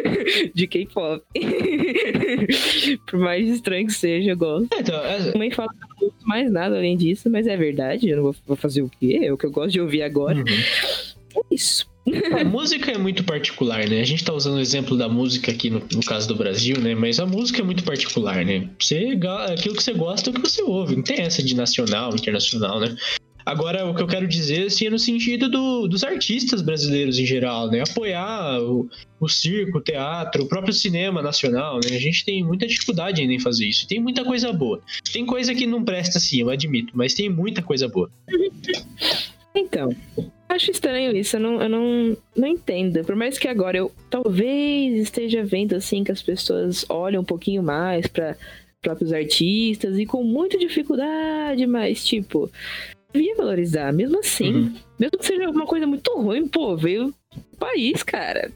de 0.54 0.66
K-pop. 0.66 1.22
Por 3.06 3.20
mais 3.20 3.48
estranho 3.48 3.86
que 3.86 3.92
seja, 3.92 4.30
eu 4.30 4.36
gosto. 4.36 4.72
É, 4.74 4.80
então, 4.80 5.04
é- 5.04 5.20
Minha 5.20 5.38
mãe 5.38 5.50
fala 5.50 5.68
que 5.68 6.04
eu 6.04 6.08
não 6.08 6.26
mais 6.26 6.50
nada 6.50 6.76
além 6.76 6.96
disso, 6.96 7.28
mas 7.30 7.46
é 7.46 7.56
verdade. 7.56 8.08
Eu 8.08 8.16
não 8.16 8.22
vou, 8.24 8.36
vou 8.46 8.56
fazer 8.56 8.82
o 8.82 8.88
quê? 8.88 9.20
É 9.22 9.32
o 9.32 9.36
que 9.36 9.44
eu 9.46 9.50
gosto 9.50 9.72
de 9.72 9.80
ouvir 9.80 10.02
agora. 10.02 10.38
Uhum. 10.38 10.44
É 11.36 11.54
isso. 11.54 11.90
A 12.32 12.44
música 12.44 12.90
é 12.90 12.98
muito 12.98 13.22
particular, 13.24 13.86
né? 13.86 14.00
A 14.00 14.04
gente 14.04 14.24
tá 14.24 14.32
usando 14.32 14.56
o 14.56 14.60
exemplo 14.60 14.96
da 14.96 15.08
música 15.08 15.52
aqui 15.52 15.68
no, 15.68 15.80
no 15.92 16.00
caso 16.02 16.26
do 16.26 16.34
Brasil, 16.34 16.80
né? 16.80 16.94
Mas 16.94 17.20
a 17.20 17.26
música 17.26 17.60
é 17.60 17.64
muito 17.64 17.84
particular, 17.84 18.44
né? 18.44 18.68
Você, 18.80 19.18
aquilo 19.52 19.76
que 19.76 19.82
você 19.82 19.92
gosta 19.92 20.30
é 20.30 20.32
o 20.32 20.34
que 20.34 20.40
você 20.40 20.62
ouve. 20.62 20.96
Não 20.96 21.02
tem 21.02 21.20
essa 21.20 21.42
de 21.42 21.54
nacional, 21.54 22.14
internacional, 22.14 22.80
né? 22.80 22.96
Agora, 23.50 23.84
o 23.84 23.94
que 23.94 24.00
eu 24.02 24.06
quero 24.06 24.28
dizer, 24.28 24.66
assim, 24.66 24.86
é 24.86 24.90
no 24.90 24.98
sentido 24.98 25.48
do- 25.48 25.88
dos 25.88 26.04
artistas 26.04 26.62
brasileiros 26.62 27.18
em 27.18 27.26
geral, 27.26 27.68
né? 27.68 27.82
Apoiar 27.82 28.60
o, 28.62 28.88
o 29.18 29.28
circo, 29.28 29.78
o 29.78 29.80
teatro, 29.80 30.44
o 30.44 30.48
próprio 30.48 30.72
cinema 30.72 31.20
nacional, 31.20 31.80
né? 31.82 31.96
A 31.96 31.98
gente 31.98 32.24
tem 32.24 32.44
muita 32.44 32.64
dificuldade 32.66 33.20
em 33.22 33.38
fazer 33.40 33.66
isso. 33.66 33.88
Tem 33.88 33.98
muita 33.98 34.24
coisa 34.24 34.52
boa. 34.52 34.80
Tem 35.12 35.26
coisa 35.26 35.52
que 35.52 35.66
não 35.66 35.82
presta, 35.84 36.20
sim, 36.20 36.40
eu 36.42 36.50
admito, 36.50 36.92
mas 36.94 37.12
tem 37.12 37.28
muita 37.28 37.60
coisa 37.60 37.88
boa. 37.88 38.08
Então, 39.52 39.88
acho 40.48 40.70
estranho 40.70 41.16
isso, 41.16 41.36
eu 41.36 41.40
não, 41.40 41.60
eu 41.60 41.68
não, 41.68 42.16
não 42.36 42.46
entendo. 42.48 43.02
Por 43.04 43.16
mais 43.16 43.36
que 43.36 43.48
agora 43.48 43.76
eu 43.76 43.90
talvez 44.08 44.96
esteja 45.00 45.42
vendo 45.42 45.74
assim 45.74 46.04
que 46.04 46.12
as 46.12 46.22
pessoas 46.22 46.84
olham 46.88 47.22
um 47.22 47.24
pouquinho 47.24 47.62
mais 47.62 48.06
para 48.06 48.36
próprios 48.80 49.12
artistas 49.12 49.98
e 49.98 50.06
com 50.06 50.22
muita 50.22 50.56
dificuldade, 50.56 51.66
mas 51.66 52.06
tipo, 52.06 52.48
devia 53.12 53.36
valorizar, 53.36 53.92
mesmo 53.92 54.18
assim. 54.18 54.52
Uhum. 54.52 54.74
Mesmo 54.98 55.18
que 55.18 55.26
seja 55.26 55.48
uma 55.50 55.66
coisa 55.66 55.86
muito 55.86 56.16
ruim, 56.16 56.46
pô, 56.48 56.76
veio 56.76 57.06
do 57.06 57.58
país, 57.58 58.02
cara. 58.02 58.50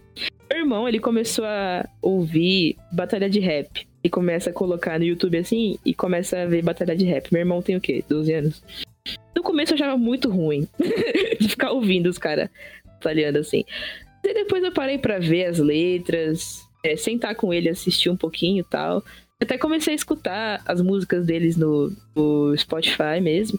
Meu 0.51 0.61
irmão, 0.61 0.89
ele 0.89 0.99
começou 0.99 1.45
a 1.45 1.89
ouvir 2.01 2.77
batalha 2.93 3.29
de 3.29 3.41
rap. 3.41 3.87
E 4.03 4.11
começa 4.11 4.51
a 4.51 4.53
colocar 4.53 4.99
no 4.99 5.05
YouTube 5.07 5.39
assim 5.39 5.79
e 5.85 5.95
começa 5.95 6.43
a 6.43 6.47
ver 6.47 6.63
batalha 6.63 6.95
de 6.95 7.07
rap. 7.07 7.33
Meu 7.33 7.41
irmão 7.41 7.63
tem 7.63 7.75
o 7.75 7.81
quê? 7.81 8.05
12 8.07 8.33
anos. 8.35 8.63
No 9.35 9.43
começo 9.43 9.73
eu 9.73 9.77
achava 9.77 9.97
muito 9.97 10.29
ruim 10.29 10.69
de 11.41 11.49
ficar 11.49 11.73
ouvindo 11.73 12.09
os 12.09 12.19
caras 12.19 12.51
batalhando 12.87 13.39
assim. 13.39 13.65
E 14.23 14.35
depois 14.35 14.63
eu 14.63 14.73
parei 14.73 14.99
para 14.99 15.19
ver 15.19 15.47
as 15.47 15.59
letras, 15.59 16.67
é, 16.85 16.97
sentar 16.97 17.35
com 17.35 17.53
ele, 17.53 17.69
assistir 17.69 18.11
um 18.11 18.17
pouquinho 18.17 18.61
e 18.61 18.65
tal. 18.65 19.03
Até 19.41 19.59
comecei 19.59 19.93
a 19.93 19.97
escutar 19.97 20.63
as 20.67 20.81
músicas 20.81 21.27
deles 21.27 21.57
no, 21.57 21.91
no 22.15 22.57
Spotify 22.57 23.21
mesmo. 23.23 23.59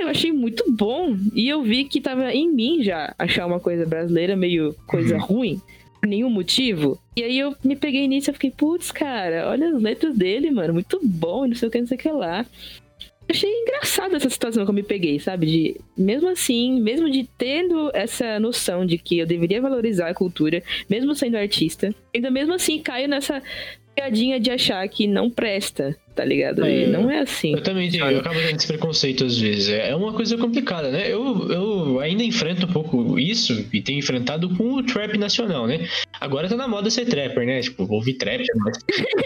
Eu 0.00 0.08
achei 0.08 0.32
muito 0.32 0.64
bom. 0.70 1.16
E 1.34 1.48
eu 1.48 1.62
vi 1.62 1.84
que 1.84 2.00
tava 2.00 2.32
em 2.32 2.48
mim 2.50 2.82
já 2.82 3.14
achar 3.18 3.46
uma 3.46 3.60
coisa 3.60 3.86
brasileira 3.86 4.36
meio 4.36 4.74
coisa 4.86 5.16
uhum. 5.16 5.22
ruim. 5.22 5.62
Por 6.00 6.08
nenhum 6.08 6.30
motivo. 6.30 6.98
E 7.14 7.22
aí 7.22 7.38
eu 7.38 7.54
me 7.62 7.76
peguei 7.76 8.08
nisso 8.08 8.30
e 8.30 8.32
fiquei, 8.32 8.50
putz, 8.50 8.90
cara, 8.90 9.50
olha 9.50 9.68
as 9.68 9.82
letras 9.82 10.16
dele, 10.16 10.50
mano. 10.50 10.72
Muito 10.72 10.98
bom, 11.02 11.46
não 11.46 11.54
sei 11.54 11.68
o 11.68 11.70
que, 11.70 11.80
não 11.80 11.86
sei 11.86 11.96
o 11.96 12.00
que 12.00 12.10
lá 12.10 12.46
achei 13.30 13.50
engraçada 13.50 14.16
essa 14.16 14.28
situação 14.28 14.64
que 14.64 14.70
eu 14.70 14.74
me 14.74 14.82
peguei, 14.82 15.18
sabe? 15.18 15.46
De, 15.46 15.80
mesmo 15.96 16.28
assim, 16.28 16.80
mesmo 16.80 17.10
de 17.10 17.28
tendo 17.38 17.90
essa 17.94 18.38
noção 18.38 18.84
de 18.84 18.98
que 18.98 19.18
eu 19.18 19.26
deveria 19.26 19.60
valorizar 19.60 20.08
a 20.08 20.14
cultura, 20.14 20.62
mesmo 20.88 21.14
sendo 21.14 21.36
artista, 21.36 21.94
ainda 22.14 22.30
mesmo 22.30 22.54
assim 22.54 22.80
caio 22.80 23.08
nessa 23.08 23.42
pegadinha 24.00 24.40
de 24.40 24.50
achar 24.50 24.88
que 24.88 25.06
não 25.06 25.28
presta, 25.28 25.94
tá 26.14 26.24
ligado? 26.24 26.64
É, 26.64 26.86
não 26.86 27.10
é 27.10 27.20
assim. 27.20 27.52
Eu 27.52 27.62
também 27.62 27.90
tenho, 27.90 28.04
eu 28.06 28.20
acabo 28.20 28.40
tendo 28.40 28.56
esse 28.56 28.66
preconceito 28.66 29.24
às 29.24 29.38
vezes. 29.38 29.68
É, 29.68 29.90
é 29.90 29.96
uma 29.96 30.12
coisa 30.12 30.38
complicada, 30.38 30.90
né? 30.90 31.12
Eu, 31.12 31.50
eu 31.50 32.00
ainda 32.00 32.24
enfrento 32.24 32.66
um 32.66 32.72
pouco 32.72 33.18
isso 33.18 33.66
e 33.72 33.82
tenho 33.82 33.98
enfrentado 33.98 34.48
com 34.56 34.74
o 34.74 34.82
trap 34.82 35.18
nacional, 35.18 35.66
né? 35.66 35.86
Agora 36.18 36.48
tá 36.48 36.56
na 36.56 36.66
moda 36.66 36.90
ser 36.90 37.04
trapper, 37.04 37.46
né? 37.46 37.60
Tipo, 37.60 37.86
ouvir 37.92 38.14
trap. 38.14 38.42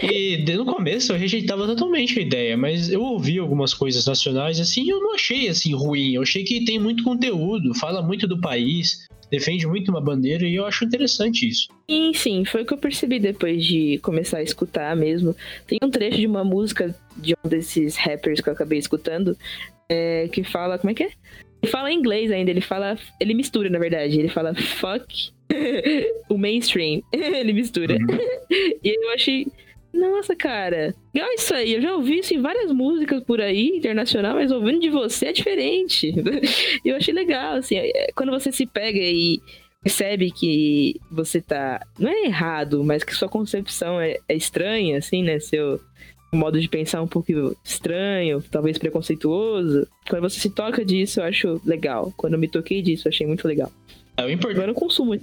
e 0.03 0.43
no 0.53 0.65
começo 0.65 1.13
eu 1.13 1.17
rejeitava 1.17 1.65
totalmente 1.65 2.19
a 2.19 2.21
ideia, 2.21 2.57
mas 2.57 2.91
eu 2.91 3.01
ouvi 3.01 3.39
algumas 3.39 3.73
coisas 3.73 4.05
nacionais 4.05 4.59
assim 4.59 4.83
e 4.83 4.89
eu 4.89 4.99
não 4.99 5.15
achei 5.15 5.47
assim 5.47 5.73
ruim. 5.73 6.13
Eu 6.13 6.21
achei 6.21 6.43
que 6.43 6.65
tem 6.65 6.77
muito 6.77 7.03
conteúdo, 7.03 7.73
fala 7.75 8.01
muito 8.01 8.27
do 8.27 8.39
país 8.41 9.05
defende 9.29 9.67
muito 9.67 9.89
uma 9.89 10.01
bandeira 10.01 10.45
e 10.45 10.55
eu 10.55 10.65
acho 10.65 10.85
interessante 10.85 11.47
isso. 11.47 11.67
Sim, 11.89 12.13
sim, 12.13 12.45
foi 12.45 12.61
o 12.61 12.65
que 12.65 12.73
eu 12.73 12.77
percebi 12.77 13.19
depois 13.19 13.65
de 13.65 13.99
começar 13.99 14.37
a 14.37 14.43
escutar 14.43 14.95
mesmo. 14.95 15.35
Tem 15.67 15.79
um 15.83 15.89
trecho 15.89 16.17
de 16.17 16.27
uma 16.27 16.43
música 16.43 16.95
de 17.17 17.33
um 17.33 17.49
desses 17.49 17.95
rappers 17.95 18.41
que 18.41 18.49
eu 18.49 18.53
acabei 18.53 18.79
escutando 18.79 19.37
é, 19.89 20.27
que 20.31 20.43
fala. 20.43 20.77
Como 20.77 20.91
é 20.91 20.93
que 20.93 21.03
é? 21.03 21.09
Ele 21.61 21.71
fala 21.71 21.91
em 21.91 21.97
inglês 21.97 22.31
ainda, 22.31 22.51
ele 22.51 22.61
fala. 22.61 22.97
Ele 23.19 23.33
mistura, 23.33 23.69
na 23.69 23.79
verdade. 23.79 24.19
Ele 24.19 24.29
fala 24.29 24.53
fuck 24.53 25.31
o 26.29 26.37
mainstream. 26.37 27.01
ele 27.11 27.53
mistura. 27.53 27.95
Uhum. 27.95 28.17
e 28.83 29.05
eu 29.05 29.11
achei 29.11 29.47
nossa, 29.95 30.35
cara, 30.35 30.93
legal 31.13 31.31
isso 31.33 31.53
aí. 31.53 31.73
Eu 31.73 31.81
já 31.81 31.95
ouvi 31.95 32.19
isso 32.19 32.33
em 32.33 32.41
várias 32.41 32.71
músicas 32.71 33.23
por 33.23 33.41
aí, 33.41 33.69
internacional, 33.77 34.35
mas 34.35 34.51
ouvindo 34.51 34.79
de 34.79 34.89
você 34.89 35.27
é 35.27 35.33
diferente. 35.33 36.13
eu 36.83 36.95
achei 36.95 37.13
legal, 37.13 37.55
assim, 37.55 37.77
é, 37.77 38.11
quando 38.15 38.31
você 38.31 38.51
se 38.51 38.65
pega 38.65 38.99
e 38.99 39.39
percebe 39.81 40.31
que 40.31 40.99
você 41.11 41.39
tá. 41.41 41.85
Não 41.99 42.09
é 42.09 42.25
errado, 42.25 42.83
mas 42.83 43.03
que 43.03 43.15
sua 43.15 43.29
concepção 43.29 44.01
é, 44.01 44.17
é 44.27 44.35
estranha, 44.35 44.97
assim, 44.97 45.23
né? 45.23 45.39
Seu 45.39 45.79
modo 46.33 46.59
de 46.59 46.67
pensar 46.67 47.01
um 47.01 47.07
pouco 47.07 47.31
estranho, 47.63 48.43
talvez 48.51 48.77
preconceituoso. 48.77 49.87
Quando 50.09 50.23
você 50.23 50.39
se 50.39 50.49
toca 50.49 50.83
disso, 50.83 51.19
eu 51.19 51.23
acho 51.23 51.61
legal. 51.65 52.13
Quando 52.17 52.33
eu 52.33 52.39
me 52.39 52.47
toquei 52.47 52.81
disso, 52.81 53.07
eu 53.07 53.09
achei 53.09 53.25
muito 53.25 53.47
legal. 53.47 53.71
É, 54.17 54.25
o 54.25 54.29
importante. 54.29 54.57
Agora 54.57 54.71
eu 54.71 54.75
consumo. 54.75 55.13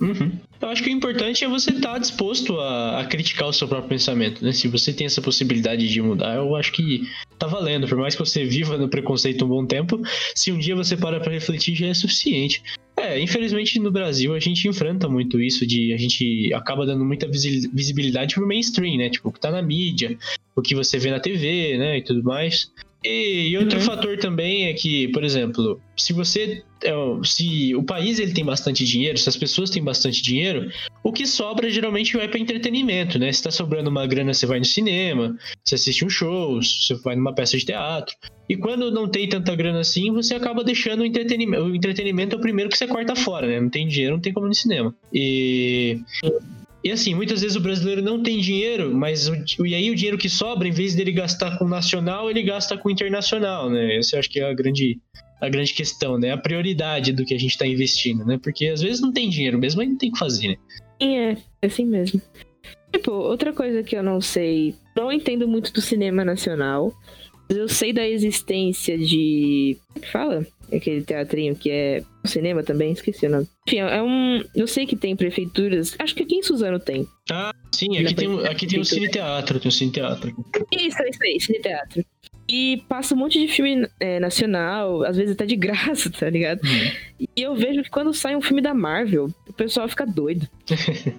Uhum. 0.00 0.32
Eu 0.60 0.68
acho 0.68 0.82
que 0.82 0.90
o 0.90 0.92
importante 0.92 1.44
é 1.44 1.48
você 1.48 1.70
estar 1.70 1.92
tá 1.92 1.98
disposto 1.98 2.58
a, 2.58 3.00
a, 3.00 3.04
criticar 3.04 3.48
o 3.48 3.52
seu 3.52 3.68
próprio 3.68 3.88
pensamento, 3.88 4.44
né? 4.44 4.52
Se 4.52 4.68
você 4.68 4.92
tem 4.92 5.06
essa 5.06 5.22
possibilidade 5.22 5.88
de 5.88 6.02
mudar, 6.02 6.36
eu 6.36 6.56
acho 6.56 6.72
que 6.72 7.08
tá 7.38 7.46
valendo. 7.46 7.86
Por 7.86 7.98
mais 7.98 8.14
que 8.14 8.20
você 8.24 8.44
viva 8.44 8.76
no 8.76 8.88
preconceito 8.88 9.44
um 9.44 9.48
bom 9.48 9.64
tempo, 9.64 10.00
se 10.34 10.50
um 10.50 10.58
dia 10.58 10.74
você 10.74 10.96
para 10.96 11.20
pra 11.20 11.32
refletir, 11.32 11.74
já 11.74 11.86
é 11.86 11.94
suficiente. 11.94 12.62
É, 12.96 13.18
infelizmente 13.18 13.80
no 13.80 13.90
Brasil 13.90 14.34
a 14.34 14.38
gente 14.38 14.68
enfrenta 14.68 15.08
muito 15.08 15.40
isso 15.40 15.66
de 15.66 15.94
a 15.94 15.96
gente 15.96 16.52
acaba 16.52 16.84
dando 16.84 17.04
muita 17.04 17.26
visibilidade 17.26 18.34
pro 18.34 18.46
mainstream, 18.46 18.98
né? 18.98 19.08
Tipo, 19.08 19.28
o 19.28 19.32
que 19.32 19.40
tá 19.40 19.50
na 19.50 19.62
mídia, 19.62 20.16
o 20.54 20.60
que 20.60 20.74
você 20.74 20.98
vê 20.98 21.10
na 21.10 21.20
TV, 21.20 21.78
né? 21.78 21.98
E 21.98 22.02
tudo 22.02 22.22
mais. 22.22 22.70
E, 23.04 23.48
e 23.48 23.58
outro 23.58 23.78
uhum. 23.78 23.84
fator 23.84 24.16
também 24.18 24.66
é 24.66 24.74
que, 24.74 25.08
por 25.08 25.24
exemplo, 25.24 25.80
se 25.96 26.12
você 26.12 26.62
é, 26.84 26.92
se 27.24 27.74
o 27.74 27.82
país 27.82 28.18
ele 28.18 28.32
tem 28.32 28.44
bastante 28.44 28.84
dinheiro, 28.84 29.16
se 29.16 29.28
as 29.28 29.36
pessoas 29.36 29.70
têm 29.70 29.82
bastante 29.82 30.22
dinheiro, 30.22 30.70
o 31.02 31.12
que 31.12 31.26
sobra 31.26 31.70
geralmente 31.70 32.16
vai 32.16 32.28
para 32.28 32.38
entretenimento, 32.38 33.18
né? 33.18 33.32
Se 33.32 33.42
tá 33.42 33.50
sobrando 33.50 33.90
uma 33.90 34.06
grana, 34.06 34.34
você 34.34 34.46
vai 34.46 34.58
no 34.58 34.64
cinema, 34.64 35.36
você 35.64 35.76
assiste 35.76 36.04
um 36.04 36.10
show, 36.10 36.60
você 36.62 36.94
vai 36.94 37.16
numa 37.16 37.34
peça 37.34 37.56
de 37.56 37.64
teatro. 37.64 38.14
E 38.48 38.56
quando 38.56 38.90
não 38.90 39.08
tem 39.08 39.28
tanta 39.28 39.54
grana 39.54 39.80
assim, 39.80 40.12
você 40.12 40.34
acaba 40.34 40.64
deixando 40.64 41.00
o 41.00 41.06
entretenimento. 41.06 41.64
O 41.64 41.74
entretenimento 41.74 42.36
é 42.36 42.38
o 42.38 42.42
primeiro 42.42 42.70
que 42.70 42.76
você 42.76 42.86
corta 42.86 43.14
fora, 43.14 43.46
né? 43.46 43.60
Não 43.60 43.70
tem 43.70 43.86
dinheiro, 43.86 44.14
não 44.14 44.20
tem 44.20 44.32
como 44.32 44.46
ir 44.46 44.50
no 44.50 44.54
cinema. 44.54 44.94
E 45.12 46.00
e 46.84 46.90
assim, 46.90 47.14
muitas 47.14 47.40
vezes 47.40 47.56
o 47.56 47.60
brasileiro 47.60 48.02
não 48.02 48.22
tem 48.22 48.38
dinheiro, 48.38 48.94
mas 48.94 49.28
o, 49.28 49.66
e 49.66 49.74
aí 49.74 49.90
o 49.90 49.94
dinheiro 49.94 50.18
que 50.18 50.28
sobra, 50.28 50.66
em 50.66 50.72
vez 50.72 50.94
dele 50.94 51.12
gastar 51.12 51.58
com 51.58 51.66
nacional, 51.66 52.30
ele 52.30 52.42
gasta 52.42 52.76
com 52.76 52.90
internacional, 52.90 53.70
né? 53.70 53.96
Essa 53.96 54.16
eu 54.16 54.20
acho 54.20 54.28
que 54.28 54.40
é 54.40 54.50
a 54.50 54.54
grande, 54.54 55.00
a 55.40 55.48
grande 55.48 55.72
questão, 55.72 56.18
né? 56.18 56.32
A 56.32 56.36
prioridade 56.36 57.12
do 57.12 57.24
que 57.24 57.34
a 57.34 57.38
gente 57.38 57.52
está 57.52 57.66
investindo, 57.66 58.24
né? 58.24 58.38
Porque 58.42 58.66
às 58.66 58.80
vezes 58.80 59.00
não 59.00 59.12
tem 59.12 59.28
dinheiro 59.28 59.58
mesmo, 59.58 59.80
aí 59.80 59.88
não 59.88 59.96
tem 59.96 60.10
o 60.10 60.12
que 60.12 60.18
fazer, 60.18 60.48
né? 60.48 60.56
Sim, 61.00 61.16
é, 61.16 61.36
é 61.62 61.66
assim 61.66 61.86
mesmo. 61.86 62.20
Tipo, 62.92 63.12
outra 63.12 63.52
coisa 63.52 63.82
que 63.82 63.96
eu 63.96 64.02
não 64.02 64.20
sei, 64.20 64.74
não 64.96 65.10
entendo 65.12 65.48
muito 65.48 65.72
do 65.72 65.80
cinema 65.80 66.24
nacional, 66.24 66.92
mas 67.48 67.56
eu 67.56 67.68
sei 67.68 67.92
da 67.92 68.06
existência 68.06 68.98
de. 68.98 69.78
Como 69.88 69.98
é 69.98 70.06
que 70.06 70.12
fala? 70.12 70.46
aquele 70.76 71.02
teatrinho 71.02 71.54
que 71.54 71.70
é 71.70 72.02
cinema 72.28 72.62
também, 72.62 72.92
esqueci 72.92 73.26
o 73.26 73.30
nome. 73.30 73.48
Enfim, 73.66 73.78
é 73.78 74.02
um. 74.02 74.42
Eu 74.54 74.66
sei 74.66 74.86
que 74.86 74.96
tem 74.96 75.16
prefeituras. 75.16 75.94
Acho 75.98 76.14
que 76.14 76.22
aqui 76.22 76.36
em 76.36 76.42
Suzano 76.42 76.78
tem. 76.78 77.06
Ah, 77.30 77.52
sim, 77.72 77.98
aqui, 77.98 78.14
tem, 78.14 78.46
aqui 78.46 78.66
tem 78.66 78.80
um 78.80 78.84
cine 78.84 79.08
teatro, 79.08 79.58
tem 79.58 79.68
um 79.68 79.72
cine 79.72 79.92
teatro. 79.92 80.34
Isso, 80.72 81.02
isso 81.02 81.22
aí, 81.22 81.40
cine 81.40 81.60
teatro. 81.60 82.04
E 82.52 82.84
passa 82.86 83.14
um 83.14 83.16
monte 83.16 83.40
de 83.40 83.48
filme 83.48 83.88
é, 83.98 84.20
nacional, 84.20 85.02
às 85.04 85.16
vezes 85.16 85.32
até 85.32 85.46
de 85.46 85.56
graça, 85.56 86.10
tá 86.10 86.28
ligado? 86.28 86.62
Uhum. 86.62 87.26
E 87.34 87.40
eu 87.40 87.54
vejo 87.54 87.82
que 87.82 87.88
quando 87.88 88.12
sai 88.12 88.36
um 88.36 88.42
filme 88.42 88.60
da 88.60 88.74
Marvel, 88.74 89.30
o 89.48 89.52
pessoal 89.54 89.88
fica 89.88 90.04
doido. 90.04 90.46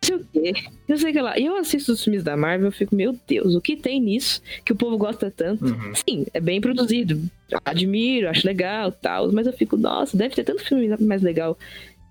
sei 0.00 0.14
o 0.14 0.26
quê. 0.32 0.52
Não 0.86 0.96
sei 0.96 1.10
o 1.10 1.12
que 1.12 1.20
lá. 1.20 1.36
E 1.36 1.44
eu 1.44 1.56
assisto 1.56 1.90
os 1.90 2.04
filmes 2.04 2.22
da 2.22 2.36
Marvel, 2.36 2.68
eu 2.68 2.72
fico, 2.72 2.94
meu 2.94 3.18
Deus, 3.26 3.56
o 3.56 3.60
que 3.60 3.76
tem 3.76 4.00
nisso 4.00 4.40
que 4.64 4.72
o 4.72 4.76
povo 4.76 4.96
gosta 4.96 5.28
tanto? 5.28 5.64
Uhum. 5.64 5.92
Sim, 6.08 6.24
é 6.32 6.40
bem 6.40 6.60
produzido. 6.60 7.20
Admiro, 7.64 8.28
acho 8.28 8.46
legal 8.46 8.92
tal. 8.92 9.32
Mas 9.32 9.48
eu 9.48 9.52
fico, 9.52 9.76
nossa, 9.76 10.16
deve 10.16 10.36
ter 10.36 10.44
tanto 10.44 10.64
filme 10.64 10.88
mais 11.00 11.20
legal. 11.20 11.58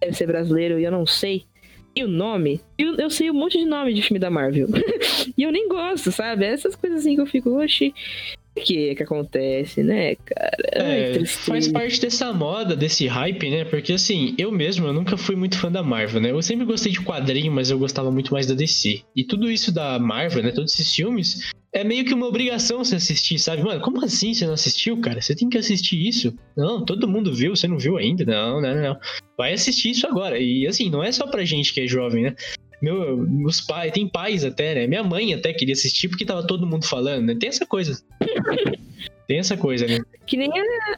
Deve 0.01 0.17
ser 0.17 0.27
brasileiro 0.27 0.77
e 0.77 0.83
eu 0.83 0.91
não 0.91 1.05
sei. 1.05 1.45
E 1.95 2.03
o 2.03 2.09
nome? 2.09 2.59
Eu, 2.77 2.95
eu 2.95 3.09
sei 3.09 3.31
um 3.31 3.33
monte 3.33 3.57
de 3.57 3.63
nome 3.63 3.93
de 3.93 4.01
filme 4.01 4.19
da 4.19 4.29
Marvel. 4.29 4.67
e 5.37 5.43
eu 5.43 5.51
nem 5.51 5.69
gosto, 5.69 6.11
sabe? 6.11 6.43
Essas 6.43 6.75
coisas 6.75 6.99
assim 6.99 7.15
que 7.15 7.21
eu 7.21 7.25
fico, 7.25 7.57
oxi 7.61 7.93
que 8.61 8.95
que 8.95 9.03
acontece, 9.03 9.83
né, 9.83 10.15
cara? 10.15 10.69
É, 10.71 11.25
faz 11.25 11.67
parte 11.67 11.99
dessa 12.01 12.31
moda, 12.33 12.75
desse 12.75 13.07
hype, 13.07 13.49
né? 13.49 13.65
Porque 13.65 13.93
assim, 13.93 14.33
eu 14.37 14.51
mesmo, 14.51 14.87
eu 14.87 14.93
nunca 14.93 15.17
fui 15.17 15.35
muito 15.35 15.57
fã 15.57 15.71
da 15.71 15.83
Marvel, 15.83 16.21
né? 16.21 16.31
Eu 16.31 16.41
sempre 16.41 16.65
gostei 16.65 16.91
de 16.91 17.01
quadrinho, 17.01 17.51
mas 17.51 17.69
eu 17.69 17.77
gostava 17.77 18.11
muito 18.11 18.33
mais 18.33 18.47
da 18.47 18.53
DC. 18.53 19.01
E 19.15 19.23
tudo 19.23 19.51
isso 19.51 19.71
da 19.71 19.99
Marvel, 19.99 20.43
né? 20.43 20.51
Todos 20.51 20.73
esses 20.73 20.93
filmes, 20.93 21.51
é 21.75 21.83
meio 21.83 22.05
que 22.05 22.13
uma 22.13 22.25
obrigação 22.25 22.77
você 22.77 22.95
assistir, 22.95 23.37
sabe? 23.37 23.61
Mano, 23.61 23.81
como 23.81 24.03
assim 24.03 24.33
você 24.33 24.45
não 24.45 24.53
assistiu, 24.53 24.97
cara? 25.01 25.21
Você 25.21 25.35
tem 25.35 25.49
que 25.49 25.57
assistir 25.57 26.07
isso. 26.07 26.33
Não, 26.55 26.85
todo 26.85 27.05
mundo 27.05 27.33
viu, 27.33 27.53
você 27.53 27.67
não 27.67 27.77
viu 27.77 27.97
ainda. 27.97 28.23
Não, 28.23 28.61
não, 28.61 28.75
não. 28.81 28.97
Vai 29.37 29.51
assistir 29.51 29.89
isso 29.89 30.07
agora. 30.07 30.39
E 30.39 30.65
assim, 30.65 30.89
não 30.89 31.03
é 31.03 31.11
só 31.11 31.27
pra 31.27 31.43
gente 31.43 31.73
que 31.73 31.81
é 31.81 31.87
jovem, 31.87 32.23
né? 32.23 32.35
Meu, 32.81 33.17
meus 33.17 33.61
pais, 33.61 33.91
tem 33.91 34.07
pais 34.07 34.43
até, 34.43 34.75
né? 34.75 34.87
Minha 34.87 35.03
mãe 35.03 35.33
até 35.33 35.53
queria 35.53 35.73
assistir 35.73 36.09
porque 36.09 36.25
tava 36.25 36.45
todo 36.45 36.67
mundo 36.67 36.85
falando, 36.85 37.27
né? 37.27 37.35
Tem 37.39 37.49
essa 37.49 37.65
coisa. 37.65 38.01
Tem 39.27 39.39
essa 39.39 39.57
coisa, 39.57 39.87
né? 39.87 39.99
Que 40.27 40.37
nem 40.37 40.49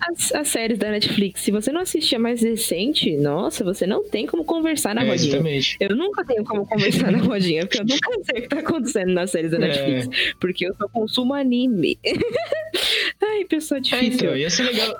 as, 0.01 0.33
as, 0.33 0.47
séries 0.49 0.77
da 0.77 0.91
Netflix. 0.91 1.41
Se 1.41 1.51
você 1.51 1.71
não 1.71 1.81
assistir 1.81 2.15
a 2.15 2.19
mais 2.19 2.41
recente, 2.41 3.15
nossa, 3.15 3.63
você 3.63 3.87
não 3.87 4.03
tem 4.03 4.25
como 4.25 4.43
conversar 4.43 4.93
na 4.93 5.03
é, 5.03 5.09
rodinha. 5.09 5.29
Exatamente. 5.29 5.77
Eu 5.79 5.95
nunca 5.95 6.25
tenho 6.25 6.43
como 6.43 6.65
conversar 6.65 7.11
na 7.11 7.19
rodinha, 7.19 7.65
porque 7.65 7.79
eu 7.79 7.85
nunca 7.85 8.11
sei 8.23 8.39
o 8.39 8.41
que 8.43 8.49
tá 8.49 8.59
acontecendo 8.59 9.13
nas 9.13 9.31
séries 9.31 9.51
da 9.51 9.57
é. 9.57 9.59
Netflix. 9.61 10.07
É. 10.07 10.33
Porque 10.39 10.67
eu 10.67 10.75
só 10.75 10.87
consumo 10.89 11.33
anime. 11.33 11.97
Ai, 13.23 13.45
pessoa 13.45 13.79
difícil. 13.79 14.07
É, 14.07 14.13
então, 14.13 14.37
ia 14.37 14.49
ser 14.49 14.63
legal. 14.63 14.95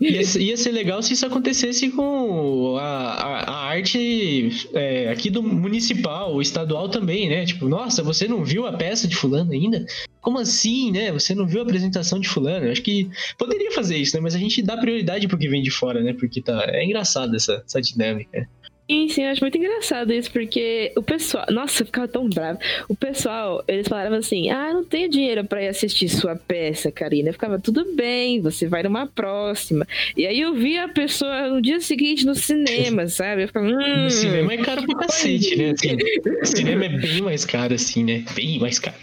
ia, 0.00 0.22
ia, 0.40 0.56
ser 0.56 0.72
legal 0.72 1.02
se 1.02 1.12
isso 1.12 1.26
acontecesse 1.26 1.90
com 1.90 2.76
a, 2.78 2.82
a, 2.82 3.40
a 3.50 3.64
arte 3.66 4.50
é, 4.74 5.10
aqui 5.10 5.28
do 5.28 5.42
municipal, 5.42 6.34
o 6.34 6.42
estadual 6.42 6.88
também, 6.88 7.28
né? 7.28 7.44
Tipo, 7.44 7.68
nossa, 7.68 8.02
você 8.02 8.28
não 8.28 8.44
viu 8.44 8.66
a 8.66 8.72
peça 8.72 9.08
de 9.08 9.16
fulano 9.16 9.52
ainda? 9.52 9.84
Como 10.20 10.38
assim, 10.38 10.90
né? 10.90 11.12
Você 11.12 11.34
não 11.34 11.46
viu 11.46 11.60
a 11.60 11.62
apresentação 11.62 11.95
de 12.00 12.28
fulano? 12.28 12.66
Eu 12.66 12.72
acho 12.72 12.82
que 12.82 13.08
poderia 13.38 13.70
fazer 13.72 13.96
isso, 13.96 14.16
né? 14.16 14.22
Mas 14.22 14.34
a 14.34 14.38
gente 14.38 14.62
dá 14.62 14.76
prioridade 14.76 15.28
pro 15.28 15.38
que 15.38 15.48
vem 15.48 15.62
de 15.62 15.70
fora, 15.70 16.00
né? 16.00 16.12
Porque 16.12 16.40
tá, 16.40 16.64
é 16.68 16.84
engraçado 16.84 17.34
essa, 17.34 17.62
essa 17.66 17.80
dinâmica. 17.80 18.48
Sim, 18.88 19.08
sim, 19.08 19.24
eu 19.24 19.30
acho 19.32 19.40
muito 19.40 19.58
engraçado 19.58 20.12
isso, 20.12 20.30
porque 20.30 20.92
o 20.96 21.02
pessoal. 21.02 21.44
Nossa, 21.50 21.82
eu 21.82 21.86
ficava 21.86 22.06
tão 22.06 22.28
bravo. 22.28 22.60
O 22.88 22.94
pessoal, 22.94 23.64
eles 23.66 23.88
falavam 23.88 24.18
assim: 24.18 24.48
ah, 24.48 24.72
não 24.72 24.84
tenho 24.84 25.10
dinheiro 25.10 25.44
pra 25.44 25.60
ir 25.60 25.68
assistir 25.68 26.08
sua 26.08 26.36
peça, 26.36 26.92
Karina. 26.92 27.30
Eu 27.30 27.32
ficava, 27.32 27.58
tudo 27.58 27.84
bem, 27.96 28.40
você 28.40 28.68
vai 28.68 28.84
numa 28.84 29.08
próxima. 29.08 29.84
E 30.16 30.24
aí 30.24 30.40
eu 30.40 30.54
via 30.54 30.84
a 30.84 30.88
pessoa 30.88 31.48
no 31.48 31.60
dia 31.60 31.80
seguinte 31.80 32.24
no 32.24 32.36
cinema, 32.36 33.08
sabe? 33.10 33.42
Eu 33.42 33.48
ficava, 33.48 33.66
hum. 33.66 34.04
No 34.04 34.10
cinema 34.10 34.52
é 34.52 34.58
caro 34.58 34.86
pra 34.86 34.98
cacete, 35.00 35.56
né? 35.56 35.70
Assim, 35.70 35.96
o 36.40 36.46
cinema 36.46 36.84
é 36.84 36.88
bem 36.88 37.22
mais 37.22 37.44
caro, 37.44 37.74
assim, 37.74 38.04
né? 38.04 38.24
Bem 38.36 38.60
mais 38.60 38.78
caro. 38.78 38.96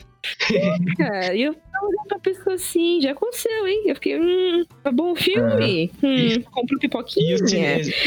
Cara, 0.98 1.36
e 1.36 1.44
eu 1.44 1.56
olhando 1.84 2.08
pra 2.08 2.20
pessoa 2.20 2.56
assim, 2.56 3.02
já 3.02 3.12
aconteceu, 3.12 3.68
hein? 3.68 3.84
Eu 3.86 3.96
fiquei, 3.96 4.20
hum, 4.20 4.66
tá 4.84 4.92
bom 4.92 5.12
o 5.12 5.16
filme? 5.16 5.92
Ah. 6.02 6.06
Hum, 6.06 6.42
compra 6.52 6.76
um 6.76 6.80
pipoquinha. 6.80 7.38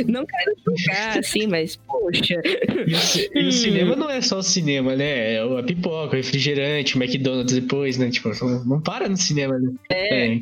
Não 0.06 0.26
quero 0.26 0.56
julgar, 0.64 1.18
assim, 1.18 1.46
mas, 1.46 1.76
poxa. 1.76 2.40
E 2.44 3.38
o, 3.38 3.42
e 3.42 3.48
o 3.48 3.52
cinema 3.52 3.96
não 3.96 4.10
é 4.10 4.20
só 4.20 4.38
o 4.38 4.42
cinema, 4.42 4.94
né? 4.94 5.34
É 5.34 5.40
a 5.40 5.62
pipoca, 5.62 6.14
o 6.14 6.16
refrigerante, 6.16 6.96
o 6.96 7.02
McDonald's 7.02 7.54
depois, 7.54 7.98
né? 7.98 8.10
Tipo, 8.10 8.30
não 8.66 8.80
para 8.80 9.08
no 9.08 9.16
cinema, 9.16 9.58
né? 9.58 9.72
É, 9.90 10.34
é. 10.34 10.40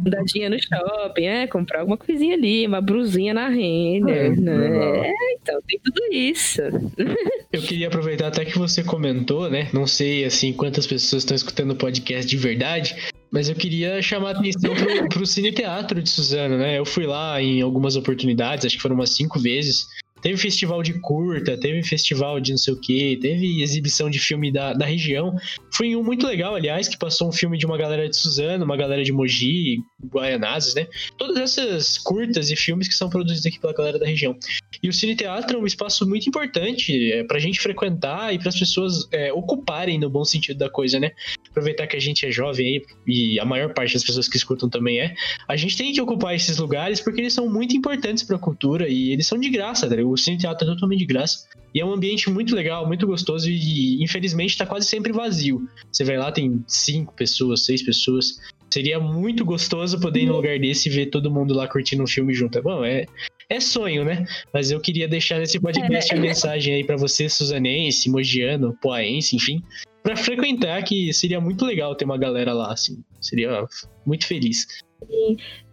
dadinha 0.00 0.50
no 0.50 0.56
shopping, 0.58 1.24
é, 1.24 1.46
comprar 1.46 1.80
alguma 1.80 1.96
coisinha 1.96 2.34
ali, 2.34 2.66
uma 2.66 2.80
brusinha 2.80 3.34
na 3.34 3.48
renda, 3.48 4.10
é, 4.10 4.30
né? 4.30 5.08
É, 5.08 5.34
então, 5.34 5.60
tem 5.66 5.80
tudo 5.82 6.00
isso. 6.12 6.62
Eu 7.54 7.62
queria 7.62 7.86
aproveitar 7.86 8.26
até 8.26 8.44
que 8.44 8.58
você 8.58 8.82
comentou, 8.82 9.48
né? 9.48 9.68
Não 9.72 9.86
sei, 9.86 10.24
assim, 10.24 10.52
quantas 10.52 10.88
pessoas 10.88 11.22
estão 11.22 11.36
escutando 11.36 11.70
o 11.70 11.76
podcast 11.76 12.28
de 12.28 12.36
verdade, 12.36 12.96
mas 13.30 13.48
eu 13.48 13.54
queria 13.54 14.02
chamar 14.02 14.30
a 14.30 14.38
atenção 14.40 14.74
pro, 14.74 15.08
pro 15.08 15.26
Cine 15.26 15.52
Teatro 15.52 16.02
de 16.02 16.10
Suzano, 16.10 16.58
né? 16.58 16.76
Eu 16.76 16.84
fui 16.84 17.06
lá 17.06 17.40
em 17.40 17.62
algumas 17.62 17.94
oportunidades, 17.94 18.64
acho 18.64 18.74
que 18.74 18.82
foram 18.82 18.96
umas 18.96 19.10
cinco 19.10 19.38
vezes. 19.38 19.86
Teve 20.24 20.38
festival 20.38 20.82
de 20.82 20.94
curta, 21.00 21.54
teve 21.54 21.82
festival 21.82 22.40
de 22.40 22.52
não 22.52 22.56
sei 22.56 22.72
o 22.72 22.80
que, 22.80 23.18
teve 23.20 23.62
exibição 23.62 24.08
de 24.08 24.18
filme 24.18 24.50
da, 24.50 24.72
da 24.72 24.86
região. 24.86 25.36
Foi 25.70 25.94
um 25.94 26.02
muito 26.02 26.26
legal, 26.26 26.54
aliás, 26.54 26.88
que 26.88 26.96
passou 26.96 27.28
um 27.28 27.32
filme 27.32 27.58
de 27.58 27.66
uma 27.66 27.76
galera 27.76 28.08
de 28.08 28.16
Suzano, 28.16 28.64
uma 28.64 28.74
galera 28.74 29.04
de 29.04 29.12
Mogi, 29.12 29.80
Guaianazes, 30.06 30.74
né? 30.74 30.86
Todas 31.18 31.36
essas 31.36 31.98
curtas 31.98 32.50
e 32.50 32.56
filmes 32.56 32.88
que 32.88 32.94
são 32.94 33.10
produzidos 33.10 33.44
aqui 33.44 33.60
pela 33.60 33.74
galera 33.74 33.98
da 33.98 34.06
região. 34.06 34.34
E 34.82 34.88
o 34.88 34.94
Cine 34.94 35.14
Teatro 35.14 35.58
é 35.58 35.60
um 35.60 35.66
espaço 35.66 36.08
muito 36.08 36.26
importante 36.26 37.12
é, 37.12 37.24
pra 37.24 37.38
gente 37.38 37.60
frequentar 37.60 38.32
e 38.32 38.38
para 38.38 38.48
as 38.48 38.58
pessoas 38.58 39.06
é, 39.12 39.30
ocuparem 39.30 39.98
no 39.98 40.08
bom 40.08 40.24
sentido 40.24 40.56
da 40.56 40.70
coisa, 40.70 40.98
né? 40.98 41.10
Aproveitar 41.50 41.86
que 41.86 41.96
a 41.96 42.00
gente 42.00 42.24
é 42.24 42.30
jovem 42.30 42.66
aí, 42.66 42.82
e 43.06 43.38
a 43.38 43.44
maior 43.44 43.74
parte 43.74 43.92
das 43.92 44.02
pessoas 44.02 44.26
que 44.26 44.38
escutam 44.38 44.70
também 44.70 45.00
é. 45.00 45.14
A 45.46 45.54
gente 45.54 45.76
tem 45.76 45.92
que 45.92 46.00
ocupar 46.00 46.34
esses 46.34 46.56
lugares 46.56 46.98
porque 46.98 47.20
eles 47.20 47.34
são 47.34 47.46
muito 47.46 47.76
importantes 47.76 48.22
para 48.22 48.36
a 48.36 48.38
cultura 48.38 48.88
e 48.88 49.12
eles 49.12 49.26
são 49.26 49.38
de 49.38 49.50
graça, 49.50 49.86
tá? 49.86 49.94
O 50.14 50.16
Cine 50.16 50.38
Teatro 50.38 50.66
é 50.66 50.72
totalmente 50.72 51.00
de 51.00 51.06
graça. 51.06 51.46
E 51.74 51.80
é 51.80 51.84
um 51.84 51.92
ambiente 51.92 52.30
muito 52.30 52.54
legal, 52.54 52.86
muito 52.86 53.04
gostoso 53.04 53.50
e, 53.50 54.02
infelizmente, 54.02 54.50
está 54.50 54.64
quase 54.64 54.86
sempre 54.86 55.12
vazio. 55.12 55.68
Você 55.90 56.04
vai 56.04 56.16
lá, 56.16 56.30
tem 56.30 56.64
cinco 56.68 57.12
pessoas, 57.14 57.64
seis 57.64 57.82
pessoas. 57.82 58.38
Seria 58.70 59.00
muito 59.00 59.44
gostoso 59.44 60.00
poder 60.00 60.22
ir 60.22 60.26
num 60.26 60.36
lugar 60.36 60.58
desse 60.58 60.88
e 60.88 60.92
ver 60.92 61.06
todo 61.06 61.30
mundo 61.30 61.52
lá 61.52 61.66
curtindo 61.66 62.02
um 62.02 62.06
filme 62.06 62.32
junto. 62.32 62.62
Bom, 62.62 62.84
é, 62.84 63.06
é 63.48 63.58
sonho, 63.58 64.04
né? 64.04 64.24
Mas 64.52 64.70
eu 64.70 64.80
queria 64.80 65.08
deixar 65.08 65.40
nesse 65.40 65.58
podcast 65.58 66.14
é. 66.14 66.16
a 66.16 66.20
mensagem 66.20 66.74
aí 66.74 66.84
para 66.84 66.96
você, 66.96 67.28
Suzanense, 67.28 68.08
Mogiano, 68.08 68.76
Poaense, 68.80 69.34
enfim, 69.34 69.60
para 70.02 70.16
frequentar, 70.16 70.82
que 70.84 71.12
seria 71.12 71.40
muito 71.40 71.64
legal 71.64 71.94
ter 71.96 72.04
uma 72.04 72.18
galera 72.18 72.52
lá, 72.52 72.72
assim. 72.72 73.02
Seria 73.20 73.66
muito 74.06 74.26
feliz. 74.26 74.66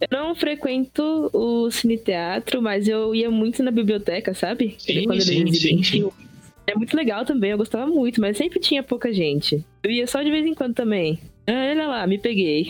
Eu 0.00 0.08
não 0.10 0.34
frequento 0.34 1.30
o 1.32 1.70
cine 1.70 1.96
teatro, 1.96 2.60
mas 2.60 2.86
eu 2.86 3.14
ia 3.14 3.30
muito 3.30 3.62
na 3.62 3.70
biblioteca, 3.70 4.34
sabe? 4.34 4.74
Sim, 4.78 5.04
Quando 5.04 5.20
sim, 5.22 5.52
sim, 5.52 5.82
sim. 5.82 6.10
É 6.66 6.76
muito 6.76 6.96
legal 6.96 7.24
também, 7.24 7.50
eu 7.50 7.58
gostava 7.58 7.86
muito, 7.86 8.20
mas 8.20 8.36
sempre 8.36 8.60
tinha 8.60 8.82
pouca 8.82 9.12
gente. 9.12 9.64
Eu 9.82 9.90
ia 9.90 10.06
só 10.06 10.22
de 10.22 10.30
vez 10.30 10.46
em 10.46 10.54
quando 10.54 10.74
também. 10.74 11.18
Ah, 11.46 11.70
olha 11.70 11.88
lá, 11.88 12.06
me 12.06 12.18
peguei. 12.18 12.68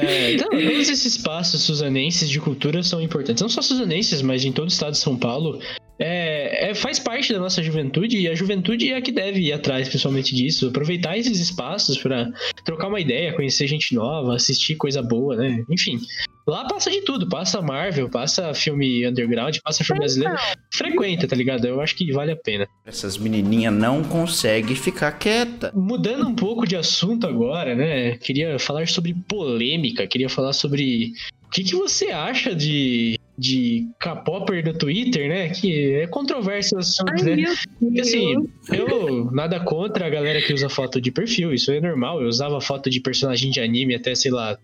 É, 0.00 0.32
então, 0.32 0.48
todos 0.48 0.88
esses 0.88 1.04
espaços 1.04 1.62
suzanenses 1.62 2.30
de 2.30 2.40
cultura 2.40 2.82
são 2.82 3.02
importantes. 3.02 3.42
Não 3.42 3.50
só 3.50 3.60
suzanenses, 3.60 4.22
mas 4.22 4.44
em 4.44 4.52
todo 4.52 4.64
o 4.64 4.72
estado 4.72 4.92
de 4.92 4.98
São 4.98 5.16
Paulo. 5.16 5.60
É, 6.02 6.70
é, 6.70 6.74
faz 6.74 6.98
parte 6.98 7.30
da 7.30 7.38
nossa 7.38 7.62
juventude 7.62 8.18
e 8.18 8.26
a 8.26 8.34
juventude 8.34 8.90
é 8.90 8.96
a 8.96 9.02
que 9.02 9.12
deve 9.12 9.40
ir 9.40 9.52
atrás, 9.52 9.86
principalmente 9.86 10.34
disso. 10.34 10.68
Aproveitar 10.68 11.18
esses 11.18 11.38
espaços 11.38 11.98
para 11.98 12.32
trocar 12.64 12.88
uma 12.88 12.98
ideia, 12.98 13.34
conhecer 13.34 13.66
gente 13.66 13.94
nova, 13.94 14.34
assistir 14.34 14.76
coisa 14.76 15.02
boa, 15.02 15.36
né? 15.36 15.62
Enfim. 15.68 16.00
Lá 16.46 16.66
passa 16.66 16.90
de 16.90 17.02
tudo, 17.02 17.28
passa 17.28 17.60
Marvel, 17.60 18.08
passa 18.08 18.54
filme 18.54 19.06
underground, 19.06 19.58
passa 19.62 19.84
filme 19.84 20.00
brasileiro. 20.00 20.34
Frequenta, 20.72 21.28
tá 21.28 21.36
ligado? 21.36 21.66
Eu 21.66 21.82
acho 21.82 21.94
que 21.94 22.10
vale 22.12 22.32
a 22.32 22.36
pena. 22.36 22.66
Essas 22.86 23.18
menininhas 23.18 23.72
não 23.72 24.02
conseguem 24.02 24.74
ficar 24.74 25.12
quieta. 25.12 25.70
Mudando 25.74 26.26
um 26.26 26.34
pouco 26.34 26.66
de 26.66 26.76
assunto 26.76 27.26
agora, 27.26 27.74
né? 27.74 28.16
Queria 28.16 28.58
falar 28.58 28.88
sobre 28.88 29.14
polêmica, 29.28 30.06
queria 30.06 30.30
falar 30.30 30.54
sobre 30.54 31.12
o 31.46 31.50
que, 31.50 31.62
que 31.62 31.76
você 31.76 32.06
acha 32.06 32.54
de 32.54 33.18
de 33.40 33.88
K-Popper 33.98 34.62
do 34.62 34.74
Twitter, 34.74 35.26
né? 35.26 35.48
Que 35.48 35.94
é 35.94 36.06
controverso 36.06 36.76
o 36.76 36.78
assunto, 36.78 37.24
né? 37.24 37.36
Porque 37.78 38.00
assim, 38.02 38.34
eu 38.70 39.30
nada 39.32 39.58
contra 39.60 40.06
a 40.06 40.10
galera 40.10 40.42
que 40.42 40.52
usa 40.52 40.68
foto 40.68 41.00
de 41.00 41.10
perfil, 41.10 41.54
isso 41.54 41.72
é 41.72 41.80
normal. 41.80 42.20
Eu 42.20 42.28
usava 42.28 42.60
foto 42.60 42.90
de 42.90 43.00
personagem 43.00 43.50
de 43.50 43.58
anime 43.58 43.94
até, 43.94 44.14
sei 44.14 44.30
lá, 44.30 44.58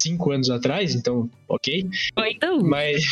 cinco 0.00 0.30
anos 0.30 0.48
atrás, 0.48 0.94
então, 0.94 1.28
ok. 1.48 1.84
Então. 2.28 2.62
Mas, 2.62 3.02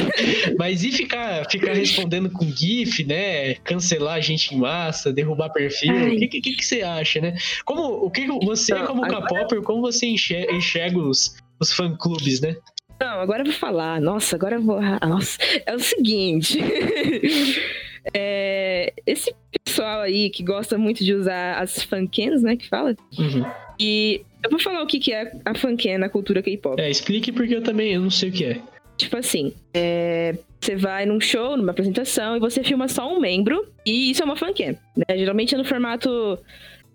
mas 0.58 0.82
e 0.82 0.90
ficar, 0.90 1.44
ficar 1.50 1.74
respondendo 1.74 2.30
com 2.30 2.50
GIF, 2.50 3.04
né? 3.04 3.56
Cancelar 3.56 4.14
a 4.14 4.20
gente 4.20 4.54
em 4.54 4.58
massa, 4.58 5.12
derrubar 5.12 5.50
perfil, 5.50 6.14
o 6.14 6.18
que, 6.18 6.26
que, 6.26 6.40
que, 6.40 6.64
você 6.64 6.80
acha, 6.80 7.20
né? 7.20 7.36
Como, 7.66 7.82
o 7.82 8.10
que 8.10 8.26
você, 8.26 8.72
então, 8.72 8.86
como 8.86 9.04
agora... 9.04 9.26
K-Popper, 9.26 9.60
como 9.60 9.82
você 9.82 10.06
enxerga, 10.06 10.52
enxerga 10.54 10.98
os, 10.98 11.36
os 11.60 11.70
fã-clubes, 11.70 12.40
né? 12.40 12.56
Não, 13.00 13.20
agora 13.20 13.42
eu 13.42 13.46
vou 13.46 13.54
falar. 13.54 14.00
Nossa, 14.00 14.36
agora 14.36 14.56
eu 14.56 14.62
vou. 14.62 14.78
Ah, 14.78 15.06
nossa, 15.06 15.38
é 15.66 15.74
o 15.74 15.78
seguinte. 15.78 16.58
é, 18.14 18.92
esse 19.06 19.34
pessoal 19.64 20.00
aí 20.02 20.30
que 20.30 20.42
gosta 20.42 20.76
muito 20.78 21.04
de 21.04 21.14
usar 21.14 21.60
as 21.60 21.82
fancans, 21.82 22.42
né? 22.42 22.56
Que 22.56 22.68
fala. 22.68 22.96
Uhum. 23.18 23.44
E 23.78 24.22
eu 24.42 24.50
vou 24.50 24.60
falar 24.60 24.82
o 24.82 24.86
que, 24.86 24.98
que 24.98 25.12
é 25.12 25.32
a 25.44 25.54
fancan 25.54 25.98
na 25.98 26.08
cultura 26.08 26.42
K-pop. 26.42 26.80
É, 26.80 26.90
explique 26.90 27.32
porque 27.32 27.54
eu 27.54 27.62
também 27.62 27.94
eu 27.94 28.00
não 28.00 28.10
sei 28.10 28.28
o 28.28 28.32
que 28.32 28.44
é. 28.44 28.60
Tipo 28.96 29.16
assim, 29.16 29.52
é, 29.72 30.36
você 30.60 30.76
vai 30.76 31.04
num 31.04 31.20
show, 31.20 31.56
numa 31.56 31.72
apresentação, 31.72 32.36
e 32.36 32.40
você 32.40 32.62
filma 32.62 32.86
só 32.86 33.12
um 33.12 33.18
membro, 33.18 33.66
e 33.84 34.12
isso 34.12 34.22
é 34.22 34.24
uma 34.24 34.36
fancan. 34.36 34.76
Né? 34.96 35.18
Geralmente 35.18 35.54
é 35.54 35.58
no 35.58 35.64
formato 35.64 36.38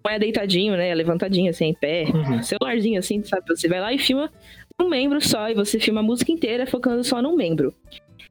não 0.04 0.12
é 0.12 0.18
deitadinho, 0.18 0.78
né? 0.78 0.89
É 0.89 0.95
levantadinho, 0.95 1.50
assim, 1.50 1.66
em 1.66 1.74
pé. 1.74 2.06
Uhum. 2.06 2.41
Celularzinho, 2.41 3.00
assim, 3.00 3.22
sabe? 3.24 3.43
Você 3.47 3.68
vai 3.68 3.82
lá 3.82 3.93
e 3.93 4.00
filma 4.00 4.32
um 4.80 4.90
membro 4.90 5.22
só 5.22 5.50
e 5.50 5.54
você 5.54 5.80
filma 5.80 6.00
a 6.00 6.04
música 6.04 6.32
inteira 6.32 6.66
focando 6.66 7.04
só 7.04 7.22
num 7.22 7.36
membro. 7.36 7.74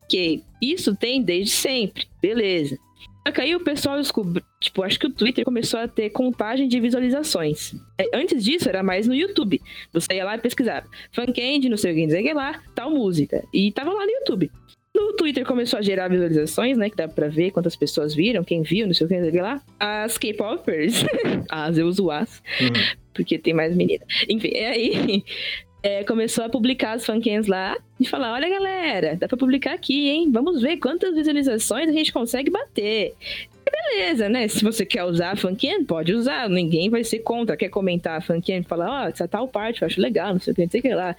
Que 0.09 0.43
isso 0.61 0.97
tem 0.97 1.23
desde 1.23 1.51
sempre, 1.51 2.07
beleza. 2.21 2.79
Só 3.27 3.33
que 3.33 3.41
aí 3.43 3.55
o 3.55 3.61
pessoal 3.61 3.99
descobriu, 3.99 4.43
tipo, 4.59 4.83
acho 4.83 4.99
que 4.99 5.07
o 5.07 5.13
Twitter 5.13 5.45
começou 5.45 5.79
a 5.81 5.87
ter 5.87 6.09
contagem 6.09 6.67
de 6.67 6.81
visualizações. 6.81 7.75
É, 7.99 8.05
antes 8.15 8.43
disso 8.43 8.71
era 8.71 8.83
mais 8.83 9.07
no 9.07 9.15
YouTube. 9.15 9.61
Você 9.93 10.15
ia 10.15 10.25
lá 10.25 10.37
e 10.37 10.41
pesquisava, 10.41 10.87
Funkend, 11.13 11.69
não 11.69 11.77
sei 11.77 11.93
o 11.93 11.95
que 11.95 12.07
dizer 12.07 12.33
lá, 12.33 12.63
tal 12.75 12.91
música. 12.91 13.45
E 13.53 13.71
tava 13.71 13.93
lá 13.93 14.07
no 14.07 14.11
YouTube. 14.11 14.51
No 14.97 15.13
Twitter 15.13 15.45
começou 15.45 15.79
a 15.79 15.83
gerar 15.83 16.09
visualizações, 16.09 16.79
né? 16.79 16.89
Que 16.89 16.97
dá 16.97 17.07
pra 17.07 17.29
ver 17.29 17.51
quantas 17.51 17.77
pessoas 17.77 18.15
viram, 18.15 18.43
quem 18.43 18.63
viu, 18.63 18.87
não 18.87 18.95
sei 18.95 19.07
o 19.07 19.09
que, 19.09 19.21
dizer 19.21 19.43
lá. 19.43 19.63
As 19.79 20.17
K-popers, 20.17 21.05
as 21.51 21.77
eu 21.77 21.87
uso 21.87 22.11
as, 22.11 22.43
uhum. 22.61 22.97
porque 23.13 23.39
tem 23.39 23.53
mais 23.53 23.77
menina. 23.77 24.05
Enfim, 24.29 24.53
é 24.55 24.71
aí 24.71 25.23
é, 25.83 26.03
começou 26.05 26.45
a 26.45 26.49
publicar 26.49 26.93
as 26.93 27.07
fancams 27.07 27.47
lá 27.47 27.77
e 28.01 28.07
falar: 28.07 28.33
olha, 28.33 28.49
galera, 28.49 29.17
dá 29.17 29.29
pra 29.29 29.37
publicar 29.37 29.75
aqui, 29.75 30.09
hein? 30.09 30.31
Vamos 30.31 30.61
ver 30.61 30.79
quantas 30.79 31.15
visualizações 31.15 31.89
a 31.89 31.93
gente 31.93 32.13
consegue 32.13 32.51
bater. 32.51 33.15
E 33.67 33.71
beleza, 33.71 34.29
né? 34.29 34.49
Se 34.49 34.65
você 34.65 34.85
quer 34.85 35.05
usar 35.05 35.33
a 35.33 35.37
fancam, 35.37 35.85
pode 35.85 36.13
usar, 36.13 36.49
ninguém 36.49 36.91
vai 36.91 37.05
ser 37.05 37.21
contra. 37.21 37.57
Quer 37.57 37.69
comentar 37.69 38.19
a 38.19 38.21
fancam 38.21 38.57
e 38.57 38.63
falar: 38.63 38.89
ó, 38.91 39.05
oh, 39.05 39.09
essa 39.09 39.29
tal 39.29 39.47
parte 39.47 39.83
eu 39.83 39.87
acho 39.87 40.01
legal, 40.01 40.33
não 40.33 40.41
sei 40.41 40.53
o 40.53 40.57
que, 40.57 40.63
não 40.63 40.71
sei 40.71 40.81
o 40.81 40.83
que 40.83 40.95
lá. 40.95 41.17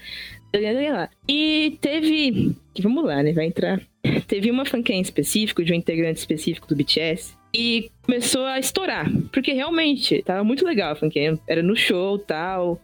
E 1.28 1.78
teve. 1.80 2.56
Vamos 2.82 3.06
lá, 3.06 3.22
né? 3.22 3.34
Vai 3.34 3.46
entrar. 3.46 3.82
Teve 4.28 4.50
uma 4.50 4.66
fancam 4.66 5.00
específico 5.00 5.64
de 5.64 5.74
um 5.74 5.76
integrante 5.76 6.20
específico 6.20 6.68
do 6.68 6.76
BTS 6.76 7.38
e 7.54 7.90
começou 8.04 8.46
a 8.46 8.60
estourar, 8.60 9.12
porque 9.32 9.52
realmente 9.52 10.22
tava 10.24 10.44
muito 10.44 10.66
legal 10.66 10.92
a 10.92 10.96
fancam, 10.96 11.40
era 11.48 11.62
no 11.62 11.76
show 11.76 12.18
tal, 12.18 12.80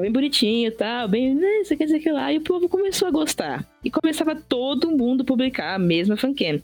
bem 0.00 0.12
bonitinho 0.12 0.68
e 0.68 0.70
tal, 0.70 1.08
bem, 1.08 1.34
né, 1.34 1.60
isso 1.60 1.76
quer 1.76 1.84
dizer 1.84 2.00
que 2.00 2.10
lá, 2.10 2.32
e 2.32 2.38
o 2.38 2.42
povo 2.42 2.68
começou 2.68 3.08
a 3.08 3.10
gostar. 3.10 3.68
E 3.84 3.90
começava 3.90 4.34
todo 4.34 4.90
mundo 4.90 5.24
publicar 5.24 5.74
a 5.74 5.78
mesma 5.78 6.16
fancam. 6.16 6.60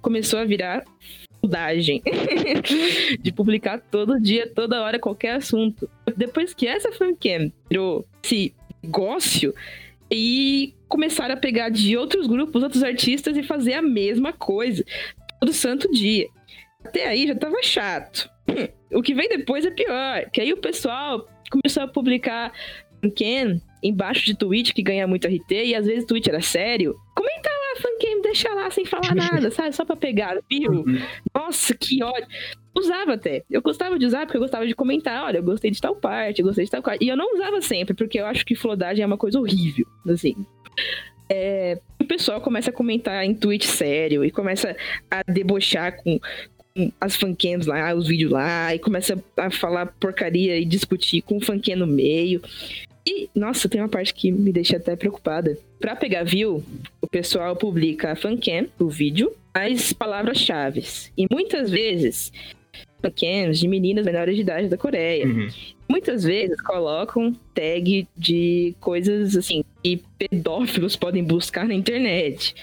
Começou 0.00 0.38
a 0.38 0.44
virar 0.44 0.84
faculdade 1.40 2.02
de 3.20 3.32
publicar 3.32 3.80
todo 3.90 4.20
dia, 4.20 4.50
toda 4.52 4.82
hora, 4.82 4.98
qualquer 4.98 5.36
assunto. 5.36 5.88
Depois 6.16 6.52
que 6.52 6.66
essa 6.66 6.90
fancam 6.92 7.52
virou 7.70 8.04
esse 8.22 8.52
negócio, 8.82 9.54
e 10.10 10.74
começaram 10.88 11.34
a 11.34 11.38
pegar 11.38 11.68
de 11.68 11.96
outros 11.96 12.26
grupos, 12.26 12.62
outros 12.62 12.82
artistas 12.82 13.36
e 13.36 13.42
fazer 13.42 13.74
a 13.74 13.82
mesma 13.82 14.32
coisa. 14.32 14.84
todo 15.40 15.52
santo 15.52 15.90
dia. 15.90 16.28
Até 16.84 17.08
aí 17.08 17.26
já 17.26 17.34
tava 17.34 17.62
chato. 17.62 18.30
O 18.92 19.02
que 19.02 19.12
vem 19.12 19.28
depois 19.28 19.66
é 19.66 19.70
pior, 19.72 20.30
que 20.30 20.40
aí 20.40 20.52
o 20.52 20.58
pessoal 20.58 21.28
começou 21.50 21.82
a 21.82 21.88
publicar 21.88 22.52
Ken 23.14 23.60
embaixo 23.82 24.24
de 24.24 24.34
tweet 24.34 24.74
que 24.74 24.82
ganha 24.82 25.06
muito 25.06 25.28
RT 25.28 25.52
e 25.66 25.74
às 25.74 25.86
vezes 25.86 26.04
o 26.04 26.06
tweet 26.06 26.28
era 26.28 26.40
sério. 26.40 26.96
Comenta 27.14 27.48
lá, 27.48 27.80
fancam, 27.80 28.22
deixa 28.22 28.52
lá 28.52 28.70
sem 28.70 28.84
falar 28.84 29.14
nada, 29.14 29.50
sabe? 29.50 29.74
Só 29.74 29.84
pra 29.84 29.96
pegar, 29.96 30.38
viu? 30.50 30.70
Uhum. 30.70 30.98
Nossa, 31.34 31.74
que 31.74 32.02
ódio. 32.02 32.26
Usava 32.76 33.14
até. 33.14 33.44
Eu 33.50 33.62
gostava 33.62 33.98
de 33.98 34.06
usar 34.06 34.26
porque 34.26 34.36
eu 34.36 34.42
gostava 34.42 34.66
de 34.66 34.74
comentar. 34.74 35.24
Olha, 35.24 35.38
eu 35.38 35.42
gostei 35.42 35.70
de 35.70 35.80
tal 35.80 35.96
parte, 35.96 36.40
eu 36.40 36.46
gostei 36.46 36.64
de 36.64 36.70
tal 36.70 36.82
parte. 36.82 37.04
E 37.04 37.08
eu 37.08 37.16
não 37.16 37.34
usava 37.34 37.60
sempre, 37.62 37.94
porque 37.94 38.20
eu 38.20 38.26
acho 38.26 38.44
que 38.44 38.54
flodagem 38.54 39.02
é 39.02 39.06
uma 39.06 39.16
coisa 39.16 39.38
horrível, 39.38 39.86
assim. 40.08 40.34
É, 41.28 41.80
o 42.00 42.04
pessoal 42.04 42.40
começa 42.40 42.70
a 42.70 42.72
comentar 42.72 43.24
em 43.24 43.34
tweet 43.34 43.66
sério 43.66 44.24
e 44.24 44.30
começa 44.30 44.76
a 45.10 45.22
debochar 45.30 45.96
com, 46.02 46.20
as 47.00 47.16
fancams 47.16 47.66
lá, 47.66 47.94
os 47.94 48.06
vídeos 48.06 48.30
lá, 48.30 48.74
e 48.74 48.78
começa 48.78 49.22
a 49.36 49.50
falar 49.50 49.86
porcaria 49.98 50.58
e 50.58 50.64
discutir 50.64 51.22
com 51.22 51.36
o 51.36 51.40
fanquinha 51.40 51.76
no 51.76 51.86
meio. 51.86 52.40
E, 53.06 53.30
nossa, 53.34 53.68
tem 53.68 53.80
uma 53.80 53.88
parte 53.88 54.12
que 54.12 54.32
me 54.32 54.52
deixa 54.52 54.76
até 54.76 54.96
preocupada. 54.96 55.56
Pra 55.78 55.94
pegar 55.94 56.24
view, 56.24 56.64
o 57.00 57.06
pessoal 57.06 57.54
publica 57.54 58.12
a 58.12 58.16
fancam, 58.16 58.66
o 58.78 58.88
vídeo, 58.88 59.32
as 59.54 59.92
palavras-chave. 59.92 60.84
E 61.16 61.26
muitas 61.30 61.70
vezes, 61.70 62.32
fancams 63.00 63.58
de 63.58 63.68
meninas 63.68 64.04
menores 64.04 64.34
de 64.34 64.42
idade 64.42 64.68
da 64.68 64.76
Coreia. 64.76 65.26
Uhum. 65.26 65.48
Muitas 65.88 66.24
vezes 66.24 66.60
colocam 66.62 67.32
tag 67.54 68.08
de 68.16 68.74
coisas 68.80 69.36
assim 69.36 69.62
que 69.82 70.02
pedófilos 70.18 70.96
podem 70.96 71.22
buscar 71.22 71.68
na 71.68 71.74
internet. 71.74 72.54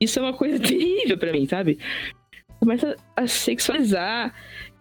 Isso 0.00 0.18
é 0.18 0.22
uma 0.22 0.32
coisa 0.32 0.58
terrível 0.62 1.18
para 1.18 1.32
mim, 1.32 1.46
sabe? 1.46 1.78
Começa 2.62 2.96
a 3.16 3.26
sexualizar 3.26 4.32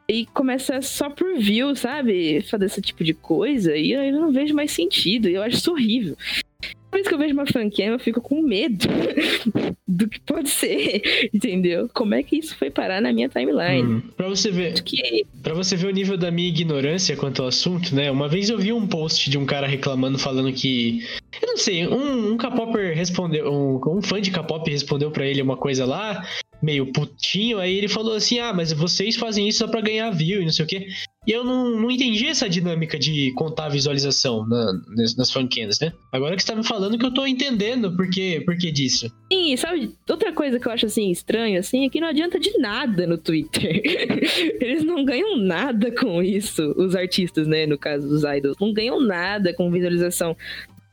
e 0.07 0.27
começa 0.27 0.79
só 0.83 1.09
por 1.09 1.35
view, 1.39 1.75
sabe? 1.75 2.41
Fazer 2.43 2.65
esse 2.65 2.79
tipo 2.79 3.03
de 3.03 3.13
coisa. 3.13 3.75
E 3.75 3.95
aí 3.95 4.09
eu 4.09 4.21
não 4.21 4.31
vejo 4.31 4.53
mais 4.53 4.71
sentido. 4.71 5.27
E 5.27 5.33
eu 5.33 5.41
acho 5.41 5.57
isso 5.57 5.71
horrível. 5.71 6.15
Toda 6.61 6.91
vez 6.91 7.07
que 7.07 7.13
eu 7.13 7.17
vejo 7.17 7.33
uma 7.33 7.47
fancam, 7.47 7.85
eu 7.85 7.99
fico 7.99 8.21
com 8.21 8.39
medo 8.41 8.85
do 9.87 10.07
que 10.07 10.19
pode 10.19 10.49
ser, 10.49 11.01
entendeu? 11.33 11.89
Como 11.91 12.13
é 12.13 12.21
que 12.21 12.35
isso 12.37 12.55
foi 12.55 12.69
parar 12.69 13.01
na 13.01 13.11
minha 13.11 13.29
timeline? 13.29 13.81
Hum. 13.81 14.01
Pra 14.15 14.27
você 14.27 14.51
ver. 14.51 14.79
Que... 14.83 15.25
Pra 15.41 15.55
você 15.55 15.75
ver 15.75 15.87
o 15.87 15.91
nível 15.91 16.17
da 16.17 16.29
minha 16.29 16.49
ignorância 16.49 17.15
quanto 17.15 17.41
ao 17.41 17.47
assunto, 17.47 17.95
né? 17.95 18.11
Uma 18.11 18.27
vez 18.27 18.49
eu 18.49 18.59
vi 18.59 18.71
um 18.71 18.85
post 18.85 19.27
de 19.27 19.39
um 19.39 19.45
cara 19.45 19.65
reclamando, 19.65 20.19
falando 20.19 20.53
que. 20.53 21.03
Eu 21.41 21.47
não 21.47 21.57
sei, 21.57 21.87
um, 21.87 22.33
um 22.33 22.37
K-Popper 22.37 22.95
respondeu. 22.95 23.51
Um, 23.51 23.97
um 23.97 24.01
fã 24.03 24.21
de 24.21 24.29
K-pop 24.29 24.69
respondeu 24.69 25.09
para 25.09 25.25
ele 25.25 25.41
uma 25.41 25.57
coisa 25.57 25.83
lá 25.83 26.23
meio 26.61 26.91
putinho, 26.91 27.59
aí 27.59 27.75
ele 27.75 27.87
falou 27.87 28.15
assim: 28.15 28.39
ah, 28.39 28.53
mas 28.53 28.71
vocês 28.71 29.15
fazem 29.15 29.47
isso 29.47 29.59
só 29.59 29.67
pra 29.67 29.81
ganhar 29.81 30.09
view 30.11 30.41
e 30.41 30.45
não 30.45 30.51
sei 30.51 30.65
o 30.65 30.67
quê. 30.67 30.87
E 31.27 31.31
eu 31.31 31.43
não, 31.43 31.79
não 31.79 31.91
entendi 31.91 32.25
essa 32.25 32.49
dinâmica 32.49 32.97
de 32.97 33.31
contar 33.35 33.69
visualização 33.69 34.43
na, 34.47 34.73
nas, 34.95 35.15
nas 35.15 35.31
fancams, 35.31 35.79
né? 35.79 35.93
Agora 36.11 36.35
que 36.35 36.41
você 36.41 36.47
tá 36.47 36.55
me 36.55 36.65
falando 36.65 36.97
que 36.97 37.05
eu 37.05 37.13
tô 37.13 37.27
entendendo 37.27 37.95
por 37.95 38.09
que, 38.09 38.41
por 38.41 38.57
que 38.57 38.71
disso. 38.71 39.07
Sim, 39.31 39.55
sabe, 39.55 39.95
outra 40.09 40.33
coisa 40.33 40.59
que 40.59 40.67
eu 40.67 40.71
acho 40.71 40.87
assim 40.87 41.11
estranho, 41.11 41.59
assim, 41.59 41.85
é 41.85 41.89
que 41.89 42.01
não 42.01 42.07
adianta 42.07 42.39
de 42.39 42.57
nada 42.57 43.05
no 43.05 43.19
Twitter. 43.19 43.81
Eles 44.59 44.83
não 44.83 45.05
ganham 45.05 45.37
nada 45.37 45.91
com 45.91 46.23
isso, 46.23 46.73
os 46.75 46.95
artistas, 46.95 47.45
né? 47.45 47.67
No 47.67 47.77
caso 47.77 48.07
dos 48.07 48.23
idols. 48.23 48.57
Não 48.59 48.73
ganham 48.73 48.99
nada 48.99 49.53
com 49.53 49.69
visualização 49.69 50.35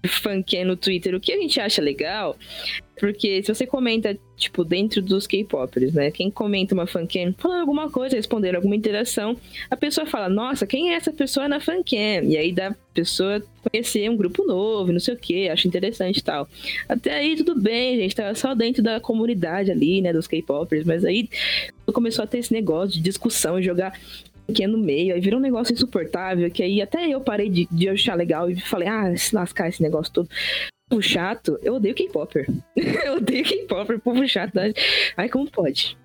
funk 0.07 0.65
no 0.65 0.77
Twitter. 0.77 1.15
O 1.15 1.21
que 1.21 1.33
a 1.33 1.37
gente 1.37 1.61
acha 1.61 1.83
legal, 1.83 2.37
porque 2.99 3.43
se 3.43 3.53
você 3.53 3.67
comenta, 3.67 4.17
tipo, 4.37 4.65
dentro 4.65 5.03
dos 5.03 5.27
K-popers, 5.27 5.93
né? 5.95 6.11
Quem 6.11 6.31
comenta 6.31 6.75
uma 6.75 6.87
fancam 6.87 7.35
falando 7.39 7.61
alguma 7.61 7.91
coisa, 7.91 8.17
respondendo 8.17 8.57
alguma 8.57 8.77
interação, 8.77 9.37
a 9.71 9.77
pessoa 9.77 10.07
fala, 10.07 10.29
nossa, 10.29 10.67
quem 10.67 10.93
é 10.93 10.95
essa 10.95 11.13
pessoa 11.13 11.49
na 11.49 11.61
fancam? 11.61 12.25
E 12.25 12.37
aí 12.37 12.53
dá 12.53 12.69
a 12.69 12.77
pessoa 12.95 13.43
conhecer 13.63 14.09
um 14.11 14.17
grupo 14.17 14.45
novo, 14.45 14.93
não 14.93 15.01
sei 15.01 15.15
o 15.15 15.19
que, 15.19 15.49
acho 15.49 15.69
interessante 15.69 16.19
e 16.19 16.23
tal. 16.23 16.49
Até 16.89 17.15
aí 17.15 17.37
tudo 17.37 17.61
bem, 17.61 17.97
gente, 17.97 18.15
tava 18.15 18.35
só 18.35 18.55
dentro 18.55 18.83
da 18.83 19.01
comunidade 19.01 19.71
ali, 19.71 20.01
né, 20.01 20.13
dos 20.13 20.27
K-popers, 20.27 20.85
mas 20.85 21.05
aí 21.05 21.29
começou 21.93 22.23
a 22.25 22.27
ter 22.27 22.39
esse 22.39 22.53
negócio 22.53 22.95
de 22.95 23.01
discussão, 23.01 23.63
jogar 23.63 23.99
que 24.55 24.65
é 24.65 24.67
meio, 24.67 25.15
aí 25.15 25.21
virou 25.21 25.39
um 25.39 25.43
negócio 25.43 25.73
insuportável, 25.73 26.51
que 26.51 26.63
aí 26.63 26.81
até 26.81 27.07
eu 27.09 27.21
parei 27.21 27.51
de, 27.51 27.69
de 27.71 27.89
achar 27.89 28.15
legal 28.15 28.51
e 28.51 28.59
falei, 28.59 28.89
ah, 28.89 29.15
se 29.17 29.35
lascar 29.35 29.69
esse 29.69 29.83
negócio 29.83 30.13
todo. 30.13 30.29
Povo 30.89 31.03
chato, 31.03 31.59
eu 31.63 31.75
odeio 31.75 31.95
K-Popper. 31.95 32.47
eu 33.05 33.17
odeio 33.17 33.45
K-Popper, 33.45 33.99
povo 34.01 34.27
chato. 34.27 34.53
Ai, 35.17 35.29
como 35.29 35.51
pode? 35.51 35.99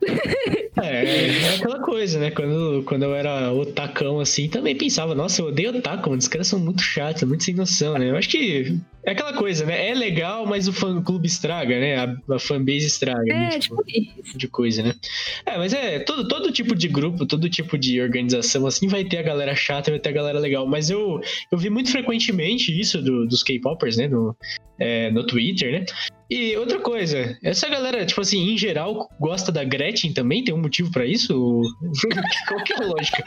é, 0.82 1.06
é 1.06 1.56
aquela 1.56 1.80
coisa, 1.80 2.20
né? 2.20 2.32
Quando, 2.32 2.84
quando 2.84 3.04
eu 3.04 3.16
era 3.16 3.54
otacão 3.54 4.20
assim, 4.20 4.50
também 4.50 4.76
pensava, 4.76 5.16
nossa, 5.16 5.42
eu 5.42 5.48
odeio 5.48 5.78
otaku, 5.78 6.10
mano. 6.10 6.20
Os 6.20 6.28
caras 6.28 6.48
são 6.48 6.60
muito 6.60 6.82
chatos, 6.82 7.24
muito 7.24 7.44
sem 7.44 7.56
noção, 7.56 7.98
né? 7.98 8.10
Eu 8.10 8.18
acho 8.18 8.28
que 8.28 8.78
é 9.06 9.12
aquela 9.12 9.34
coisa, 9.34 9.66
né? 9.66 9.90
É 9.90 9.94
legal, 9.94 10.46
mas 10.46 10.68
o 10.68 10.74
fã-clube 10.74 11.28
estraga, 11.28 11.80
né? 11.80 11.98
A, 11.98 12.36
a 12.36 12.40
fanbase 12.40 12.86
estraga. 12.86 13.32
É, 13.32 13.34
né? 13.34 13.60
tipo, 13.60 13.84
isso. 13.88 14.38
De 14.38 14.48
coisa, 14.48 14.82
né? 14.82 14.94
É, 15.46 15.58
mas 15.58 15.74
é, 15.74 16.00
todo, 16.00 16.28
todo 16.28 16.52
tipo 16.52 16.74
de 16.74 16.88
grupo, 16.88 17.26
todo 17.26 17.50
tipo 17.50 17.78
de 17.78 18.02
organização, 18.02 18.66
assim, 18.66 18.88
vai 18.88 19.04
ter 19.04 19.18
a 19.18 19.24
galera 19.24 19.56
chata, 19.56 19.92
vai 19.92 20.00
ter 20.00 20.10
a 20.10 20.14
galera 20.14 20.40
legal. 20.40 20.66
Mas 20.66 20.90
eu, 20.90 21.20
eu 21.52 21.58
vi 21.58 21.70
muito 21.70 21.92
frequentemente 21.92 22.78
isso 22.78 23.02
do, 23.02 23.28
dos 23.28 23.44
K-Popers, 23.44 23.98
né? 23.98 24.08
No, 24.08 24.36
é, 24.80 25.12
no 25.12 25.26
Twitter, 25.26 25.72
né? 25.72 25.86
E 26.30 26.56
outra 26.58 26.80
coisa, 26.80 27.38
essa 27.44 27.70
galera, 27.70 28.06
tipo 28.06 28.22
assim, 28.22 28.54
em 28.54 28.58
geral, 28.58 29.10
gosta 29.20 29.52
da 29.52 29.64
Gretchen 29.64 30.14
também? 30.14 30.44
Tem 30.44 30.54
um 30.54 30.62
motivo 30.62 30.92
para 30.92 31.06
isso? 31.06 31.62
Qual 32.48 32.64
que 32.64 32.74
é 32.74 32.78
a 32.78 32.88
lógica? 32.88 33.24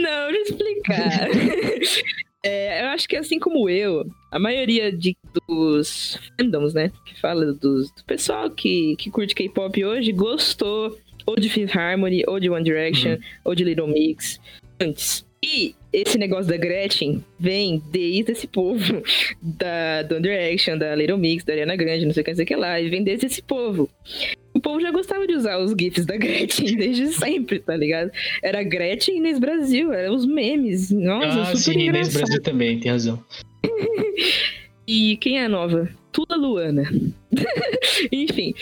Não, 0.00 0.30
eu 0.30 0.42
explicar. 0.42 1.28
É, 2.42 2.82
eu 2.82 2.88
acho 2.88 3.06
que 3.06 3.16
assim 3.16 3.38
como 3.38 3.68
eu, 3.68 4.02
a 4.30 4.38
maioria 4.38 4.90
de, 4.90 5.14
dos 5.46 6.18
fandoms, 6.38 6.72
né, 6.72 6.90
que 7.04 7.20
fala 7.20 7.52
dos, 7.52 7.92
do 7.92 8.02
pessoal 8.06 8.50
que, 8.50 8.96
que 8.96 9.10
curte 9.10 9.34
K-pop 9.34 9.84
hoje, 9.84 10.10
gostou 10.10 10.96
ou 11.26 11.36
de 11.36 11.50
Fifth 11.50 11.76
Harmony, 11.76 12.24
ou 12.26 12.40
de 12.40 12.48
One 12.48 12.64
Direction, 12.64 13.12
uhum. 13.12 13.20
ou 13.44 13.54
de 13.54 13.64
Little 13.64 13.88
Mix 13.88 14.40
antes. 14.80 15.26
E 15.42 15.74
esse 15.92 16.16
negócio 16.18 16.46
da 16.46 16.56
Gretchen 16.56 17.24
vem 17.38 17.82
desde 17.90 18.32
esse 18.32 18.46
povo 18.46 19.02
da 19.42 20.02
do 20.02 20.16
One 20.16 20.22
Direction, 20.22 20.78
da 20.78 20.94
Little 20.94 21.18
Mix, 21.18 21.44
da 21.44 21.52
Ariana 21.52 21.76
Grande, 21.76 22.06
não 22.06 22.12
sei 22.12 22.22
o 22.22 22.24
que, 22.24 22.30
não 22.30 22.36
sei 22.36 22.44
o 22.44 22.48
que 22.48 22.56
lá, 22.56 22.80
e 22.80 22.88
vem 22.88 23.02
desde 23.02 23.26
esse 23.26 23.42
povo 23.42 23.88
o 24.52 24.60
povo 24.60 24.80
já 24.80 24.90
gostava 24.90 25.26
de 25.26 25.34
usar 25.34 25.58
os 25.58 25.72
GIFs 25.78 26.04
da 26.04 26.16
Gretchen 26.18 26.76
desde 26.76 27.08
sempre, 27.08 27.60
tá 27.60 27.76
ligado? 27.76 28.10
Era 28.42 28.62
Gretchen 28.62 29.14
e 29.14 29.18
Inês 29.18 29.38
Brasil, 29.38 29.92
eram 29.92 30.14
os 30.14 30.26
memes. 30.26 30.90
Nossa, 30.90 31.40
ah, 31.40 31.56
super 31.56 31.58
sim, 31.58 31.82
engraçado. 31.82 31.88
Inês 31.88 32.14
Brasil 32.14 32.42
também, 32.42 32.80
tem 32.80 32.90
razão. 32.90 33.22
e 34.86 35.16
quem 35.16 35.38
é 35.38 35.44
a 35.44 35.48
nova? 35.48 35.88
Tudo 36.12 36.32
a 36.32 36.36
Luana. 36.36 36.82
Enfim. 38.10 38.54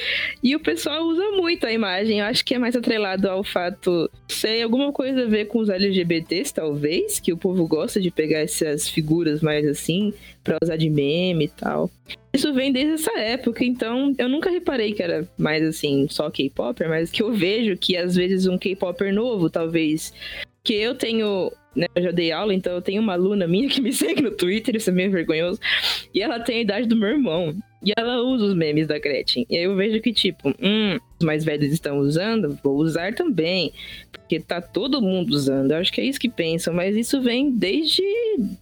E 0.42 0.54
o 0.54 0.60
pessoal 0.60 1.02
usa 1.04 1.30
muito 1.32 1.66
a 1.66 1.72
imagem. 1.72 2.20
Eu 2.20 2.26
acho 2.26 2.44
que 2.44 2.54
é 2.54 2.58
mais 2.58 2.76
atrelado 2.76 3.28
ao 3.28 3.42
fato. 3.42 4.10
Sei, 4.28 4.62
alguma 4.62 4.92
coisa 4.92 5.22
a 5.22 5.26
ver 5.26 5.46
com 5.46 5.58
os 5.58 5.68
LGBTs, 5.68 6.52
talvez. 6.52 7.18
Que 7.18 7.32
o 7.32 7.38
povo 7.38 7.66
gosta 7.66 8.00
de 8.00 8.10
pegar 8.10 8.40
essas 8.40 8.88
figuras 8.88 9.40
mais 9.40 9.66
assim, 9.66 10.12
pra 10.44 10.58
usar 10.62 10.76
de 10.76 10.90
meme 10.90 11.46
e 11.46 11.48
tal. 11.48 11.90
Isso 12.32 12.52
vem 12.52 12.72
desde 12.72 12.94
essa 12.94 13.18
época, 13.18 13.64
então 13.64 14.14
eu 14.18 14.28
nunca 14.28 14.50
reparei 14.50 14.92
que 14.92 15.02
era 15.02 15.26
mais 15.36 15.64
assim, 15.64 16.06
só 16.08 16.30
K-Popper, 16.30 16.88
mas 16.88 17.10
que 17.10 17.22
eu 17.22 17.32
vejo 17.32 17.76
que 17.76 17.96
às 17.96 18.14
vezes 18.14 18.46
um 18.46 18.58
K-Popper 18.58 19.12
novo, 19.12 19.48
talvez. 19.48 20.12
Que 20.62 20.74
eu 20.74 20.94
tenho 20.94 21.50
né, 21.78 21.86
eu 21.94 22.02
já 22.02 22.10
dei 22.10 22.32
aula, 22.32 22.52
então 22.52 22.74
eu 22.74 22.82
tenho 22.82 23.00
uma 23.00 23.12
aluna 23.12 23.46
minha 23.46 23.68
que 23.68 23.80
me 23.80 23.92
segue 23.94 24.20
no 24.20 24.32
Twitter, 24.32 24.76
isso 24.76 24.90
é 24.90 24.92
meio 24.92 25.10
vergonhoso. 25.10 25.60
E 26.12 26.20
ela 26.20 26.40
tem 26.40 26.58
a 26.58 26.62
idade 26.62 26.88
do 26.88 26.96
meu 26.96 27.10
irmão. 27.10 27.54
E 27.84 27.92
ela 27.96 28.20
usa 28.22 28.46
os 28.46 28.54
memes 28.54 28.88
da 28.88 28.98
Gretchen. 28.98 29.46
E 29.48 29.56
aí 29.56 29.62
eu 29.62 29.76
vejo 29.76 30.00
que, 30.00 30.12
tipo, 30.12 30.48
hum, 30.60 30.98
os 31.18 31.24
mais 31.24 31.44
velhos 31.44 31.72
estão 31.72 31.98
usando, 31.98 32.58
vou 32.62 32.76
usar 32.76 33.14
também. 33.14 33.72
Porque 34.10 34.40
tá 34.40 34.60
todo 34.60 35.00
mundo 35.00 35.30
usando. 35.30 35.70
Eu 35.70 35.76
acho 35.78 35.92
que 35.92 36.00
é 36.00 36.04
isso 36.04 36.18
que 36.18 36.28
pensam, 36.28 36.74
mas 36.74 36.96
isso 36.96 37.20
vem 37.20 37.52
desde 37.52 38.02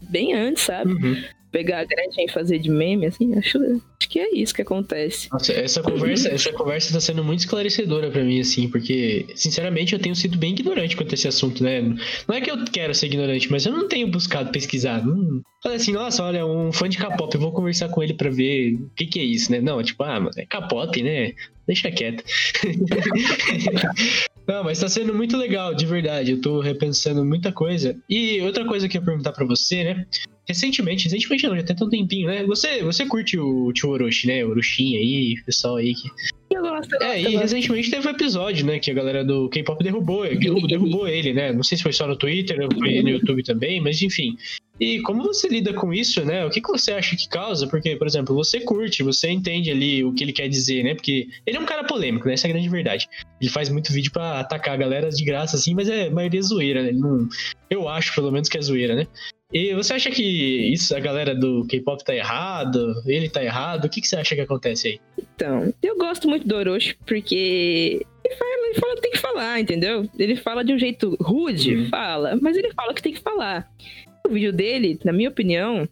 bem 0.02 0.34
antes, 0.34 0.64
sabe? 0.64 0.92
Uhum 0.92 1.16
pegar 1.56 1.80
a 1.80 1.84
Gretchen 1.84 2.26
e 2.26 2.30
fazer 2.30 2.58
de 2.58 2.68
meme, 2.68 3.06
assim, 3.06 3.34
acho, 3.34 3.56
acho 3.58 4.08
que 4.10 4.18
é 4.18 4.34
isso 4.34 4.54
que 4.54 4.60
acontece. 4.60 5.30
Nossa, 5.32 5.54
essa 5.54 5.82
conversa, 5.82 6.28
essa 6.28 6.52
conversa 6.52 6.92
tá 6.92 7.00
sendo 7.00 7.24
muito 7.24 7.40
esclarecedora 7.40 8.10
para 8.10 8.22
mim, 8.22 8.38
assim, 8.38 8.68
porque, 8.68 9.24
sinceramente, 9.34 9.94
eu 9.94 9.98
tenho 9.98 10.14
sido 10.14 10.36
bem 10.36 10.50
ignorante 10.50 10.94
quanto 10.94 11.12
a 11.12 11.14
esse 11.14 11.26
assunto, 11.26 11.64
né? 11.64 11.80
Não 12.28 12.36
é 12.36 12.42
que 12.42 12.50
eu 12.50 12.62
quero 12.66 12.94
ser 12.94 13.06
ignorante, 13.06 13.50
mas 13.50 13.64
eu 13.64 13.72
não 13.72 13.88
tenho 13.88 14.06
buscado 14.06 14.50
pesquisar. 14.50 15.02
Não... 15.02 15.40
Falei 15.62 15.78
assim, 15.78 15.92
nossa, 15.92 16.22
olha, 16.22 16.44
um 16.44 16.70
fã 16.70 16.90
de 16.90 16.98
K-pop, 16.98 17.34
eu 17.34 17.40
vou 17.40 17.52
conversar 17.52 17.88
com 17.88 18.02
ele 18.02 18.12
para 18.12 18.28
ver 18.28 18.74
o 18.74 18.90
que, 18.94 19.06
que 19.06 19.18
é 19.18 19.24
isso, 19.24 19.50
né? 19.50 19.58
Não, 19.58 19.82
tipo, 19.82 20.02
ah, 20.02 20.20
mano, 20.20 20.32
é 20.36 20.44
K-pop, 20.44 21.02
né? 21.02 21.32
Deixa 21.66 21.90
quieto. 21.90 22.22
Não, 24.46 24.62
mas 24.62 24.78
tá 24.78 24.88
sendo 24.88 25.12
muito 25.12 25.36
legal, 25.36 25.74
de 25.74 25.84
verdade. 25.84 26.32
Eu 26.32 26.40
tô 26.40 26.60
repensando 26.60 27.24
muita 27.24 27.50
coisa. 27.50 27.98
E 28.08 28.40
outra 28.42 28.64
coisa 28.64 28.88
que 28.88 28.96
eu 28.96 29.00
ia 29.00 29.06
perguntar 29.06 29.32
pra 29.32 29.44
você, 29.44 29.82
né? 29.82 30.06
Recentemente, 30.48 31.04
recentemente 31.04 31.48
não, 31.48 31.56
já 31.56 31.64
tem 31.64 31.76
um 31.80 31.88
tempinho, 31.90 32.28
né? 32.28 32.44
Você, 32.44 32.82
você 32.82 33.04
curte 33.04 33.36
o 33.36 33.72
tio 33.72 33.90
Orochi, 33.90 34.28
né? 34.28 34.44
Orochinha 34.44 35.00
aí, 35.00 35.34
pessoal 35.44 35.76
aí 35.76 35.92
que. 35.92 36.08
Eu 36.56 36.62
gosto, 36.62 36.94
eu 36.94 37.02
É, 37.02 37.20
e 37.20 37.24
gosto. 37.24 37.38
recentemente 37.38 37.90
teve 37.90 38.08
um 38.08 38.10
episódio, 38.10 38.64
né, 38.64 38.78
que 38.78 38.90
a 38.90 38.94
galera 38.94 39.22
do 39.24 39.48
K-pop 39.50 39.82
derrubou, 39.84 40.22
derrubou, 40.24 40.66
derrubou 40.66 41.08
ele, 41.08 41.34
né? 41.34 41.52
Não 41.52 41.62
sei 41.62 41.76
se 41.76 41.82
foi 41.82 41.92
só 41.92 42.06
no 42.06 42.16
Twitter, 42.16 42.58
ou 42.62 42.78
foi 42.78 43.02
no 43.02 43.10
YouTube 43.10 43.42
também, 43.42 43.80
mas 43.80 44.00
enfim. 44.00 44.36
E 44.78 45.00
como 45.00 45.22
você 45.22 45.48
lida 45.48 45.72
com 45.72 45.92
isso, 45.92 46.22
né? 46.24 46.44
O 46.44 46.50
que, 46.50 46.60
que 46.60 46.68
você 46.68 46.92
acha 46.92 47.16
que 47.16 47.28
causa? 47.28 47.66
Porque, 47.66 47.96
por 47.96 48.06
exemplo, 48.06 48.34
você 48.34 48.60
curte, 48.60 49.02
você 49.02 49.30
entende 49.30 49.70
ali 49.70 50.04
o 50.04 50.12
que 50.12 50.22
ele 50.22 50.32
quer 50.32 50.48
dizer, 50.48 50.82
né? 50.82 50.94
Porque 50.94 51.28
ele 51.46 51.56
é 51.56 51.60
um 51.60 51.64
cara 51.64 51.84
polêmico, 51.84 52.26
né? 52.26 52.34
Essa 52.34 52.46
é 52.46 52.50
a 52.50 52.52
grande 52.52 52.68
verdade. 52.68 53.08
Ele 53.40 53.50
faz 53.50 53.68
muito 53.70 53.92
vídeo 53.92 54.12
pra 54.12 54.40
atacar 54.40 54.74
a 54.74 54.76
galera 54.76 55.08
de 55.08 55.24
graça, 55.24 55.56
assim, 55.56 55.74
mas 55.74 55.88
é 55.88 56.08
a 56.08 56.10
maioria 56.10 56.40
é 56.40 56.42
zoeira, 56.42 56.82
né? 56.82 56.88
Ele 56.90 56.98
não... 56.98 57.26
Eu 57.70 57.88
acho, 57.88 58.14
pelo 58.14 58.30
menos, 58.30 58.48
que 58.48 58.58
é 58.58 58.60
zoeira, 58.62 58.94
né? 58.94 59.06
E 59.52 59.72
você 59.74 59.94
acha 59.94 60.10
que 60.10 60.22
isso, 60.72 60.94
a 60.96 61.00
galera 61.00 61.34
do 61.34 61.64
K-pop 61.68 62.04
tá 62.04 62.14
errado? 62.14 62.94
Ele 63.06 63.28
tá 63.28 63.42
errado? 63.44 63.84
O 63.84 63.88
que, 63.88 64.00
que 64.00 64.08
você 64.08 64.16
acha 64.16 64.34
que 64.34 64.40
acontece 64.40 64.88
aí? 64.88 65.00
Então, 65.36 65.72
eu 65.82 65.96
gosto 65.96 66.28
muito 66.28 66.46
do 66.46 66.56
Orochi 66.56 66.96
porque 67.06 68.04
ele 68.24 68.34
fala, 68.34 68.66
ele 68.66 68.74
fala 68.80 68.92
o 68.92 68.96
que 68.96 69.02
tem 69.02 69.10
que 69.12 69.18
falar, 69.18 69.60
entendeu? 69.60 70.10
Ele 70.18 70.34
fala 70.36 70.64
de 70.64 70.72
um 70.72 70.78
jeito 70.78 71.16
rude, 71.20 71.76
Uhum. 71.76 71.88
fala, 71.88 72.36
mas 72.42 72.56
ele 72.56 72.72
fala 72.72 72.90
o 72.90 72.94
que 72.94 73.02
tem 73.02 73.12
que 73.14 73.20
falar. 73.20 73.70
O 74.26 74.30
vídeo 74.30 74.52
dele, 74.52 74.98
na 75.04 75.12
minha 75.12 75.28
opinião, 75.28 75.88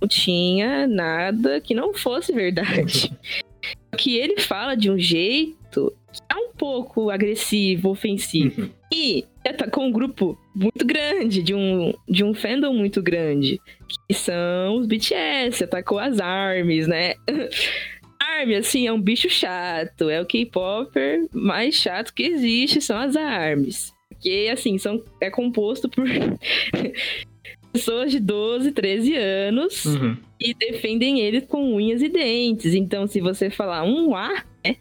não 0.00 0.08
tinha 0.08 0.86
nada 0.86 1.60
que 1.60 1.74
não 1.74 1.92
fosse 1.92 2.32
verdade. 2.32 3.12
Só 3.92 3.96
que 3.98 4.16
ele 4.16 4.40
fala 4.40 4.74
de 4.74 4.90
um 4.90 4.98
jeito 4.98 5.92
que 6.12 6.20
é 6.30 6.36
um 6.36 6.52
pouco 6.56 7.10
agressivo, 7.10 7.90
ofensivo. 7.90 8.62
Uhum. 8.62 8.70
E 8.94 9.24
atacou 9.46 9.84
um 9.84 9.90
grupo 9.90 10.38
muito 10.54 10.86
grande, 10.86 11.42
de 11.42 11.52
um, 11.52 11.92
de 12.08 12.22
um 12.22 12.32
fandom 12.32 12.72
muito 12.72 13.02
grande, 13.02 13.60
que 14.08 14.14
são 14.14 14.76
os 14.76 14.86
BTS, 14.86 15.64
atacou 15.64 15.98
as 15.98 16.20
ARMYs, 16.20 16.86
né? 16.86 17.14
ARMY, 18.38 18.54
assim, 18.54 18.86
é 18.86 18.92
um 18.92 19.00
bicho 19.00 19.28
chato, 19.28 20.08
é 20.08 20.20
o 20.20 20.26
K-Popper 20.26 21.26
mais 21.32 21.74
chato 21.74 22.14
que 22.14 22.22
existe, 22.22 22.80
são 22.80 22.96
as 22.96 23.16
ARMYs. 23.16 23.92
Porque, 24.08 24.48
assim, 24.52 24.78
são, 24.78 25.02
é 25.20 25.28
composto 25.28 25.88
por 25.88 26.06
pessoas 27.72 28.12
de 28.12 28.20
12, 28.20 28.70
13 28.70 29.16
anos 29.16 29.84
Uhum. 29.86 30.16
e 30.40 30.54
defendem 30.54 31.18
eles 31.20 31.44
com 31.46 31.74
unhas 31.74 32.00
e 32.00 32.08
dentes. 32.08 32.74
Então, 32.74 33.06
se 33.08 33.20
você 33.20 33.50
falar 33.50 33.82
um 33.82 34.14
A, 34.14 34.44
né, 34.64 34.76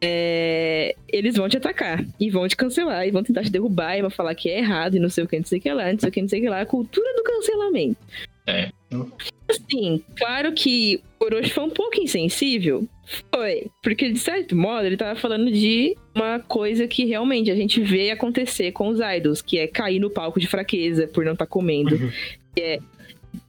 é, 0.00 0.94
eles 1.08 1.36
vão 1.36 1.48
te 1.48 1.56
atacar 1.56 2.04
e 2.20 2.30
vão 2.30 2.46
te 2.46 2.56
cancelar 2.56 3.06
e 3.06 3.10
vão 3.10 3.22
tentar 3.22 3.42
te 3.42 3.50
derrubar 3.50 3.96
e 3.96 4.02
vão 4.02 4.10
falar 4.10 4.34
que 4.34 4.48
é 4.48 4.58
errado 4.58 4.96
e 4.96 5.00
não 5.00 5.08
sei 5.08 5.24
o 5.24 5.28
que, 5.28 5.38
não 5.38 5.44
sei 5.44 5.58
o 5.58 5.62
que 5.62 5.72
lá, 5.72 5.92
não 5.92 5.98
sei 5.98 6.08
o 6.08 6.12
que, 6.12 6.22
não 6.22 6.28
sei 6.28 6.38
o 6.40 6.42
que 6.42 6.48
lá. 6.48 6.60
A 6.60 6.66
cultura 6.66 7.14
do 7.14 7.22
cancelamento. 7.22 7.98
É. 8.46 8.70
Assim, 9.48 10.02
claro 10.16 10.52
que 10.52 11.00
o 11.20 11.24
Orochi 11.24 11.50
foi 11.50 11.64
um 11.64 11.70
pouco 11.70 12.00
insensível. 12.00 12.86
Foi. 13.34 13.66
Porque, 13.82 14.10
de 14.10 14.18
certo 14.18 14.54
modo, 14.56 14.86
ele 14.86 14.96
tava 14.96 15.18
falando 15.18 15.50
de 15.50 15.96
uma 16.14 16.38
coisa 16.40 16.86
que 16.86 17.04
realmente 17.04 17.50
a 17.50 17.56
gente 17.56 17.80
vê 17.80 18.10
acontecer 18.10 18.72
com 18.72 18.88
os 18.88 19.00
idols, 19.00 19.42
que 19.42 19.58
é 19.58 19.66
cair 19.66 19.98
no 19.98 20.10
palco 20.10 20.38
de 20.38 20.46
fraqueza 20.46 21.08
por 21.08 21.24
não 21.24 21.32
estar 21.32 21.46
comendo. 21.46 21.96
Uhum. 21.96 22.10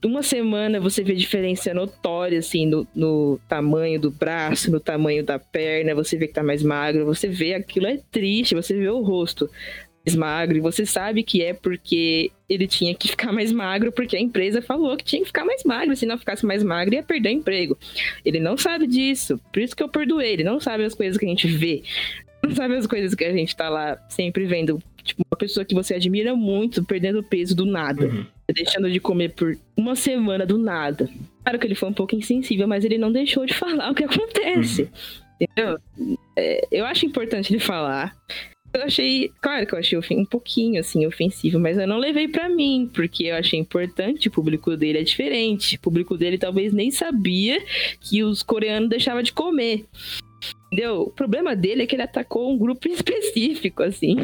Uma 0.06 0.22
semana 0.22 0.80
você 0.80 1.02
vê 1.02 1.14
diferença 1.14 1.74
notória, 1.74 2.38
assim, 2.38 2.66
no, 2.66 2.86
no 2.94 3.40
tamanho 3.48 4.00
do 4.00 4.10
braço, 4.10 4.70
no 4.70 4.78
tamanho 4.78 5.24
da 5.24 5.38
perna, 5.38 5.94
você 5.94 6.16
vê 6.16 6.28
que 6.28 6.34
tá 6.34 6.42
mais 6.42 6.62
magro, 6.62 7.04
você 7.04 7.26
vê 7.26 7.54
aquilo 7.54 7.86
é 7.86 7.98
triste, 8.10 8.54
você 8.54 8.74
vê 8.74 8.88
o 8.88 9.02
rosto 9.02 9.50
mais 10.06 10.14
magro, 10.14 10.56
e 10.56 10.60
você 10.60 10.86
sabe 10.86 11.24
que 11.24 11.42
é 11.42 11.52
porque 11.52 12.30
ele 12.48 12.66
tinha 12.68 12.94
que 12.94 13.08
ficar 13.08 13.32
mais 13.32 13.50
magro, 13.50 13.90
porque 13.90 14.16
a 14.16 14.20
empresa 14.20 14.62
falou 14.62 14.96
que 14.96 15.04
tinha 15.04 15.20
que 15.20 15.26
ficar 15.26 15.44
mais 15.44 15.64
magro, 15.64 15.96
se 15.96 16.06
não 16.06 16.16
ficasse 16.16 16.46
mais 16.46 16.62
magro 16.62 16.94
ia 16.94 17.02
perder 17.02 17.30
o 17.30 17.32
emprego. 17.32 17.76
Ele 18.24 18.38
não 18.38 18.56
sabe 18.56 18.86
disso, 18.86 19.40
por 19.52 19.60
isso 19.60 19.74
que 19.74 19.82
eu 19.82 19.88
perdoei, 19.88 20.34
ele 20.34 20.44
não 20.44 20.60
sabe 20.60 20.84
as 20.84 20.94
coisas 20.94 21.18
que 21.18 21.24
a 21.26 21.28
gente 21.28 21.48
vê, 21.48 21.82
não 22.42 22.54
sabe 22.54 22.76
as 22.76 22.86
coisas 22.86 23.14
que 23.14 23.24
a 23.24 23.32
gente 23.32 23.56
tá 23.56 23.68
lá 23.68 23.98
sempre 24.08 24.46
vendo. 24.46 24.80
Tipo, 25.02 25.22
uma 25.28 25.38
pessoa 25.38 25.64
que 25.64 25.74
você 25.74 25.94
admira 25.94 26.36
muito 26.36 26.84
perdendo 26.84 27.22
peso 27.22 27.56
do 27.56 27.64
nada 27.64 28.06
Uhum. 28.06 28.37
Deixando 28.54 28.90
de 28.90 29.00
comer 29.00 29.34
por 29.34 29.58
uma 29.76 29.94
semana 29.94 30.46
do 30.46 30.58
nada. 30.58 31.08
Claro 31.42 31.58
que 31.58 31.66
ele 31.66 31.74
foi 31.74 31.88
um 31.88 31.94
pouco 31.94 32.14
insensível, 32.14 32.66
mas 32.66 32.84
ele 32.84 32.98
não 32.98 33.12
deixou 33.12 33.44
de 33.44 33.54
falar 33.54 33.90
o 33.90 33.94
que 33.94 34.04
acontece. 34.04 34.90
Entendeu? 35.40 35.78
É, 36.36 36.66
eu 36.70 36.84
acho 36.84 37.06
importante 37.06 37.52
ele 37.52 37.60
falar. 37.60 38.16
Eu 38.72 38.82
achei, 38.82 39.30
claro 39.40 39.66
que 39.66 39.74
eu 39.74 39.78
achei 39.78 39.98
um 39.98 40.24
pouquinho 40.26 40.78
assim 40.78 41.06
ofensivo, 41.06 41.58
mas 41.58 41.78
eu 41.78 41.86
não 41.86 41.96
levei 41.96 42.28
pra 42.28 42.50
mim, 42.50 42.90
porque 42.92 43.24
eu 43.24 43.36
achei 43.36 43.58
importante, 43.58 44.28
o 44.28 44.30
público 44.30 44.76
dele 44.76 44.98
é 44.98 45.02
diferente. 45.02 45.76
O 45.76 45.80
público 45.80 46.18
dele 46.18 46.36
talvez 46.36 46.72
nem 46.72 46.90
sabia 46.90 47.62
que 48.00 48.22
os 48.22 48.42
coreanos 48.42 48.90
deixavam 48.90 49.22
de 49.22 49.32
comer. 49.32 49.86
Entendeu? 50.70 51.02
O 51.02 51.10
problema 51.10 51.56
dele 51.56 51.82
é 51.82 51.86
que 51.86 51.94
ele 51.94 52.02
atacou 52.02 52.52
um 52.52 52.58
grupo 52.58 52.88
específico, 52.88 53.82
assim. 53.82 54.16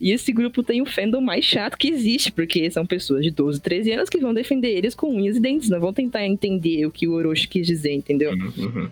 E 0.00 0.12
esse 0.12 0.32
grupo 0.32 0.62
tem 0.62 0.80
o 0.80 0.86
fandom 0.86 1.20
mais 1.20 1.44
chato 1.44 1.76
que 1.76 1.88
existe, 1.88 2.32
porque 2.32 2.70
são 2.70 2.86
pessoas 2.86 3.22
de 3.22 3.30
12, 3.30 3.60
13 3.60 3.92
anos 3.92 4.08
que 4.08 4.18
vão 4.18 4.32
defender 4.32 4.70
eles 4.70 4.94
com 4.94 5.14
unhas 5.14 5.36
e 5.36 5.40
dentes, 5.40 5.68
não 5.68 5.80
vão 5.80 5.92
tentar 5.92 6.26
entender 6.26 6.86
o 6.86 6.90
que 6.90 7.06
o 7.06 7.12
Orochi 7.12 7.46
quis 7.46 7.66
dizer, 7.66 7.92
entendeu? 7.92 8.32
Uhum. 8.32 8.88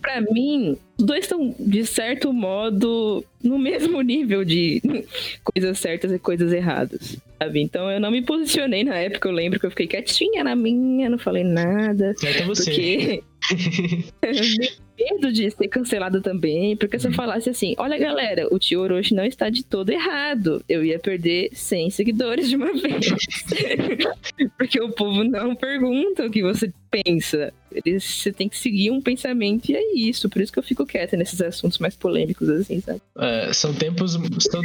Pra 0.00 0.20
mim, 0.20 0.76
os 0.98 1.04
dois 1.04 1.24
estão, 1.24 1.54
de 1.58 1.84
certo 1.84 2.32
modo, 2.32 3.22
no 3.42 3.58
mesmo 3.58 4.00
nível 4.00 4.44
de 4.44 4.80
coisas 5.44 5.78
certas 5.78 6.10
e 6.12 6.18
coisas 6.18 6.52
erradas, 6.52 7.18
sabe? 7.38 7.60
Então 7.60 7.90
eu 7.90 8.00
não 8.00 8.10
me 8.10 8.22
posicionei 8.22 8.84
na 8.84 8.96
época, 8.96 9.28
eu 9.28 9.32
lembro 9.32 9.60
que 9.60 9.66
eu 9.66 9.70
fiquei 9.70 9.86
quietinha 9.86 10.42
na 10.42 10.56
minha, 10.56 11.10
não 11.10 11.18
falei 11.18 11.44
nada. 11.44 12.14
Até 12.22 12.42
você. 12.44 13.22
Porque 14.20 14.78
medo 14.98 15.32
de 15.32 15.50
ser 15.50 15.68
cancelado 15.68 16.20
também, 16.20 16.76
porque 16.76 16.98
se 16.98 17.06
eu 17.06 17.12
falasse 17.12 17.48
assim, 17.48 17.74
olha 17.78 17.98
galera, 17.98 18.48
o 18.52 18.58
tio 18.58 18.80
Orochi 18.80 19.14
não 19.14 19.24
está 19.24 19.48
de 19.48 19.64
todo 19.64 19.90
errado, 19.90 20.62
eu 20.68 20.84
ia 20.84 20.98
perder 20.98 21.50
100 21.52 21.90
seguidores 21.90 22.48
de 22.48 22.56
uma 22.56 22.72
vez. 22.76 23.06
porque 24.58 24.80
o 24.80 24.90
povo 24.90 25.24
não 25.24 25.54
pergunta 25.54 26.26
o 26.26 26.30
que 26.30 26.42
você 26.42 26.72
pensa. 26.90 27.52
Eles, 27.70 28.02
você 28.02 28.32
tem 28.32 28.48
que 28.48 28.56
seguir 28.56 28.90
um 28.90 29.00
pensamento 29.00 29.70
e 29.70 29.76
é 29.76 29.94
isso. 29.94 30.28
Por 30.28 30.40
isso 30.40 30.52
que 30.52 30.58
eu 30.58 30.62
fico 30.62 30.86
quieta 30.86 31.16
nesses 31.16 31.40
assuntos 31.40 31.78
mais 31.78 31.94
polêmicos, 31.94 32.48
assim, 32.48 32.80
sabe? 32.80 33.00
É, 33.18 33.52
são 33.52 33.74
tempos 33.74 34.12
são, 34.12 34.62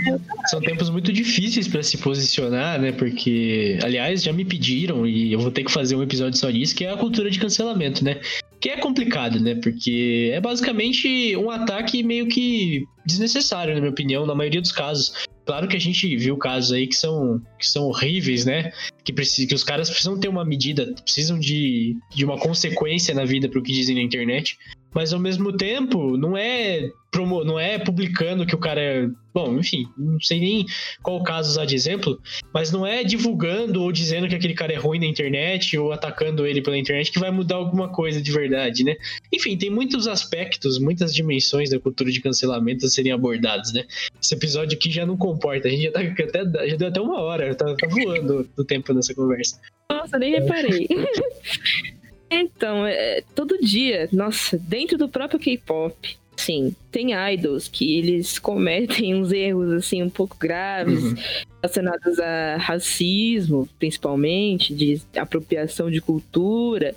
são 0.48 0.62
tempos 0.62 0.90
muito 0.90 1.12
difíceis 1.12 1.68
pra 1.68 1.84
se 1.84 1.98
posicionar, 1.98 2.80
né? 2.80 2.92
Porque, 2.92 3.78
aliás, 3.84 4.24
já 4.24 4.32
me 4.32 4.46
pediram 4.46 5.06
e 5.06 5.34
eu 5.34 5.40
vou 5.40 5.52
ter 5.52 5.64
que 5.64 5.72
fazer 5.72 5.96
um 5.96 6.04
episódio 6.04 6.40
só 6.40 6.50
disso, 6.50 6.76
que 6.76 6.86
é 6.86 6.92
a 6.92 6.98
cultura 6.98 7.30
de 7.30 7.40
cancelamento, 7.40 8.04
né? 8.04 8.20
Que 8.60 8.70
é 8.70 8.78
complicado, 8.78 9.42
né? 9.42 9.56
Porque 9.56 10.23
é 10.32 10.40
basicamente 10.40 11.36
um 11.38 11.50
ataque 11.50 12.04
meio 12.04 12.28
que 12.28 12.86
desnecessário, 13.06 13.74
na 13.74 13.80
minha 13.80 13.92
opinião, 13.92 14.26
na 14.26 14.36
maioria 14.36 14.62
dos 14.62 14.72
casos. 14.72 15.14
Claro 15.46 15.68
que 15.68 15.76
a 15.76 15.80
gente 15.80 16.16
viu 16.16 16.38
casos 16.38 16.72
aí 16.72 16.88
que 16.88 16.96
são, 16.96 17.42
que 17.60 17.68
são 17.68 17.86
horríveis, 17.86 18.46
né? 18.46 18.72
Que, 19.04 19.12
precisa, 19.12 19.48
que 19.48 19.54
os 19.54 19.64
caras 19.64 19.90
precisam 19.90 20.18
ter 20.18 20.30
uma 20.30 20.46
medida, 20.46 20.94
precisam 21.04 21.38
de, 21.38 21.98
de 22.16 22.24
uma 22.24 22.38
consequência 22.38 23.14
na 23.14 23.26
vida 23.26 23.50
pro 23.50 23.62
que 23.62 23.74
dizem 23.74 23.96
na 23.96 24.02
internet. 24.02 24.58
Mas 24.94 25.14
ao 25.14 25.20
mesmo 25.20 25.52
tempo, 25.52 26.18
não 26.18 26.38
é 26.38 26.92
promo, 27.14 27.44
não 27.44 27.60
é 27.60 27.78
publicando 27.78 28.46
que 28.46 28.56
o 28.56 28.60
cara 28.60 28.82
é. 28.82 29.08
Bom, 29.34 29.58
enfim, 29.58 29.86
não 29.98 30.20
sei 30.20 30.40
nem 30.40 30.66
qual 31.02 31.24
caso 31.24 31.50
usar 31.50 31.66
de 31.66 31.76
exemplo, 31.76 32.20
mas 32.54 32.72
não 32.72 32.86
é 32.86 33.04
divulgando 33.04 33.82
ou 33.82 33.92
dizendo 33.92 34.28
que 34.28 34.36
aquele 34.36 34.54
cara 34.54 34.74
é 34.74 34.78
ruim 34.78 35.00
na 35.00 35.08
internet 35.08 35.76
ou 35.76 35.92
atacando 35.92 36.46
ele 36.46 36.62
pela 36.62 36.78
internet 36.78 37.12
que 37.12 37.20
vai 37.20 37.32
mudar 37.32 37.56
alguma 37.56 37.90
coisa 37.90 38.22
de 38.22 38.32
verdade, 38.32 38.84
né? 38.84 38.96
Enfim, 39.32 39.58
tem 39.58 39.72
muitos 39.72 40.08
aspectos, 40.08 40.78
muitas 40.78 41.14
dimensões 41.14 41.72
da 41.72 41.80
cultura 41.80 42.12
de 42.12 42.22
cancelamento 42.22 42.86
a 42.86 42.90
serem 42.90 43.12
abordados, 43.12 43.74
né? 43.74 43.86
Esse 44.22 44.36
episódio 44.36 44.78
aqui 44.78 44.92
já 44.92 45.06
não 45.06 45.18
comporta, 45.18 45.68
a 45.68 45.72
gente 45.72 45.84
já, 45.84 45.92
tá 45.92 46.02
até, 46.02 46.70
já 46.70 46.76
deu 46.76 46.88
até 46.90 47.02
uma 47.02 47.20
hora, 47.20 47.56
tá, 47.56 47.76
tá 47.76 47.88
voando 47.88 48.48
o 48.56 48.64
tempo 48.64 48.94
nessa 48.94 49.16
conversa. 49.16 49.60
Nossa, 49.90 50.20
nem 50.20 50.32
reparei. 50.32 50.88
então, 52.42 52.86
é, 52.86 53.24
todo 53.36 53.58
dia, 53.60 54.08
nossa, 54.12 54.58
dentro 54.58 54.98
do 54.98 55.08
próprio 55.10 55.40
K-pop, 55.40 56.18
sim, 56.36 56.76
tem 56.92 57.10
idols 57.34 57.68
que 57.68 57.98
eles 57.98 58.40
cometem 58.40 59.16
uns 59.16 59.32
erros 59.32 59.72
assim 59.74 60.02
um 60.04 60.10
pouco 60.10 60.36
graves 60.38 61.04
Uhum. 61.04 61.16
relacionados 61.62 62.20
a 62.20 62.58
racismo, 62.58 63.68
principalmente, 63.80 64.74
de 64.74 65.02
apropriação 65.16 65.90
de 65.92 66.02
cultura. 66.02 66.96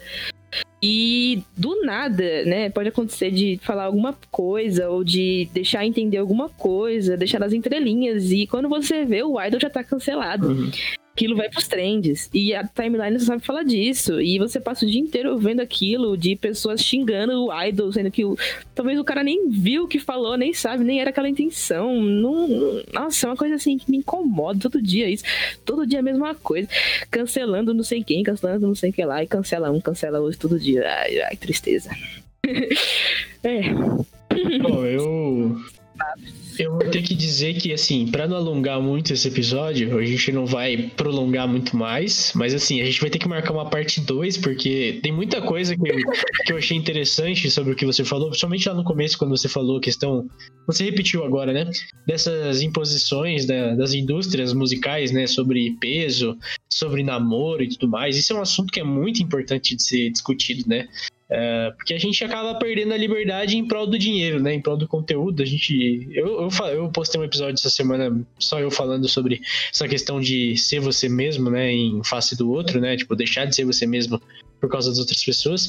E 0.83 1.43
do 1.57 1.83
nada, 1.85 2.45
né, 2.45 2.71
pode 2.71 2.89
acontecer 2.89 3.31
de 3.31 3.59
falar 3.63 3.85
alguma 3.85 4.17
coisa 4.31 4.89
ou 4.89 5.03
de 5.03 5.49
deixar 5.53 5.85
entender 5.87 6.19
alguma 6.19 6.49
coisa, 6.49 7.17
deixar 7.17 7.39
nas 7.41 7.53
entrelinhas 7.53 8.31
e 8.31 8.47
quando 8.47 8.69
você 8.69 9.05
vê 9.05 9.23
o 9.23 9.41
idol 9.41 9.61
já 9.61 9.71
tá 9.71 9.83
cancelado 9.83 10.49
Uhum. 10.49 10.71
Aquilo 11.17 11.35
vai 11.35 11.49
pros 11.49 11.67
trends. 11.67 12.29
E 12.33 12.55
a 12.55 12.63
timeline 12.63 13.19
só 13.19 13.27
sabe 13.27 13.43
falar 13.43 13.63
disso. 13.63 14.21
E 14.21 14.39
você 14.39 14.61
passa 14.61 14.85
o 14.85 14.89
dia 14.89 15.01
inteiro 15.01 15.39
vendo 15.39 15.61
aquilo 15.61 16.17
de 16.17 16.37
pessoas 16.37 16.83
xingando 16.83 17.47
o 17.47 17.63
idol, 17.65 17.91
sendo 17.91 18.11
que 18.11 18.23
o, 18.23 18.37
talvez 18.75 19.01
o 19.01 19.05
cara 19.05 19.25
nem 19.25 19.49
viu 19.49 19.85
o 19.85 19.89
que 19.89 19.99
falou, 19.99 20.37
nem 20.37 20.53
sabe, 20.53 20.85
nem 20.85 21.01
era 21.01 21.09
aquela 21.09 21.29
intenção. 21.29 22.01
Não, 22.03 22.83
nossa, 22.93 23.27
é 23.27 23.31
uma 23.31 23.37
coisa 23.37 23.55
assim 23.55 23.79
que 23.79 23.91
me 23.91 23.97
incomoda 23.97 24.61
todo 24.61 24.83
dia 24.83 25.09
isso. 25.09 25.25
Todo 25.65 25.87
dia 25.87 26.01
a 26.01 26.03
mesma 26.03 26.35
coisa. 26.35 26.69
Cancelando 27.11 27.73
não 27.73 27.83
sei 27.83 28.05
quem, 28.05 28.23
cancelando 28.23 28.67
não 28.67 28.75
sei 28.75 28.93
que 28.93 29.05
lá, 29.05 29.25
e 29.25 29.27
cancela 29.27 29.71
um, 29.71 29.81
cancela 29.81 30.21
outro 30.21 30.39
todo 30.39 30.61
dia. 30.61 30.87
Ai, 30.87 31.19
ai, 31.21 31.37
tristeza. 31.37 31.91
é. 33.43 33.73
Bom, 34.61 34.85
eu. 34.85 35.57
Eu 36.59 36.73
vou 36.73 36.91
ter 36.91 37.03
que 37.03 37.15
dizer 37.15 37.55
que, 37.55 37.73
assim, 37.73 38.07
para 38.07 38.27
não 38.27 38.37
alongar 38.37 38.81
muito 38.81 39.13
esse 39.13 39.29
episódio, 39.29 39.99
a 39.99 40.05
gente 40.05 40.33
não 40.33 40.47
vai 40.47 40.91
prolongar 40.97 41.47
muito 41.47 41.77
mais, 41.77 42.33
mas, 42.35 42.55
assim, 42.55 42.81
a 42.81 42.85
gente 42.85 43.01
vai 43.01 43.11
ter 43.11 43.19
que 43.19 43.29
marcar 43.29 43.53
uma 43.53 43.69
parte 43.69 44.01
2, 44.01 44.39
porque 44.39 44.99
tem 45.03 45.13
muita 45.13 45.43
coisa 45.43 45.77
que 45.77 45.89
eu, 45.91 45.97
que 46.47 46.53
eu 46.53 46.57
achei 46.57 46.77
interessante 46.77 47.51
sobre 47.51 47.73
o 47.73 47.77
que 47.77 47.85
você 47.85 48.05
falou, 48.05 48.29
principalmente 48.29 48.69
lá 48.69 48.75
no 48.75 48.85
começo, 48.85 49.19
quando 49.19 49.37
você 49.37 49.49
falou 49.49 49.77
a 49.77 49.81
questão. 49.81 50.27
Você 50.67 50.85
repetiu 50.85 51.25
agora, 51.25 51.53
né? 51.53 51.71
Dessas 52.07 52.63
imposições 52.63 53.45
da, 53.45 53.75
das 53.75 53.93
indústrias 53.93 54.55
musicais, 54.55 55.13
né? 55.13 55.27
Sobre 55.27 55.77
peso, 55.79 56.39
sobre 56.73 57.03
namoro 57.03 57.63
e 57.63 57.69
tudo 57.69 57.89
mais. 57.89 58.17
Isso 58.17 58.33
é 58.33 58.37
um 58.37 58.43
assunto 58.43 58.73
que 58.73 58.81
é 58.81 58.85
muito 58.85 59.23
importante 59.23 59.77
de 59.77 59.83
ser 59.83 60.11
discutido, 60.11 60.65
né? 60.67 60.89
É, 61.29 61.73
porque 61.73 61.93
a 61.93 61.99
gente 61.99 62.23
acaba 62.25 62.55
perdendo 62.55 62.95
a 62.95 62.97
liberdade 62.97 63.57
em 63.57 63.67
prol 63.67 63.87
do 63.87 63.99
dinheiro, 63.99 64.41
né? 64.41 64.55
Em 64.55 64.61
prol 64.61 64.77
do 64.77 64.87
conteúdo. 64.87 65.43
A 65.43 65.47
gente. 65.47 66.09
Eu, 66.13 66.49
eu, 66.49 66.67
eu, 66.69 66.89
postei 66.91 67.21
um 67.21 67.25
episódio 67.25 67.55
essa 67.55 67.71
semana 67.71 68.25
só 68.39 68.61
eu 68.61 68.71
falando 68.71 69.09
sobre 69.09 69.41
essa 69.73 69.89
questão 69.89 70.21
de 70.21 70.57
ser 70.57 70.79
você 70.79 71.09
mesmo, 71.09 71.51
né? 71.51 71.73
Em 71.73 72.03
face 72.05 72.37
do 72.37 72.51
outro, 72.51 72.81
né? 72.81 72.97
Tipo, 72.97 73.17
deixar 73.17 73.45
de 73.45 73.57
ser 73.57 73.65
você 73.65 73.87
mesmo 73.87 74.21
por 74.61 74.71
causa 74.71 74.91
das 74.91 74.99
outras 74.99 75.25
pessoas. 75.25 75.69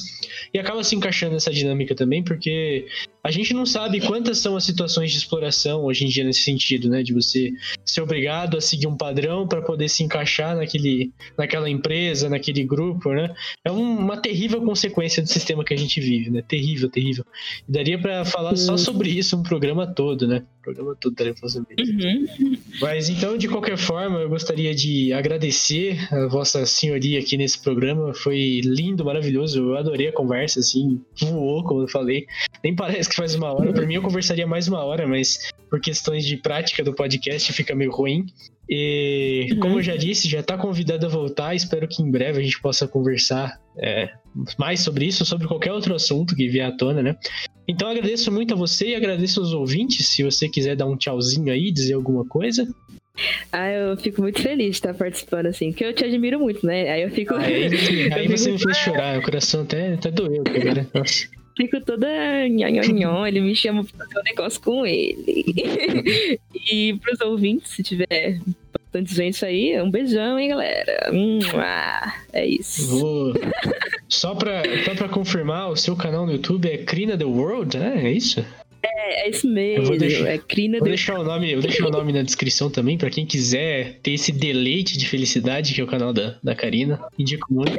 E 0.52 0.58
acaba 0.58 0.82
se 0.82 0.94
encaixando 0.94 1.34
nessa 1.34 1.52
dinâmica 1.52 1.94
também, 1.94 2.22
porque 2.22 2.86
a 3.22 3.30
gente 3.30 3.52
não 3.52 3.66
sabe 3.66 4.00
quantas 4.00 4.38
são 4.38 4.56
as 4.56 4.64
situações 4.64 5.10
de 5.10 5.18
exploração 5.18 5.84
hoje 5.84 6.04
em 6.04 6.08
dia 6.08 6.24
nesse 6.24 6.42
sentido, 6.42 6.88
né? 6.88 7.02
De 7.02 7.12
você 7.12 7.52
ser 7.84 8.00
obrigado 8.00 8.56
a 8.56 8.60
seguir 8.60 8.86
um 8.86 8.96
padrão 8.96 9.46
para 9.46 9.60
poder 9.60 9.88
se 9.88 10.02
encaixar 10.02 10.56
naquele, 10.56 11.12
naquela 11.36 11.68
empresa, 11.68 12.28
naquele 12.28 12.64
grupo, 12.64 13.12
né? 13.12 13.34
É 13.64 13.70
um, 13.70 13.98
uma 13.98 14.16
terrível 14.16 14.62
consequência 14.62 15.22
do 15.22 15.28
sistema 15.28 15.64
que 15.64 15.74
a 15.74 15.76
gente 15.78 16.00
vive, 16.00 16.30
né? 16.30 16.42
Terrível, 16.46 16.88
terrível. 16.88 17.24
E 17.68 17.72
daria 17.72 17.98
para 17.98 18.24
falar 18.24 18.56
só 18.56 18.76
sobre 18.76 19.10
isso 19.10 19.36
um 19.36 19.42
programa 19.42 19.86
todo, 19.86 20.26
né? 20.26 20.44
Programa 20.68 20.94
todo 21.00 21.16
isso. 21.22 21.58
Uhum. 21.58 22.58
Mas 22.78 23.08
então, 23.08 23.38
de 23.38 23.48
qualquer 23.48 23.78
forma, 23.78 24.20
eu 24.20 24.28
gostaria 24.28 24.74
de 24.74 25.14
agradecer 25.14 25.96
a 26.12 26.26
vossa 26.26 26.66
senhoria 26.66 27.18
aqui 27.18 27.38
nesse 27.38 27.62
programa. 27.62 28.12
Foi 28.12 28.60
lindo, 28.62 29.02
maravilhoso. 29.02 29.58
Eu 29.60 29.76
adorei 29.78 30.08
a 30.08 30.12
conversa, 30.12 30.60
assim, 30.60 31.00
voou, 31.18 31.64
como 31.64 31.82
eu 31.82 31.88
falei. 31.88 32.26
Nem 32.62 32.76
parece 32.76 33.08
que 33.08 33.16
faz 33.16 33.34
uma 33.34 33.50
hora. 33.50 33.72
Por 33.72 33.86
mim, 33.86 33.94
eu 33.94 34.02
conversaria 34.02 34.46
mais 34.46 34.68
uma 34.68 34.84
hora, 34.84 35.08
mas 35.08 35.38
por 35.70 35.80
questões 35.80 36.26
de 36.26 36.36
prática 36.36 36.84
do 36.84 36.92
podcast 36.92 37.50
fica 37.54 37.74
meio 37.74 37.90
ruim. 37.90 38.26
E, 38.68 39.48
uhum. 39.52 39.60
como 39.60 39.78
eu 39.78 39.82
já 39.82 39.96
disse, 39.96 40.28
já 40.28 40.40
está 40.40 40.58
convidado 40.58 41.06
a 41.06 41.08
voltar. 41.08 41.54
Espero 41.54 41.88
que 41.88 42.02
em 42.02 42.10
breve 42.10 42.40
a 42.40 42.42
gente 42.42 42.60
possa 42.60 42.86
conversar 42.86 43.58
é, 43.78 44.10
mais 44.58 44.80
sobre 44.80 45.06
isso, 45.06 45.24
sobre 45.24 45.48
qualquer 45.48 45.72
outro 45.72 45.94
assunto 45.94 46.36
que 46.36 46.46
vier 46.46 46.68
à 46.68 46.76
tona, 46.76 47.02
né? 47.02 47.16
Então 47.68 47.88
agradeço 47.88 48.32
muito 48.32 48.54
a 48.54 48.56
você 48.56 48.88
e 48.88 48.94
agradeço 48.94 49.40
aos 49.40 49.52
ouvintes. 49.52 50.08
Se 50.08 50.22
você 50.22 50.48
quiser 50.48 50.74
dar 50.74 50.86
um 50.86 50.96
tchauzinho 50.96 51.52
aí, 51.52 51.70
dizer 51.70 51.92
alguma 51.92 52.24
coisa. 52.24 52.66
Ah, 53.52 53.70
eu 53.70 53.96
fico 53.96 54.22
muito 54.22 54.40
feliz 54.40 54.66
de 54.66 54.72
estar 54.76 54.94
participando, 54.94 55.46
assim, 55.46 55.70
porque 55.70 55.84
eu 55.84 55.92
te 55.92 56.04
admiro 56.04 56.38
muito, 56.38 56.64
né? 56.64 56.88
Aí 56.88 57.02
eu 57.02 57.10
fico. 57.10 57.34
Ah, 57.34 57.42
aí, 57.44 58.12
aí 58.12 58.28
você 58.28 58.52
me 58.52 58.58
fez 58.58 58.76
chorar, 58.78 59.18
o 59.18 59.22
coração 59.22 59.62
até, 59.62 59.94
até 59.94 60.10
doeu, 60.10 60.44
cara. 60.44 60.88
Nossa 60.94 61.28
fico 61.58 61.80
toda 61.80 62.06
nhonhonhon, 62.48 63.26
ele 63.26 63.40
me 63.40 63.54
chama 63.56 63.84
pra 63.84 64.06
fazer 64.06 64.20
um 64.20 64.22
negócio 64.22 64.60
com 64.60 64.86
ele. 64.86 66.38
e 66.54 66.96
pros 67.02 67.20
ouvintes, 67.20 67.72
se 67.72 67.82
tiver 67.82 68.40
bastante 68.88 69.14
gente 69.14 69.44
aí, 69.44 69.80
um 69.80 69.90
beijão, 69.90 70.38
hein, 70.38 70.48
galera? 70.48 71.10
Hum, 71.12 71.38
ah, 71.54 72.14
é 72.32 72.46
isso. 72.46 72.88
Vou... 72.88 73.34
Só 74.08 74.34
pra, 74.34 74.62
só 74.86 74.94
pra 74.94 75.06
confirmar, 75.06 75.70
o 75.70 75.76
seu 75.76 75.94
canal 75.94 76.24
no 76.24 76.32
YouTube 76.32 76.66
é 76.66 76.78
Crina 76.78 77.16
The 77.16 77.26
World, 77.26 77.76
né? 77.76 78.06
É 78.06 78.10
isso? 78.10 78.42
É, 78.82 79.26
é 79.26 79.30
isso 79.30 79.46
mesmo. 79.46 79.84
vou 79.84 79.98
deixar, 79.98 80.28
é 80.28 80.38
Crina 80.38 80.78
vou 80.78 80.88
deixar 80.88 81.18
o 81.18 81.22
nome, 81.22 81.52
Vou 81.52 81.62
deixar 81.62 81.86
o 81.86 81.90
nome 81.90 82.10
na 82.10 82.22
descrição 82.22 82.70
também, 82.70 82.96
pra 82.96 83.10
quem 83.10 83.26
quiser 83.26 83.98
ter 84.02 84.12
esse 84.12 84.32
deleite 84.32 84.96
de 84.96 85.06
felicidade, 85.06 85.74
que 85.74 85.80
é 85.82 85.84
o 85.84 85.86
canal 85.86 86.14
da, 86.14 86.38
da 86.42 86.54
Karina. 86.54 86.98
Indico 87.18 87.52
muito. 87.52 87.78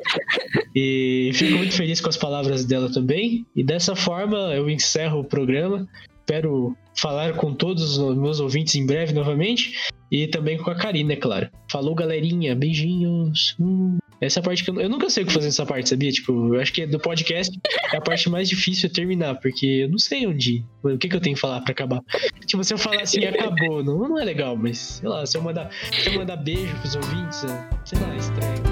E 0.75 1.31
fico 1.33 1.57
muito 1.57 1.73
feliz 1.73 1.99
com 1.99 2.09
as 2.09 2.17
palavras 2.17 2.63
dela 2.63 2.91
também. 2.91 3.43
E 3.55 3.63
dessa 3.63 3.95
forma 3.95 4.37
eu 4.53 4.69
encerro 4.69 5.21
o 5.21 5.25
programa. 5.25 5.87
Espero 6.19 6.77
falar 6.99 7.33
com 7.33 7.53
todos 7.53 7.97
os 7.97 8.17
meus 8.17 8.39
ouvintes 8.39 8.75
em 8.75 8.85
breve 8.85 9.13
novamente. 9.13 9.73
E 10.11 10.27
também 10.27 10.57
com 10.57 10.71
a 10.71 10.75
Karina, 10.75 11.13
é 11.13 11.15
claro. 11.15 11.49
Falou, 11.71 11.93
galerinha. 11.93 12.55
Beijinhos. 12.55 13.55
Hum. 13.59 13.97
Essa 14.21 14.41
parte 14.41 14.63
que 14.63 14.69
eu, 14.69 14.81
eu 14.81 14.89
nunca 14.89 15.09
sei 15.09 15.23
o 15.23 15.27
que 15.27 15.31
fazer 15.31 15.45
nessa 15.45 15.65
parte, 15.65 15.87
sabia? 15.87 16.11
Tipo, 16.11 16.53
eu 16.53 16.59
acho 16.59 16.73
que 16.73 16.85
do 16.85 16.99
podcast 16.99 17.57
é 17.93 17.97
a 17.97 18.01
parte 18.01 18.29
mais 18.29 18.49
difícil 18.49 18.91
terminar, 18.91 19.35
porque 19.35 19.65
eu 19.65 19.89
não 19.89 19.97
sei 19.97 20.27
onde. 20.27 20.65
O 20.83 20.97
que, 20.97 21.07
que 21.07 21.15
eu 21.15 21.21
tenho 21.21 21.35
que 21.35 21.41
falar 21.41 21.61
pra 21.61 21.71
acabar. 21.71 22.01
Tipo, 22.45 22.63
se 22.63 22.73
eu 22.73 22.77
falar 22.77 23.01
assim, 23.01 23.23
acabou, 23.23 23.83
não, 23.83 24.09
não 24.09 24.19
é 24.19 24.25
legal, 24.25 24.57
mas 24.57 24.77
sei 24.77 25.07
lá, 25.07 25.25
se 25.25 25.37
eu 25.37 25.41
mandar, 25.41 25.69
se 25.93 26.09
eu 26.09 26.15
mandar 26.15 26.35
beijo 26.35 26.75
pros 26.81 26.95
ouvintes, 26.95 27.45
é, 27.45 27.69
sei 27.85 27.99
lá, 27.99 28.13
é 28.13 28.17
estranho. 28.17 28.68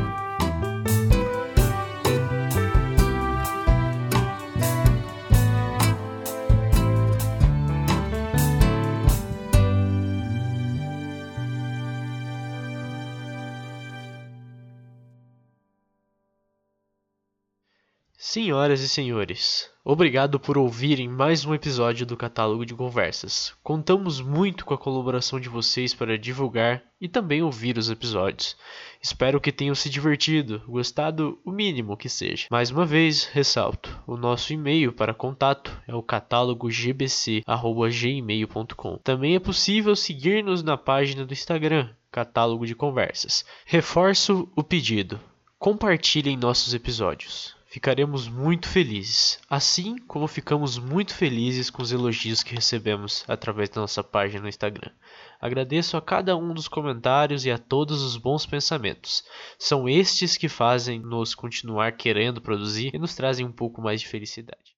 Senhoras 18.37 18.81
e 18.81 18.87
senhores, 18.87 19.67
obrigado 19.83 20.39
por 20.39 20.59
ouvirem 20.59 21.09
mais 21.09 21.43
um 21.43 21.55
episódio 21.55 22.05
do 22.05 22.15
Catálogo 22.15 22.67
de 22.67 22.75
Conversas. 22.75 23.55
Contamos 23.63 24.21
muito 24.21 24.63
com 24.63 24.75
a 24.75 24.77
colaboração 24.77 25.39
de 25.39 25.49
vocês 25.49 25.95
para 25.95 26.19
divulgar 26.19 26.83
e 27.01 27.09
também 27.09 27.41
ouvir 27.41 27.79
os 27.79 27.89
episódios. 27.89 28.55
Espero 29.01 29.41
que 29.41 29.51
tenham 29.51 29.73
se 29.73 29.89
divertido, 29.89 30.61
gostado 30.67 31.39
o 31.43 31.49
mínimo 31.49 31.97
que 31.97 32.07
seja. 32.07 32.45
Mais 32.51 32.69
uma 32.69 32.85
vez, 32.85 33.25
ressalto: 33.25 33.99
o 34.05 34.15
nosso 34.15 34.53
e-mail 34.53 34.93
para 34.93 35.15
contato 35.15 35.75
é 35.87 35.95
o 35.95 36.03
catálogogbc@gmail.com. 36.03 38.97
Também 38.99 39.33
é 39.33 39.39
possível 39.39 39.95
seguir-nos 39.95 40.61
na 40.61 40.77
página 40.77 41.25
do 41.25 41.33
Instagram, 41.33 41.89
Catálogo 42.11 42.67
de 42.67 42.75
Conversas. 42.75 43.43
Reforço 43.65 44.47
o 44.55 44.63
pedido: 44.63 45.19
compartilhem 45.57 46.37
nossos 46.37 46.75
episódios 46.75 47.56
ficaremos 47.67 48.27
muito 48.27 48.67
felizes, 48.67 49.39
assim 49.49 49.97
como 49.97 50.27
ficamos 50.27 50.77
muito 50.77 51.13
felizes 51.13 51.69
com 51.69 51.81
os 51.81 51.91
elogios 51.91 52.41
que 52.41 52.55
recebemos 52.55 53.23
através 53.27 53.69
da 53.69 53.81
nossa 53.81 54.03
página 54.03 54.43
no 54.43 54.49
Instagram. 54.49 54.91
Agradeço 55.39 55.95
a 55.95 56.01
cada 56.01 56.35
um 56.35 56.53
dos 56.53 56.67
comentários 56.67 57.45
e 57.45 57.51
a 57.51 57.57
todos 57.57 58.01
os 58.01 58.17
bons 58.17 58.45
pensamentos. 58.45 59.23
São 59.59 59.87
estes 59.87 60.35
que 60.35 60.49
fazem 60.49 60.99
nos 60.99 61.35
continuar 61.35 61.91
querendo 61.91 62.41
produzir 62.41 62.91
e 62.93 62.97
nos 62.97 63.13
trazem 63.13 63.45
um 63.45 63.51
pouco 63.51 63.81
mais 63.81 64.01
de 64.01 64.07
felicidade. 64.07 64.75